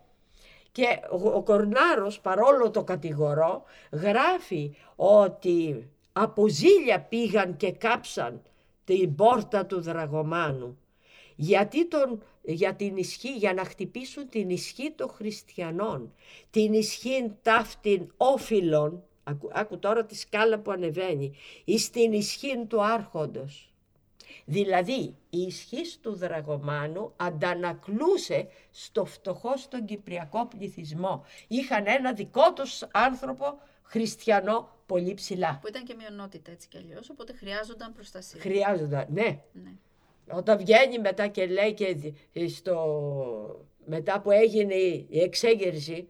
[0.72, 1.00] και
[1.34, 8.42] ο Κορνάρος παρόλο το κατηγορώ γράφει ότι από ζήλια πήγαν και κάψαν
[8.86, 10.78] την πόρτα του Δραγωμάνου
[11.36, 16.14] γιατί τον, για την ισχύ, για να χτυπήσουν την ισχύ των χριστιανών,
[16.50, 22.84] την ισχύ ταύτην όφιλων, άκου, άκου τώρα τη σκάλα που ανεβαίνει, εις την ισχύ του
[22.84, 23.70] άρχοντος.
[24.46, 31.26] Δηλαδή η ισχύς του Δραγωμάνου αντανακλούσε στο φτωχό στον κυπριακό πληθυσμό.
[31.48, 35.60] Είχαν ένα δικό τους άνθρωπο χριστιανό πολύ ψηλά.
[35.62, 38.42] Που ήταν και μειονότητα έτσι κι αλλιώς, οπότε χρειάζονταν προστασία.
[38.42, 39.40] Χρειάζονταν, ναι.
[39.54, 39.72] ναι.
[40.32, 41.98] Όταν βγαίνει μετά και λέει και
[42.48, 43.66] στο...
[43.86, 46.10] μετά που έγινε η εξέγερση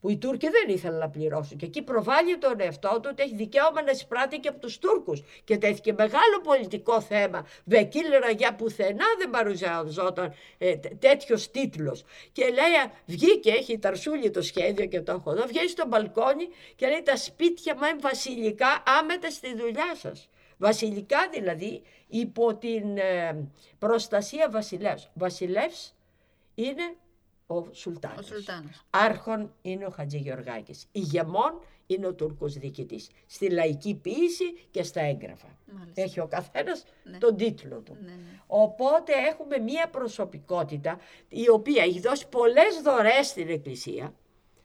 [0.00, 1.56] που οι Τούρκοι δεν ήθελαν να πληρώσουν.
[1.56, 5.22] Και εκεί προβάλλει τον εαυτό του ότι έχει δικαίωμα να εισπράττει και από τους Τούρκους.
[5.44, 7.46] Και τέθηκε μεγάλο πολιτικό θέμα.
[7.64, 12.04] Βεκίλερα για πουθενά δεν παρουσιαζόταν ε, τέτοιος τίτλος.
[12.32, 16.86] Και λέει, βγήκε, έχει ταρσούλη το σχέδιο και το έχω εδώ, βγαίνει στο μπαλκόνι και
[16.86, 20.28] λέει: Τα σπίτια μου είναι βασιλικά, άμετε στη δουλειά σας.
[20.58, 23.46] Βασιλικά δηλαδή υπό την ε,
[23.78, 25.10] προστασία βασιλεύς.
[25.14, 25.94] Βασιλεύς
[26.54, 26.96] είναι
[27.50, 28.30] ο Σουλτάνος.
[28.30, 28.84] Ο Σουλτάνος.
[28.90, 30.86] Άρχον είναι ο Χατζη Γεωργάκης.
[30.92, 33.10] Ηγεμόν είναι ο Τούρκος διοικητής.
[33.26, 35.48] Στη λαϊκή ποιήση και στα έγγραφα.
[35.94, 37.18] Έχει ο καθένας ναι.
[37.18, 37.96] τον τίτλο του.
[38.00, 38.40] Ναι, ναι.
[38.46, 40.98] Οπότε έχουμε μία προσωπικότητα
[41.28, 44.14] η οποία έχει δώσει πολλές δωρές στην Εκκλησία.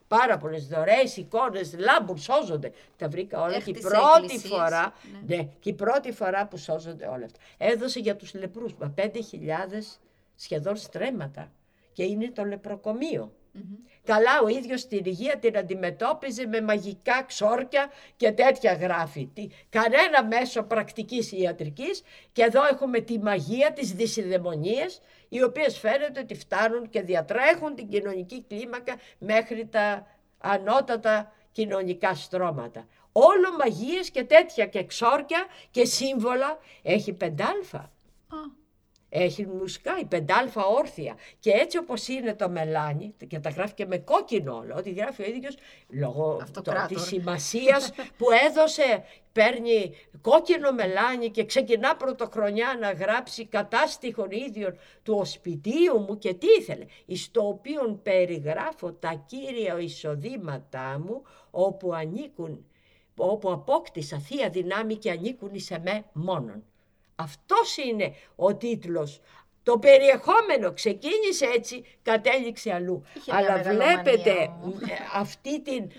[0.08, 2.72] Πάρα πολλές δωρεέ, εικόνες, λάμπουν, σώζονται.
[2.98, 4.94] Τα βρήκα όλα και η πρώτη φορά.
[5.12, 5.36] Ναι.
[5.36, 5.44] ναι.
[5.60, 7.40] και η πρώτη φορά που σώζονται όλα αυτά.
[7.58, 8.74] Έδωσε για τους λεπρούς.
[8.74, 9.10] Μα 5.000
[10.36, 11.52] σχεδόν στρέμματα
[11.94, 13.32] και είναι το λεπροκομείο.
[14.04, 19.30] Καλά ο ίδιος την υγεία την αντιμετώπιζε με μαγικά ξόρκια και τέτοια γράφη.
[19.70, 26.36] Κανένα μέσο πρακτικής ιατρικής και εδώ έχουμε τη μαγεία της δυσιδαιμονίας οι οποίες φαίνεται ότι
[26.36, 30.08] φτάνουν και διατρέχουν την κοινωνική κλίμακα μέχρι τα
[30.38, 32.88] ανώτατα κοινωνικά στρώματα.
[33.12, 37.92] Όλο μαγείες και τέτοια και ξόρκια και σύμβολα έχει πεντάλφα
[39.16, 41.16] έχει μουσικά, η πεντάλφα όρθια.
[41.40, 45.22] Και έτσι όπως είναι το μελάνι, και τα γράφει και με κόκκινο όλο, ό,τι γράφει
[45.22, 45.56] ο ίδιος,
[45.90, 46.42] λόγω
[46.88, 55.16] της σημασίας που έδωσε, παίρνει κόκκινο μελάνι και ξεκινά πρωτοχρονιά να γράψει κατάστοιχων ίδιων του
[55.20, 61.22] οσπιτίου μου και τι ήθελε, εις το οποίο περιγράφω τα κύρια εισοδήματά μου,
[61.52, 62.66] όπου ανήκουν
[63.16, 66.64] όπου απόκτησα θεία δυνάμει και ανήκουν σε με μόνον.
[67.16, 69.22] Αυτός είναι ο τίτλος.
[69.64, 73.04] Το περιεχόμενο ξεκίνησε έτσι, κατέληξε αλλού.
[73.28, 74.50] Αλλά βλέπετε ε,
[75.14, 75.92] αυτή την,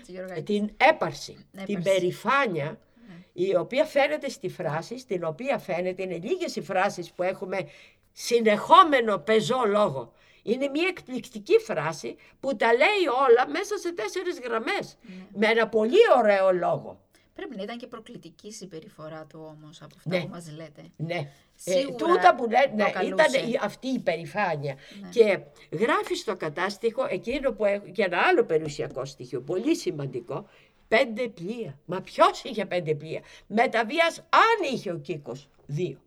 [0.43, 3.43] την έπαρση, την περηφάνεια, ναι.
[3.45, 7.69] η οποία φαίνεται στη φράση, στην οποία φαίνεται, είναι λίγες οι φράσεις που έχουμε
[8.11, 10.13] συνεχόμενο πεζό λόγο.
[10.43, 15.13] Είναι μια εκπληκτική φράση που τα λέει όλα μέσα σε τέσσερις γραμμές, ναι.
[15.33, 17.04] με ένα πολύ ωραίο λόγο.
[17.35, 20.21] Πρέπει να ήταν και προκλητική η συμπεριφορά του όμως από αυτά ναι.
[20.21, 20.81] που μας λέτε.
[20.95, 21.31] Ναι.
[21.65, 23.25] Ε, τούτα που λέτε, ναι, ήταν
[23.61, 24.75] αυτή η περηφάνεια.
[25.01, 25.09] Ναι.
[25.09, 25.39] Και
[25.71, 30.49] γράφει στο κατάστοιχο εκείνο που έχω, και ένα άλλο περιουσιακό στοιχείο, πολύ σημαντικό,
[30.87, 31.79] πέντε πλοία.
[31.85, 36.01] Μα ποιος είχε πέντε πλοία; Μεταβία, αν είχε ο Κίκος, δύο.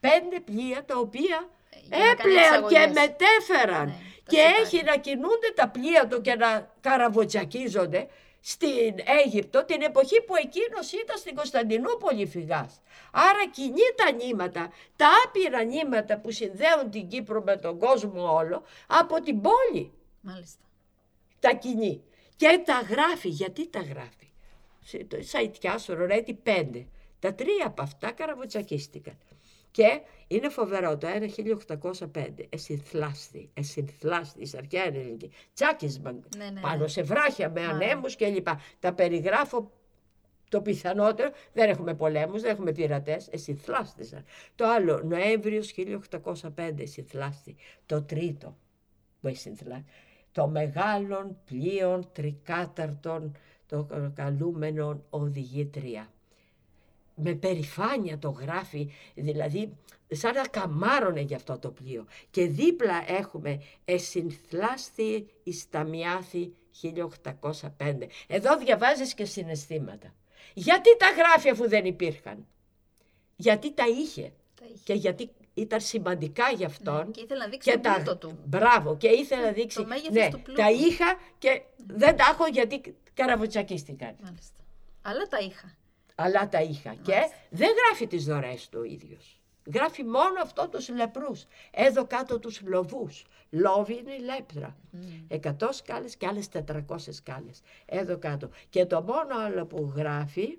[0.00, 1.48] Πέντε πλοία τα οποία
[1.88, 3.86] ε, έπλεαν και μετέφεραν.
[3.86, 3.94] Ναι,
[4.26, 8.08] και έχει να κινούνται τα πλοία του και να καραβοτσακίζονται
[8.46, 8.94] στην
[9.24, 12.80] Αίγυπτο την εποχή που εκείνος ήταν στην Κωνσταντινούπολη φυγάς.
[13.12, 18.62] Άρα κινεί τα νήματα, τα άπειρα νήματα που συνδέουν την Κύπρο με τον κόσμο όλο
[18.86, 19.92] από την πόλη.
[20.20, 20.62] Μάλιστα.
[21.40, 22.02] Τα κινεί.
[22.36, 23.28] Και τα γράφει.
[23.28, 24.28] Γιατί τα γράφει;
[25.22, 26.86] Σαϊτιά, Ρορέτη, πέντε.
[27.18, 29.18] Τα τρία από αυτά καραβοτσακίστηκαν.
[29.74, 31.26] Και είναι φοβερό το ένα
[32.12, 36.88] 1805, εσυνθλάστη, εσυνθλάστη, αρχαία ελληνική, τσάκισμα ναι, ναι, πάνω ναι.
[36.88, 38.46] σε βράχια με ανέμους κλπ.
[38.80, 39.70] Τα περιγράφω
[40.48, 44.24] το πιθανότερο, δεν έχουμε πολέμους, δεν έχουμε πειρατές, εσυνθλάστησαν.
[44.54, 45.74] Το άλλο, Νοέμβριος
[46.56, 47.56] 1805, εσυνθλάστη.
[47.86, 48.56] Το τρίτο,
[49.20, 49.84] που εσυνθλάστη.
[50.32, 53.36] Το μεγάλων πλοίων τρικάταρτων,
[53.66, 56.13] το καλούμενων οδηγήτρια
[57.14, 59.76] με περηφάνεια το γράφει, δηλαδή
[60.08, 62.06] σαν να καμάρωνε για αυτό το πλοίο.
[62.30, 68.06] Και δίπλα έχουμε «Εσυνθλάστη εις τα Μιάθη 1805».
[68.26, 70.14] Εδώ διαβάζεις και συναισθήματα.
[70.54, 72.46] Γιατί τα γράφει αφού δεν υπήρχαν;
[73.36, 74.32] Γιατί τα είχε;
[74.84, 77.10] Και γιατί ήταν σημαντικά για ναι, αυτόν.
[77.10, 78.16] και ήθελε να δείξει και το τα...
[78.16, 78.38] του.
[78.44, 78.96] Μπράβο.
[78.96, 79.76] Και ήθελε να δείξει.
[79.76, 84.16] Το ναι, του τα είχα και δεν τα έχω γιατί καραβουτσακίστηκαν.
[84.22, 84.58] Μάλιστα.
[85.02, 85.76] Αλλά τα είχα
[86.14, 86.94] αλλά τα είχα.
[86.94, 89.38] Και δεν γράφει τις δωρές του ο ίδιος.
[89.74, 91.44] Γράφει μόνο αυτό τους λεπρούς.
[91.70, 93.24] Εδώ κάτω τους λοβούς.
[93.50, 94.76] Λόβι είναι η λέπτρα.
[95.28, 97.60] Εκατός σκάλες και άλλες 400 σκάλες.
[97.86, 98.50] Εδώ κάτω.
[98.68, 100.58] Και το μόνο άλλο που γράφει,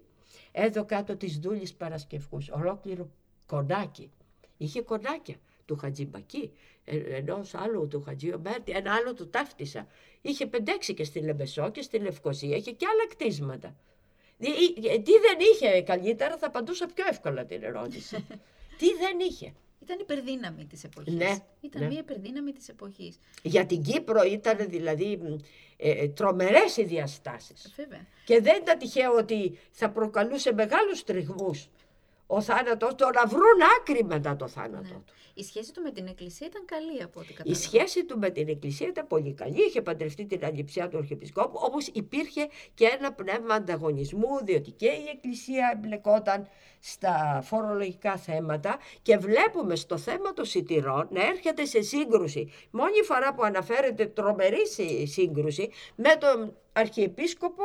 [0.52, 2.50] εδώ κάτω της δούλης Παρασκευκούς.
[2.50, 3.10] Ολόκληρο
[3.46, 4.12] κονάκι.
[4.58, 6.52] Είχε κονάκια του Χατζιμπακή,
[6.86, 8.34] ε, ενός άλλου του Χατζή
[8.66, 9.88] ένα άλλο του ταύτισα.
[10.22, 13.76] Είχε πεντέξι και στη Λεμπεσό και στη Λευκοσία, είχε και άλλα κτίσματα.
[14.38, 18.16] Τι δεν είχε καλύτερα, θα απαντούσα πιο εύκολα την ερώτηση.
[18.80, 19.54] Τι δεν είχε.
[19.82, 21.14] Ήταν υπερδύναμη της εποχής.
[21.14, 21.88] Ναι, ήταν ναι.
[21.88, 23.20] μια υπερδύναμη της εποχής.
[23.42, 25.20] Για την Κύπρο ήταν δηλαδή
[25.78, 27.74] ε, ε τρομερές οι διαστάσεις.
[27.76, 28.06] Βέβαια.
[28.26, 31.68] Και δεν ήταν τυχαίο ότι θα προκαλούσε μεγάλους τριγμούς
[32.28, 34.90] ο θάνατος, το να βρουν άκρη μετά το θάνατο ναι.
[34.90, 35.14] του.
[35.34, 37.60] Η σχέση του με την Εκκλησία ήταν καλή από ό,τι κατάλαβα.
[37.60, 39.66] Η σχέση του με την Εκκλησία ήταν πολύ καλή.
[39.68, 45.10] Είχε παντρευτεί την αληψιά του Αρχιεπισκόπου, όμως υπήρχε και ένα πνεύμα ανταγωνισμού, διότι και η
[45.14, 46.48] Εκκλησία εμπλεκόταν
[46.80, 52.52] στα φορολογικά θέματα και βλέπουμε στο θέμα των σιτηρών να έρχεται σε σύγκρουση.
[52.72, 54.68] Μόνη φορά που αναφέρεται τρομερή
[55.06, 57.64] σύγκρουση με τον Αρχιεπίσκοπο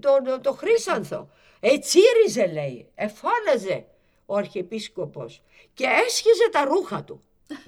[0.00, 1.28] τον, τον Χρύσανθο.
[1.60, 3.86] Ετσίριζε λέει, εφώναζε
[4.26, 5.42] ο Αρχιεπίσκοπος
[5.74, 7.22] και έσχιζε τα ρούχα του,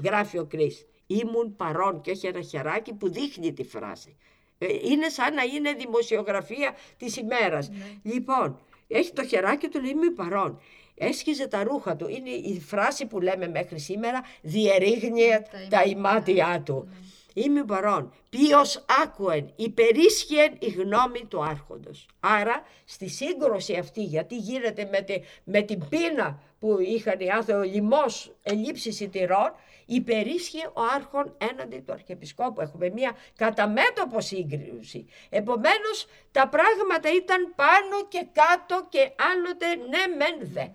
[0.05, 0.87] γράφει ο Κρίς.
[1.07, 4.17] Ήμουν παρόν και έχει ένα χεράκι που δείχνει τη φράση.
[4.59, 7.69] Ε, είναι σαν να είναι δημοσιογραφία της ημέρας.
[7.69, 7.77] Ναι.
[8.03, 10.61] Λοιπόν, έχει το χεράκι του, λέει ήμουν παρόν.
[10.95, 12.09] Έσχιζε τα ρούχα του.
[12.09, 15.23] Είναι η φράση που λέμε μέχρι σήμερα, διερήγνει
[15.69, 16.89] τα ημάτια του.
[16.91, 16.97] Ναι
[17.43, 18.13] είμαι παρόν.
[18.29, 22.07] Ποιος άκουεν, υπερίσχυεν η γνώμη του άρχοντος.
[22.21, 25.05] Άρα στη σύγκρουση αυτή, γιατί γίνεται με,
[25.45, 29.55] με την πείνα που είχαν οι άνθρωποι, ο λοιμός ελλείψη σιτηρών,
[29.87, 32.61] υπερίσχυε ο άρχον έναντι του Αρχιεπισκόπου.
[32.61, 35.07] Έχουμε μια καταμέτωπο σύγκριση.
[35.29, 40.67] Επομένως τα πράγματα ήταν πάνω και κάτω και άλλοτε ναι μεν δε.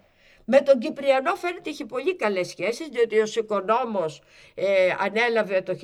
[0.45, 4.21] Με τον Κυπριανό φαίνεται είχε πολύ καλές σχέσεις, διότι ο Σικονόμος
[4.55, 5.77] ε, ανέλαβε το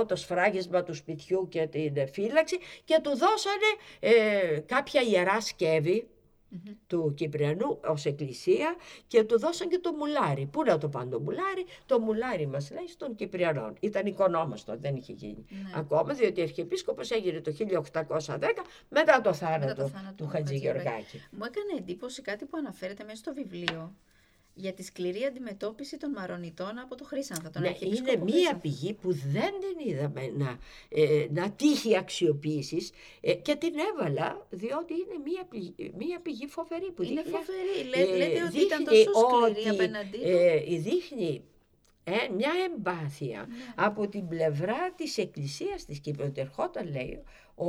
[0.00, 3.70] 1808 το σφράγισμα του σπιτιού και την φύλαξη και του δώσανε
[4.00, 6.08] ε, κάποια ιερά σκεύη
[6.86, 8.76] του Κυπριανού ως εκκλησία
[9.06, 10.46] και του δώσαν και το μουλάρι.
[10.46, 13.72] Πού να το πάνε το μουλάρι, το μουλάρι μας λέει στον Κυπριανό.
[13.80, 15.70] Ήταν οικονόμαστο, δεν είχε γίνει ναι.
[15.74, 17.52] ακόμα, διότι ο Αρχιεπίσκοπος έγινε το
[18.16, 18.38] 1810
[18.88, 21.22] μετά το θάνατο, του Χατζη Γεωργάκη.
[21.30, 23.94] Μου έκανε εντύπωση κάτι που αναφέρεται μέσα στο βιβλίο
[24.58, 27.50] για τη σκληρή αντιμετώπιση των Μαρονιτών από το Χρύσανθα.
[27.50, 30.58] Τον ναι, είναι μία πηγή που δεν την είδαμε να,
[30.88, 36.90] ε, να τύχει αξιοποίησης ε, και την έβαλα διότι είναι μία πηγή, μία πηγή φοβερή.
[36.92, 38.12] Που είναι δείχνει, φοβερή.
[38.12, 40.28] Ε, λέτε ότι ήταν τόσο σκληρή απέναντί του.
[40.28, 41.42] Ε, δείχνει
[42.04, 43.54] ε, μια εμπάθεια ναι.
[43.76, 46.32] από την πλευρά της Εκκλησίας της Κύπρου.
[46.34, 47.22] Ερχόταν λέει
[47.54, 47.66] ο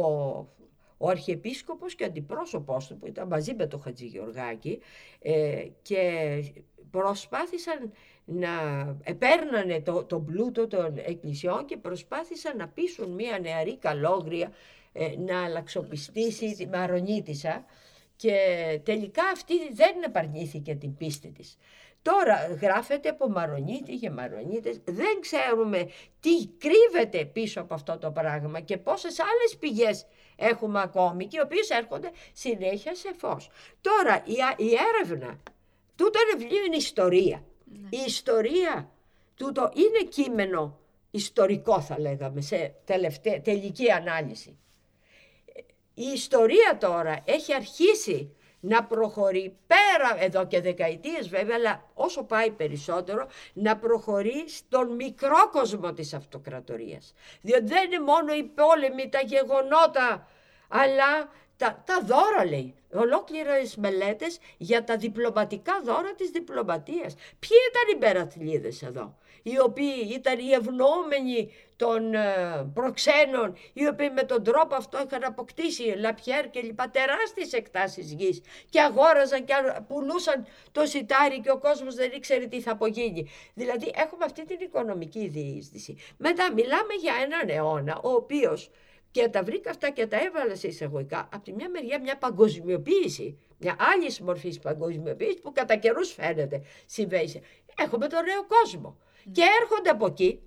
[0.97, 4.79] ο Αρχιεπίσκοπος και αντιπρόσωπός του που ήταν μαζί με τον Χατζη Γεωργάκη
[5.21, 6.43] ε, και
[6.91, 7.91] προσπάθησαν
[8.25, 8.49] να
[9.03, 14.51] επέρνανε το, το πλούτο των εκκλησιών και προσπάθησαν να πείσουν μια νεαρή καλόγρια
[14.93, 17.65] ε, να αλλαξοπιστήσει τη Μαρονίτισσα
[18.15, 18.35] και
[18.83, 21.57] τελικά αυτή δεν επαρνήθηκε την πίστη της.
[22.01, 25.89] Τώρα γράφεται από Μαρονίτη και Μαρονίτες, δεν ξέρουμε
[26.19, 30.05] τι κρύβεται πίσω από αυτό το πράγμα και πόσες άλλες πηγές
[30.35, 33.49] έχουμε ακόμη και οι οποίες έρχονται συνέχεια σε φως.
[33.81, 35.39] Τώρα η, η έρευνα
[35.97, 37.43] Τούτο βιβλίο είναι ιστορία.
[37.65, 37.87] Ναι.
[37.89, 38.91] Η ιστορία
[39.35, 40.79] τούτο είναι κείμενο
[41.11, 44.57] ιστορικό θα λέγαμε σε τελευταία, τελική ανάλυση.
[45.93, 52.51] η ιστορία τώρα έχει αρχίσει να προχωρεί πέρα εδώ και δεκαετίες βέβαια, αλλά όσο πάει
[52.51, 57.13] περισσότερο να προχωρεί στον μικρό κόσμο της αυτοκρατορίας.
[57.41, 60.27] Διότι δεν είναι μόνο οι πόλεμοι, τα γεγονότα,
[60.67, 62.75] αλλά τα, τα δώρα λέει.
[62.93, 67.15] Ολόκληρες μελέτες για τα διπλωματικά δώρα της διπλωματίας.
[67.15, 69.15] Ποιοι ήταν οι περαθλίδες εδώ
[69.49, 75.23] οι οποίοι ήταν οι ευνοούμενοι των ε, προξένων, οι οποίοι με τον τρόπο αυτό είχαν
[75.23, 79.53] αποκτήσει Λαπιέρ και λοιπά τεράστιες εκτάσεις γης και αγόραζαν και
[79.87, 83.29] πουλούσαν το σιτάρι και ο κόσμος δεν ήξερε τι θα απογίνει.
[83.53, 85.97] Δηλαδή έχουμε αυτή την οικονομική διείσδυση.
[86.17, 88.69] Μετά μιλάμε για έναν αιώνα ο οποίος
[89.17, 91.29] και τα βρήκα αυτά και τα έβαλα σε εισαγωγικά.
[91.33, 97.41] Από τη μια μεριά μια παγκοσμιοποίηση, μια άλλη μορφή παγκοσμιοποίησης που κατά καιρούς φαίνεται συμβαίνει.
[97.77, 98.97] Έχουμε τον νέο κόσμο.
[99.31, 100.39] Και έρχονται από εκεί,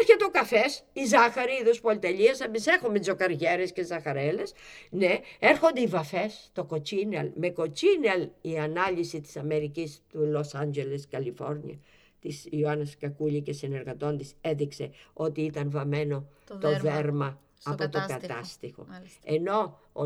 [0.00, 2.34] έρχεται ο καφές, η ζάχαρη, είδο πολυτελεία.
[2.46, 4.52] Εμεί έχουμε τζοκαριέρες και ζαχαρέλες.
[4.90, 7.30] Ναι, έρχονται οι βαφές, το κοτσίνελ.
[7.34, 11.78] Με κοτσίνελ η ανάλυση της Αμερικής του Λος Άντζελες, Καλιφόρνια,
[12.20, 16.28] της Ιωάννας Κακούλη και συνεργατών της έδειξε ότι ήταν βαμμένο
[16.60, 18.86] το, δέρμα, από το κατάστοιχο.
[19.24, 20.04] Ενώ ο,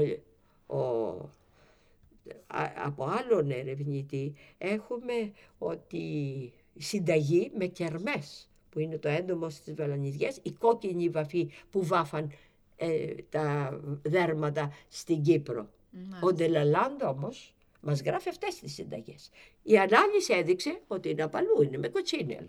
[0.76, 1.30] ο,
[2.84, 10.52] από άλλον ερευνητή έχουμε ότι συνταγή με κερμές που είναι το έντομο στις βελανιδιές, η
[10.52, 12.32] κόκκινη βαφή που βάφαν
[12.76, 15.68] ε, τα δέρματα στην Κύπρο.
[16.22, 19.30] Ο Ντελαλάντ όμως μας γράφει αυτές τις συνταγές.
[19.62, 22.46] Η ανάλυση έδειξε ότι είναι απαλού, είναι με κοτσίνελ.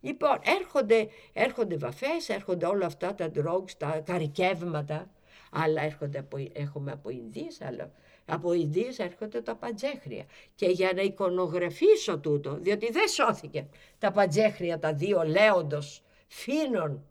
[0.00, 5.10] Λοιπόν, έρχονται, έρχονται βαφές, έρχονται όλα αυτά τα drugs, τα καρικεύματα,
[5.50, 7.90] άλλα έρχονται από, έχουμε από Ινδίες, αλλά
[8.26, 10.24] από Ινδίες έρχονται τα παντζέχρια.
[10.54, 13.66] Και για να εικονογραφήσω τούτο, διότι δεν σώθηκε
[13.98, 17.02] τα παντζέχρια τα δύο λέοντος φίνων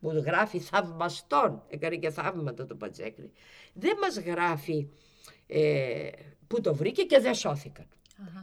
[0.00, 3.30] που γράφει θαυμαστών, έκανε και θαύματα το παντζέχρι,
[3.72, 4.88] δεν μας γράφει
[5.46, 6.08] ε,
[6.46, 7.86] που το βρήκε και δεν σώθηκαν.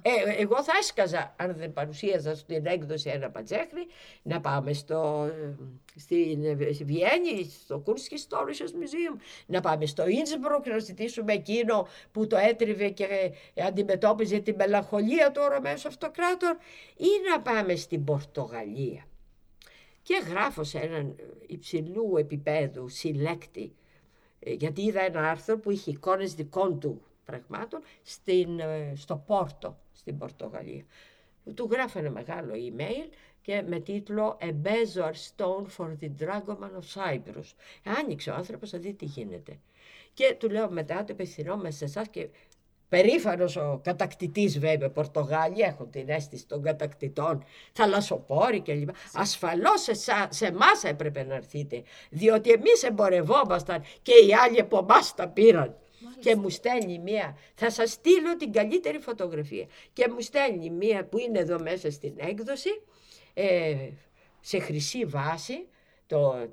[0.01, 3.85] Ε, εγώ θα έσκαζα, αν δεν παρουσίαζα στην έκδοση ένα παντζέχρι,
[4.21, 5.31] να πάμε στο,
[5.95, 12.89] στην Βιέννη, στο Kunsthistorisches Museum, να πάμε στο Ίνσμπρουκ να ζητήσουμε εκείνο που το έτριβε
[12.89, 13.31] και
[13.67, 16.55] αντιμετώπιζε τη μελαγχολία του ο Ρωμαίων αυτοκράτορ
[16.97, 19.03] ή να πάμε στην Πορτογαλία.
[20.01, 21.15] Και γράφω σε έναν
[21.47, 23.73] υψηλού επίπεδου συλλέκτη,
[24.39, 29.77] ε, γιατί είδα ένα άρθρο που είχε εικόνες δικών του πραγμάτων στην, ε, στο Πόρτο,
[29.93, 30.83] στην Πορτογαλία.
[31.53, 33.09] Του γράφανε μεγάλο email
[33.41, 37.53] και με τίτλο «A Bezor Stone for the Dragoman of Cyprus».
[37.99, 39.59] Άνοιξε ο άνθρωπος να δει τι γίνεται.
[40.13, 42.29] Και του λέω μετά το απευθυνόμαστε σε εσάς και
[42.89, 48.89] Περήφανος ο κατακτητής, βέβαια, Πορτογάλοι έχουν την αίσθηση των κατακτητών, θαλασσοπόροι κλπ.
[49.13, 49.93] Ασφαλώς σε,
[50.29, 55.75] σε εμάς έπρεπε να έρθετε, διότι εμείς εμπορευόμασταν και οι άλλοι από εμάς τα πήραν
[56.19, 59.65] και μου στέλνει μία, θα σας στείλω την καλύτερη φωτογραφία.
[59.93, 62.81] Και μου στέλνει μία που είναι εδώ μέσα στην έκδοση
[63.33, 63.89] ε,
[64.39, 65.67] σε χρυσή βάση
[66.07, 66.49] το,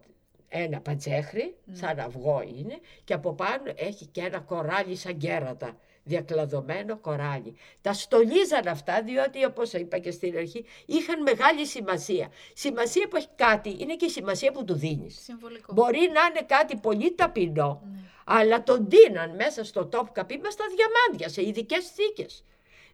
[0.49, 5.77] ένα πατζέχρι, σαν αυγό είναι και από πάνω έχει και ένα κοράλι σαν κέρατα
[6.07, 7.57] διακλαδωμένο κοράλι.
[7.81, 12.29] Τα στολίζαν αυτά διότι όπως είπα και στην αρχή είχαν μεγάλη σημασία.
[12.55, 15.27] Σημασία που έχει κάτι είναι και η σημασία που του δίνεις.
[15.69, 18.01] Μπορεί να είναι κάτι πολύ ταπεινό ναι.
[18.25, 22.45] αλλά τον δίναν μέσα στο τόπο καπί με στα διαμάντια σε ειδικές θήκες.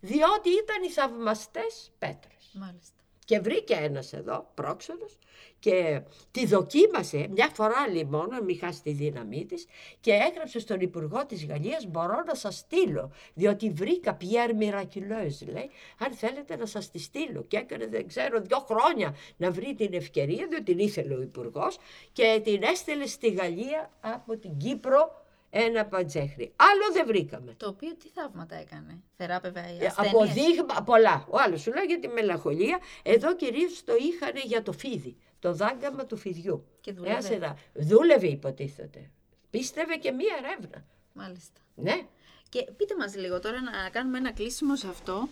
[0.00, 2.50] Διότι ήταν οι θαυμαστές πέτρες.
[2.52, 3.01] Μάλιστα.
[3.24, 5.18] Και βρήκε ένας εδώ, πρόξενος,
[5.58, 7.76] και τη δοκίμασε μια φορά
[8.08, 9.66] μόνο, μην χάσει τη δύναμή της,
[10.00, 15.70] και έγραψε στον Υπουργό της Γαλλίας μπορώ να σας στείλω, διότι βρήκα Πιέρ Μυρακυλόες, λέει,
[15.98, 17.42] αν θέλετε να σας τη στείλω.
[17.42, 21.78] Και έκανε, δεν ξέρω, δύο χρόνια να βρει την ευκαιρία, διότι την ήθελε ο Υπουργός
[22.12, 25.21] και την έστειλε στη Γαλλία από την Κύπρο
[25.54, 26.48] ένα πατζέχρι.
[26.56, 27.54] Άλλο δεν βρήκαμε.
[27.56, 29.02] Το οποίο τι θαύματα έκανε.
[29.16, 31.26] Θεράπευε η ε, Αποδείγμα, πολλά.
[31.30, 32.78] Ο άλλος σου λέει για τη μελαγχολία.
[33.02, 35.16] Εδώ κυρίως το είχαν για το φίδι.
[35.38, 36.64] Το δάγκαμα του φιδιού.
[36.80, 37.34] Και δούλευε.
[37.34, 39.10] Ένα, δούλευε υποτίθεται.
[39.50, 40.84] Πίστευε και μία ερεύνα.
[41.12, 41.60] Μάλιστα.
[41.74, 42.06] Ναι.
[42.48, 45.28] Και πείτε μας λίγο τώρα να κάνουμε ένα κλείσιμο σε αυτό,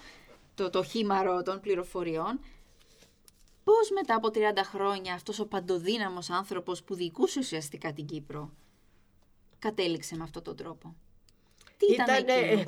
[0.54, 2.40] το, το χήμαρο των πληροφοριών.
[3.64, 8.50] Πώς μετά από 30 χρόνια αυτός ο παντοδύναμος άνθρωπος που διοικούσε ουσιαστικά την Κύπρο
[9.60, 10.94] κατέληξε με αυτόν τον τρόπο.
[11.76, 12.66] Τι ήταν Ήτανε,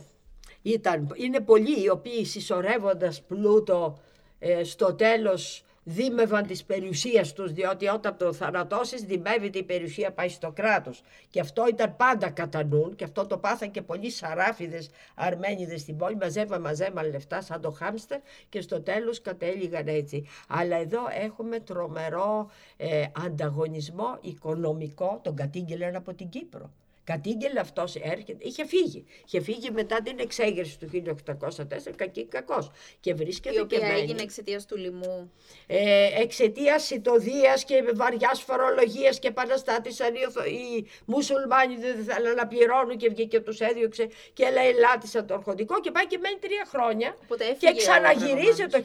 [0.62, 3.98] ήταν, Είναι πολλοί οι οποίοι συσσωρεύοντας πλούτο
[4.38, 10.28] ε, στο τέλος δίμευαν της περιουσίας τους διότι όταν το θανατώσεις δημεύεται η περιουσία πάει
[10.28, 11.02] στο κράτος.
[11.30, 15.96] Και αυτό ήταν πάντα κατά νου και αυτό το πάθαν και πολλοί σαράφιδες αρμένιδες στην
[15.96, 20.26] πόλη μαζεύαν μαζεύαν λεφτά σαν το χάμστερ και στο τέλος κατέληγαν έτσι.
[20.48, 26.70] Αλλά εδώ έχουμε τρομερό ε, ανταγωνισμό οικονομικό τον κατήγγελαν από την Κύπρο
[27.04, 29.04] Κατήγγελε αυτός, έρχεται, είχε φύγει.
[29.26, 32.70] Είχε φύγει μετά την εξέγερση του 1804, κακή κακός.
[33.00, 33.98] Και βρίσκεται Η οποία και μένει.
[34.00, 35.32] έγινε εξαιτίας του λοιμού.
[35.66, 42.46] Ε, εξαιτίας ητοδία και βαριάς φορολογίας και επαναστάτησαν οι, Οθο- οι μουσουλμάνοι δεν θέλουν να
[42.46, 46.64] πληρώνουν και βγήκε τους έδιωξε και λέει λάτισαν το αρχοντικό και πάει και μένει τρία
[46.68, 47.16] χρόνια.
[47.22, 48.72] Οπότε Και έφυγε ο ξαναγυρίζει Ρωμάνος.
[48.72, 48.82] το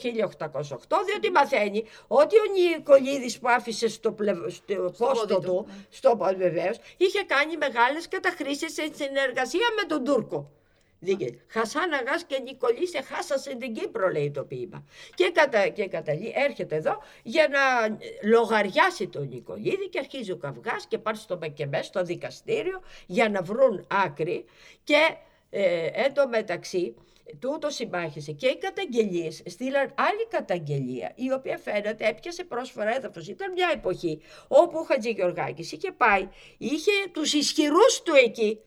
[0.99, 2.43] 1808 διότι μαθαίνει ότι ο
[2.77, 4.37] Νικολίδης που άφησε στο, πλευ...
[4.49, 5.73] στο πόστο πόδι του, του, ναι.
[5.89, 10.51] στο βεβαίως, είχε κάνει μεγάλες καταχρήσεις σε συνεργασία με τον Τούρκο.
[10.99, 11.37] Δίκαι.
[11.47, 14.85] Χασάν Αγάς και Νικολή σε χάσασε την Κύπρο λέει το ποίημα.
[15.15, 15.67] Και, κατα...
[15.67, 16.33] και καταλή...
[16.35, 17.97] έρχεται εδώ για να
[18.29, 23.41] λογαριάσει τον Νικολίδη και αρχίζει ο καυγάς και πάει στο Μεκεμέ, στο δικαστήριο για να
[23.41, 24.45] βρουν άκρη
[24.83, 25.15] και
[25.49, 26.95] ε, εν τω μεταξύ
[27.39, 33.27] τούτο συμπάχησε και οι καταγγελίες στείλαν άλλη καταγγελία, η οποία φαίνεται έπιασε πρόσφορα έδαφος.
[33.27, 36.27] Ήταν μια εποχή όπου ο Χατζηγεωργάκης είχε πάει,
[36.57, 38.59] είχε τους ισχυρούς του εκεί.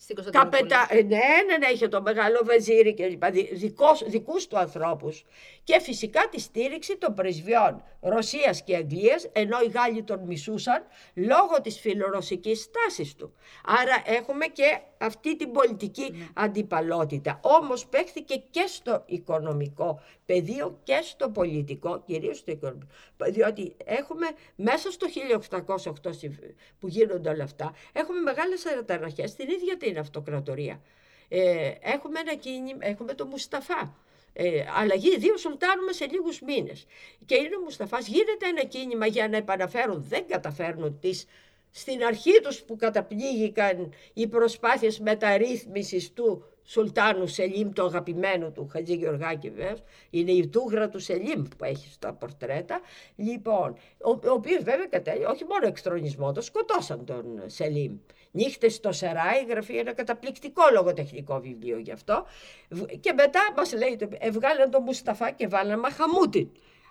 [0.00, 0.70] Στην Κωνσταντινούπολη.
[0.70, 0.94] Καπετα...
[0.98, 5.24] ε, Ναι, ναι, ναι, είχε το μεγάλο βεζίρι και λοιπά, δι- δικός, δικούς του ανθρώπους.
[5.68, 10.82] Και φυσικά τη στήριξη των πρεσβειών Ρωσίας και Αγγλίας, ενώ οι Γάλλοι τον μισούσαν
[11.14, 13.32] λόγω της φιλορωσικής στάσης του.
[13.64, 17.40] Άρα έχουμε και αυτή την πολιτική αντιπαλότητα.
[17.42, 22.86] Όμως παίχθηκε και στο οικονομικό πεδίο και στο πολιτικό, κυρίως στο οικονομικό.
[23.30, 24.26] Διότι έχουμε
[24.56, 26.42] μέσα στο 1808 συμφ-
[26.78, 30.80] που γίνονται όλα αυτά, έχουμε μεγάλες αναταραχές στην ίδια την αυτοκρατορία.
[31.28, 34.06] Ε, έχουμε ένα κίνημα, έχουμε το Μουσταφά.
[34.32, 36.86] Ε, αλλαγή δύο σουλτάνουμε σε λίγους μήνες.
[37.26, 41.26] Και είναι ο Μουσταφάς, γίνεται ένα κίνημα για να επαναφέρουν, δεν καταφέρνουν τις
[41.70, 48.94] στην αρχή τους που καταπλήγηκαν οι προσπάθειες μεταρρύθμισης του Σουλτάνου Σελίμ, του αγαπημένου του Χατζη
[48.94, 52.80] Γεωργάκη βεβαίως, είναι η τούγρα του Σελίμ που έχει στα πορτρέτα.
[53.16, 57.96] Λοιπόν, ο, ο οποίος βέβαια κατέληγε όχι μόνο εξτρονισμό, το σκοτώσαν τον Σελίμ.
[58.30, 62.26] Νύχτες στο Σεράι γραφεί ένα καταπληκτικό λογοτεχνικό βιβλίο γι' αυτό.
[62.70, 66.48] Β- Και μετά μας λέει, το- εβγάλαν τον Μουσταφά και βάλαν Μαχαμούτιν.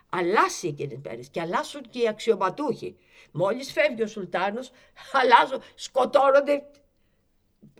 [0.10, 2.98] Αλλάσει εκείνες τις μέρες και αλλάσουν και οι αξιωματούχοι.
[3.32, 4.72] Μόλις φεύγει ο Σουλτάνος,
[5.12, 6.64] αλλάζουν, σκοτώνονται,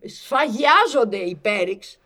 [0.06, 2.00] σφαγιάζονται οι Πέριξ,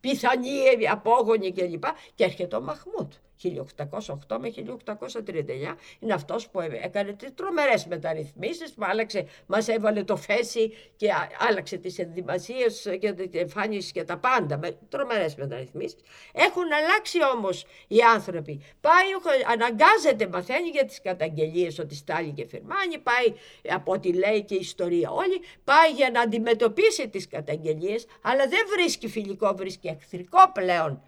[0.00, 1.84] πιθανοί απόγονοι κλπ.
[2.14, 3.12] Και έρχεται ο Μαχμούτ.
[3.42, 10.16] 1808 με 1839 είναι αυτός που έκανε τις τρομερές μεταρρυθμίσεις που άλλαξε, μας έβαλε το
[10.16, 14.58] φέση και α- άλλαξε τις ενδυμασίες και την εμφάνιση και τα πάντα.
[14.58, 15.98] Με τρομερές μεταρρυθμίσεις.
[16.32, 18.60] Έχουν αλλάξει όμως οι άνθρωποι.
[18.80, 23.34] Πάει, ο- αναγκάζεται μαθαίνει για τις καταγγελίες ότι Στάλιν και Φερμάνι πάει
[23.68, 28.60] από ό,τι λέει και η ιστορία όλη πάει για να αντιμετωπίσει τις καταγγελίες αλλά δεν
[28.76, 31.02] βρίσκει φιλικό βρίσκει εχθρικό πλέον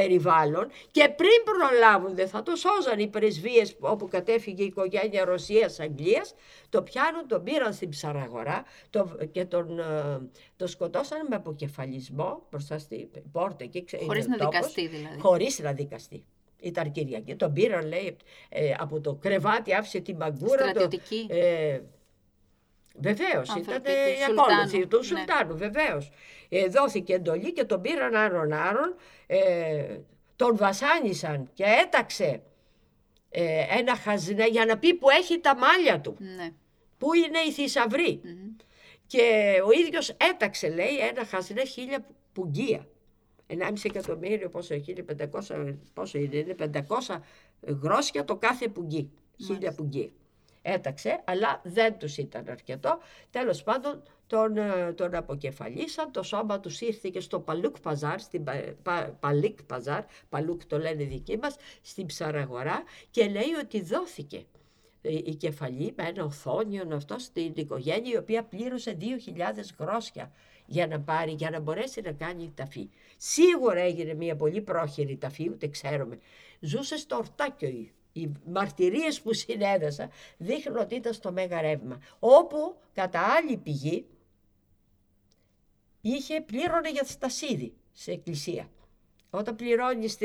[0.00, 6.34] περιβάλλον και πριν προλάβουν δεν θα το σώζαν οι πρεσβείες όπου κατέφυγε η οικογένεια Ρωσίας-Αγγλίας
[6.68, 9.84] το πιάνουν, τον πήραν στην ψαραγορά το, και τον, ε,
[10.56, 15.20] τον σκοτώσαν με αποκεφαλισμό μπροστά στην πόρτα εκεί, ξε- Χωρίς είναι να τόπος, δικαστεί δηλαδή.
[15.20, 16.24] Χωρίς να δικαστεί.
[16.60, 17.34] Ήταν Κυριακή.
[17.36, 18.16] Τον πήραν, λέει,
[18.48, 20.64] ε, από το κρεβάτι, άφησε την μαγκούρα.
[20.64, 21.26] Το, Στρατιωτική.
[21.30, 21.80] ε,
[22.98, 25.02] Βεβαίως, Άνθρωποι ήταν του η Σουλτάνου, ακόλουθη του ναι.
[25.02, 26.10] Σουλτάνου, βεβαίως.
[26.48, 28.94] Ε, δόθηκε εντολή και τον πήραν άρον-άρον,
[29.26, 29.98] ε,
[30.36, 32.42] τον βασάνισαν και έταξε
[33.30, 36.50] ε, ένα χαζνέ για να πει που έχει τα μάλια του, Ναι.
[36.98, 38.20] που είναι η θησαυρή.
[38.24, 38.56] Μμμ.
[39.06, 42.86] Και ο ίδιος έταξε, λέει, ένα χαζνέ χίλια πουγγία.
[43.48, 46.54] 1,5 εκατομμύριο, πόσο, 1500, πόσο είναι, είναι
[47.08, 47.18] 500
[47.82, 49.10] γρόσια το κάθε πουγγί,
[49.44, 50.12] χίλια πουγγί.
[50.68, 52.98] Έταξε, αλλά δεν τους ήταν αρκετό.
[53.30, 58.44] Τέλος πάντων τον, ε, τον αποκεφαλίσαν, το σώμα τους ήρθε και στο Παλούκ Παζάρ, στην
[58.44, 64.44] Πα- Πα- Παλίκ Παζάρ, Παλούκ το λένε δικοί μας, στην ψαραγορά και λέει ότι δόθηκε
[65.02, 69.04] ε, η κεφαλή με ένα οθόνιο αυτό στην οικογένεια η οποία πλήρωσε 2.000
[69.78, 70.32] γρόσια
[70.66, 72.88] για να πάρει, για να μπορέσει να κάνει ταφή.
[73.16, 76.18] Σίγουρα έγινε μια πολύ πρόχειρη ταφή, ούτε ξέρουμε.
[76.60, 82.76] Ζούσε στο ορτάκιο η- οι μαρτυρίες που συνέδεσα δείχνουν ότι ήταν στο Μέγα Ρεύμα, όπου
[82.94, 84.06] κατά άλλη πηγή
[86.00, 88.70] είχε πλήρωνε για στασίδι σε εκκλησία.
[89.30, 90.16] Όταν πληρώνεις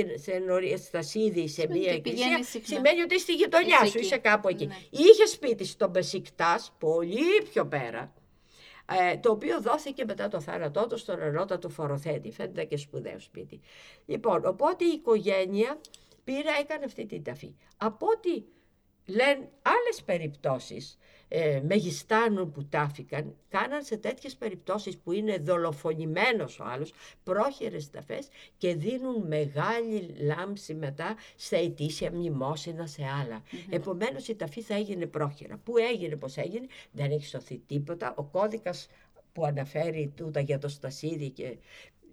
[0.85, 2.68] στασίδι σε Σημαίνει μία ότι εκκλησία, πηγαίνεις συχνά.
[2.68, 4.05] σημαίνει ότι είσαι στη γειτονιά Είσαι σου, εκεί.
[4.05, 4.65] είσαι κάπου εκεί.
[4.65, 4.76] Ναι.
[4.89, 8.13] Είχε σπίτι στο Μπεσικτάς, πολύ πιο πέρα,
[9.11, 12.31] ε, το οποίο δόθηκε μετά το θάνατό του στον ανώτατο φοροθέτη.
[12.31, 13.59] Φαίνεται και σπουδαίο σπίτι.
[14.05, 15.80] Λοιπόν, οπότε η οικογένεια
[16.23, 17.56] πήρε, έκανε αυτή την ταφή.
[17.77, 18.43] Από ό,τι
[19.06, 26.64] λένε άλλες περιπτώσεις ε, μεγιστάνων που τάφηκαν, κάναν σε τέτοιες περιπτώσεις που είναι δολοφονημένος ο
[26.64, 26.93] άλλος,
[27.23, 28.27] πρόχειρες ταφές
[28.57, 33.43] και δίνουν μεγάλη λάμψη μετά στα ετήσια μνημόσυνα σε άλλα.
[33.69, 35.57] Επομένως η ταφή θα έγινε πρόχειρα.
[35.64, 38.14] Πού έγινε, πώς έγινε, δεν έχει σωθεί τίποτα.
[38.18, 38.88] Ο κώδικας
[39.34, 41.57] που αναφέρει τούτα για το Στασίδη και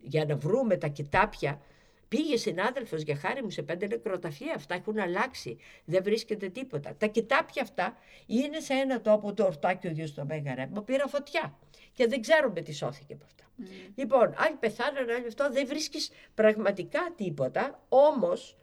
[0.02, 1.60] για να βρούμε τα κοιτάπια.
[2.08, 4.52] Πήγε συνάδελφος για χάρη μου σε πέντε νεκροταφεία.
[4.56, 5.58] Αυτά έχουν αλλάξει.
[5.84, 6.94] Δεν βρίσκεται τίποτα.
[6.98, 10.82] Τα κοιτάπια αυτά είναι σε ένα τόπο το ορτάκι ο στο Μέγα Ρέμα.
[10.82, 11.58] Πήρα φωτιά.
[11.92, 13.44] Και δεν ξέρουμε τι σώθηκε από αυτά.
[13.44, 13.92] Mm.
[13.94, 15.50] Λοιπόν, άλλοι πεθάνανε, άλλοι αυτό.
[15.50, 17.84] Δεν βρίσκεις πραγματικά τίποτα.
[17.88, 18.56] Όμως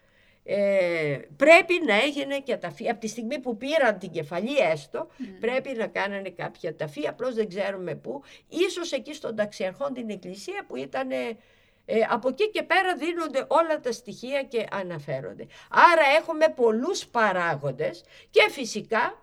[0.43, 2.89] ε, πρέπει να έγινε και ταφή.
[2.89, 5.07] Από τη στιγμή που πήραν την κεφαλή έστω,
[5.39, 8.23] πρέπει να κάνανε κάποια ταφή, απλώς δεν ξέρουμε πού.
[8.49, 11.09] Ίσως εκεί στον ταξιαρχόν την εκκλησία που ήταν...
[11.85, 15.47] Ε, από εκεί και πέρα δίνονται όλα τα στοιχεία και αναφέρονται.
[15.69, 19.19] Άρα έχουμε πολλούς παράγοντες και φυσικά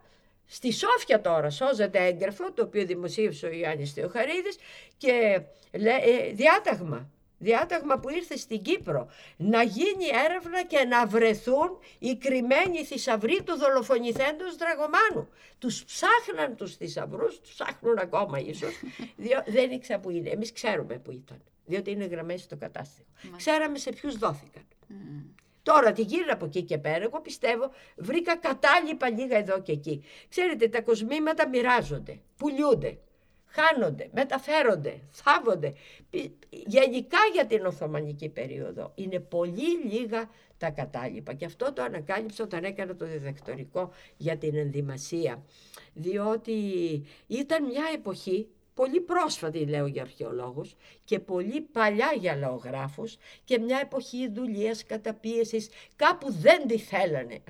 [0.47, 4.57] Στη Σόφια τώρα σώζεται έγγραφο, το οποίο δημοσίευσε ο Ιωάννης Θεοχαρίδης
[4.97, 5.41] και
[5.71, 7.11] ε, διάταγμα
[7.43, 13.57] διάταγμα που ήρθε στην Κύπρο, να γίνει έρευνα και να βρεθούν οι κρυμμένοι θησαυροί του
[13.59, 15.29] δολοφονηθέντος Δραγωμάνου.
[15.59, 18.75] Τους ψάχναν τους θησαυρούς, τους ψάχνουν ακόμα ίσως,
[19.17, 20.31] διό, δεν ήξερα που είναι.
[20.31, 21.43] Εμείς ξέρουμε που ήταν,
[21.73, 23.07] διότι είναι γραμμένοι στο κατάστημα.
[23.37, 24.63] Ξέραμε σε ποιους δόθηκαν.
[25.63, 30.05] Τώρα τη γύρω από εκεί και πέρα, εγώ πιστεύω βρήκα κατάλοιπα λίγα εδώ και εκεί.
[30.29, 32.99] Ξέρετε, τα κοσμήματα μοιράζονται, πουλιούνται
[33.53, 35.73] χάνονται, μεταφέρονται, θάβονται.
[36.51, 42.65] Γενικά για την Οθωμανική περίοδο είναι πολύ λίγα τα κατάλοιπα και αυτό το ανακάλυψα όταν
[42.65, 45.43] έκανα το διδακτορικό για την ενδυμασία
[45.95, 46.53] διότι
[47.27, 50.75] ήταν μια εποχή πολύ πρόσφατη λέω για αρχαιολόγους
[51.05, 57.43] και πολύ παλιά για λαογράφους και μια εποχή δουλείας καταπίεσης κάπου δεν τη θέλανε.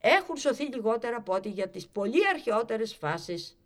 [0.00, 3.58] Έχουν σωθεί λιγότερα από ό,τι για τις πολύ αρχαιότερες φάσεις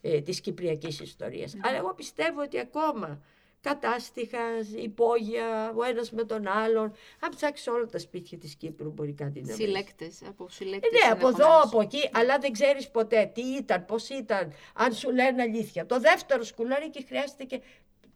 [0.00, 1.56] ε, της Κυπριακής ιστορίας.
[1.62, 3.22] Αλλά εγώ πιστεύω ότι ακόμα
[3.60, 4.38] κατάστοιχα,
[4.82, 6.92] υπόγεια, ο ένας με τον άλλον.
[7.20, 11.00] Αν ψάξεις όλα τα σπίτια της Κύπρου μπορεί κάτι να Συλλέκτες, από συλλέκτες.
[11.02, 14.92] Ε, ναι, από εδώ, από εκεί, αλλά δεν ξέρεις ποτέ τι ήταν, πώς ήταν, αν
[14.92, 15.86] σου λένε αλήθεια.
[15.86, 17.60] Το δεύτερο σκουλάρι χρειάστηκε,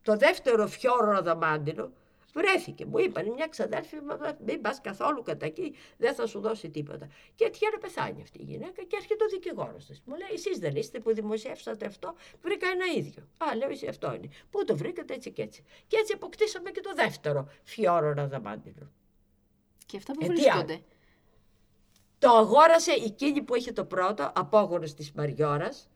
[0.03, 1.93] το δεύτερο φιόρο αδαμάντινο,
[2.35, 2.87] Βρέθηκε.
[2.87, 3.97] Μου είπαν μια ξαδέρφη,
[4.45, 7.09] μην πας καθόλου κατά εκεί, δεν θα σου δώσει τίποτα.
[7.35, 10.03] Και έτυχε να πεθάνει αυτή η γυναίκα και έρχεται ο δικηγόρος της.
[10.05, 13.29] Μου λέει: Εσείς δεν είστε που δημοσιεύσατε αυτό, βρήκα ένα ίδιο.
[13.39, 14.29] Α, λέω: Εσύ αυτό είναι.
[14.51, 15.65] Πού το βρήκατε έτσι και έτσι.
[15.87, 18.91] Και έτσι αποκτήσαμε και το δεύτερο φιόρο ραδαμάντινο.
[19.87, 20.81] Και αυτά που ε, βρίσκονται.
[22.19, 25.89] Το αγόρασε εκείνη που είχε το πρώτο, απόγονος της Μαριώρας,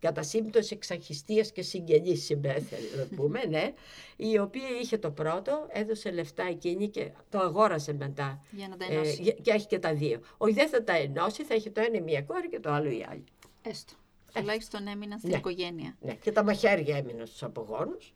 [0.00, 3.72] κατά σύμπτωση εξαχιστίας και συγγενής συμπέθερη, να πούμε, ναι,
[4.16, 8.44] η οποία είχε το πρώτο, έδωσε λεφτά εκείνη και το αγόρασε μετά.
[8.50, 9.22] Για να τα ενώσει.
[9.26, 10.20] Ε, και έχει και τα δύο.
[10.36, 13.06] Όχι, δεν θα τα ενώσει, θα έχει το ένα μία κόρη και το άλλο η
[13.08, 13.24] άλλη.
[13.62, 13.94] Έστω.
[14.34, 15.36] Τουλάχιστον έμειναν στην ναι.
[15.36, 15.96] οικογένεια.
[16.00, 18.14] Ναι, και τα μαχαίρια έμειναν στους απογόνους.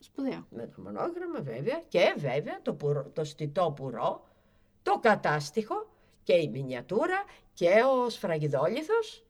[0.00, 0.46] Σπουδαίο.
[0.50, 4.28] Με το μονόγραμμα βέβαια και βέβαια το, πουρο, το στιτό πουρό,
[4.82, 5.88] το κατάστιχο
[6.22, 7.24] και η μινιατούρα
[7.54, 7.70] και
[8.04, 9.25] ο σφραγιδόλιθος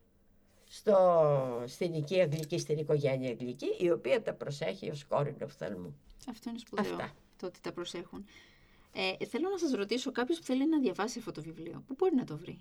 [0.76, 6.00] στο, στην οικία αγγλική, στην οικογένεια αγγλική, η οποία τα προσέχει ως κόρη οφθαλμού.
[6.28, 7.12] Αυτό είναι σπουδαίο, Αυτά.
[7.36, 8.26] το ότι τα προσέχουν.
[8.92, 12.14] Ε, θέλω να σας ρωτήσω, κάποιος που θέλει να διαβάσει αυτό το βιβλίο, πού μπορεί
[12.14, 12.60] να το βρει;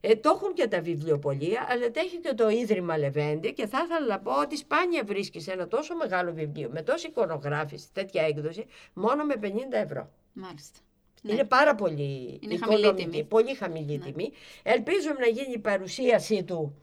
[0.00, 3.78] Ε, το έχουν και τα βιβλιοπολία, αλλά το έχει και το Ίδρυμα Λεβέντη και θα
[3.84, 8.66] ήθελα να πω ότι σπάνια βρίσκεις ένα τόσο μεγάλο βιβλίο με τόση εικονογράφηση, τέτοια έκδοση,
[8.92, 10.10] μόνο με 50 ευρώ.
[10.32, 10.78] Μάλιστα.
[11.22, 11.44] Είναι ναι.
[11.44, 13.24] πάρα πολύ Είναι χαμηλή τιμή.
[13.24, 14.04] Πολύ χαμηλή ναι.
[14.04, 14.32] τιμή.
[14.62, 16.74] Ελπίζουμε να γίνει η παρουσίασή του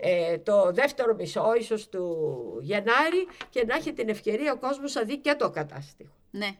[0.00, 2.16] ε, το δεύτερο μισό ίσως του
[2.60, 6.10] Γενάρη και να έχει την ευκαιρία ο κόσμος να δει και το κατάστημα.
[6.30, 6.50] Ναι,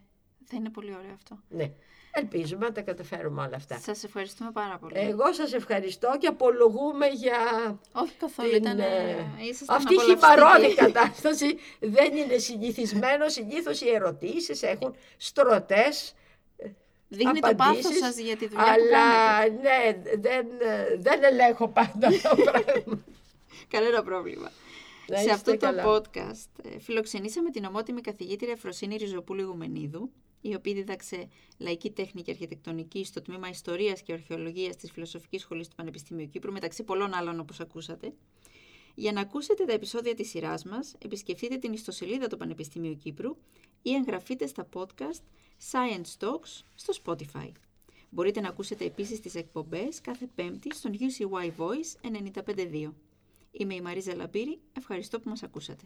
[0.44, 1.38] θα είναι πολύ ωραίο αυτό.
[1.48, 1.72] Ναι.
[2.12, 3.78] Ελπίζουμε να τα καταφέρουμε όλα αυτά.
[3.78, 4.92] Σας ευχαριστούμε πάρα πολύ.
[4.96, 7.38] Εγώ σας ευχαριστώ και απολογούμε για
[7.92, 8.62] Όχι καθόλου, την...
[8.62, 8.78] ήταν...
[8.78, 9.16] Ε,
[9.68, 13.28] αυτή η χυμαρόδη κατάσταση δεν είναι συνηθισμένο.
[13.28, 16.14] Συνήθως οι ερωτήσεις έχουν στρωτές
[17.12, 20.46] Δείχνει το πάθος σας για τη δουλειά αλλά, που ναι, δεν,
[20.98, 23.04] δεν ελέγχω πάντα το πράγμα.
[23.70, 24.50] Κανένα πρόβλημα.
[25.06, 30.10] Σε αυτό το podcast ε, φιλοξενήσαμε την ομότιμη καθηγήτρια Φροσίνη Ριζοπούλη Γουμενίδου,
[30.40, 31.28] η οποία δίδαξε
[31.58, 36.52] λαϊκή τέχνη και αρχιτεκτονική στο τμήμα Ιστορίας και Αρχαιολογίας της Φιλοσοφικής Σχολής του Πανεπιστημίου Κύπρου,
[36.52, 38.12] μεταξύ πολλών άλλων όπως ακούσατε.
[38.94, 43.36] Για να ακούσετε τα επεισόδια της σειράς μας, επισκεφτείτε την ιστοσελίδα του Πανεπιστημίου Κύπρου
[43.82, 45.20] ή εγγραφείτε στα podcast
[45.70, 47.50] Science Talks στο Spotify.
[48.10, 52.10] Μπορείτε να ακούσετε επίσης τις εκπομπές κάθε πέμπτη στον UCY Voice
[52.46, 52.92] 95.2.
[53.50, 55.84] Είμαι η Μαρίζα Λαμπύρη, ευχαριστώ που μας ακούσατε.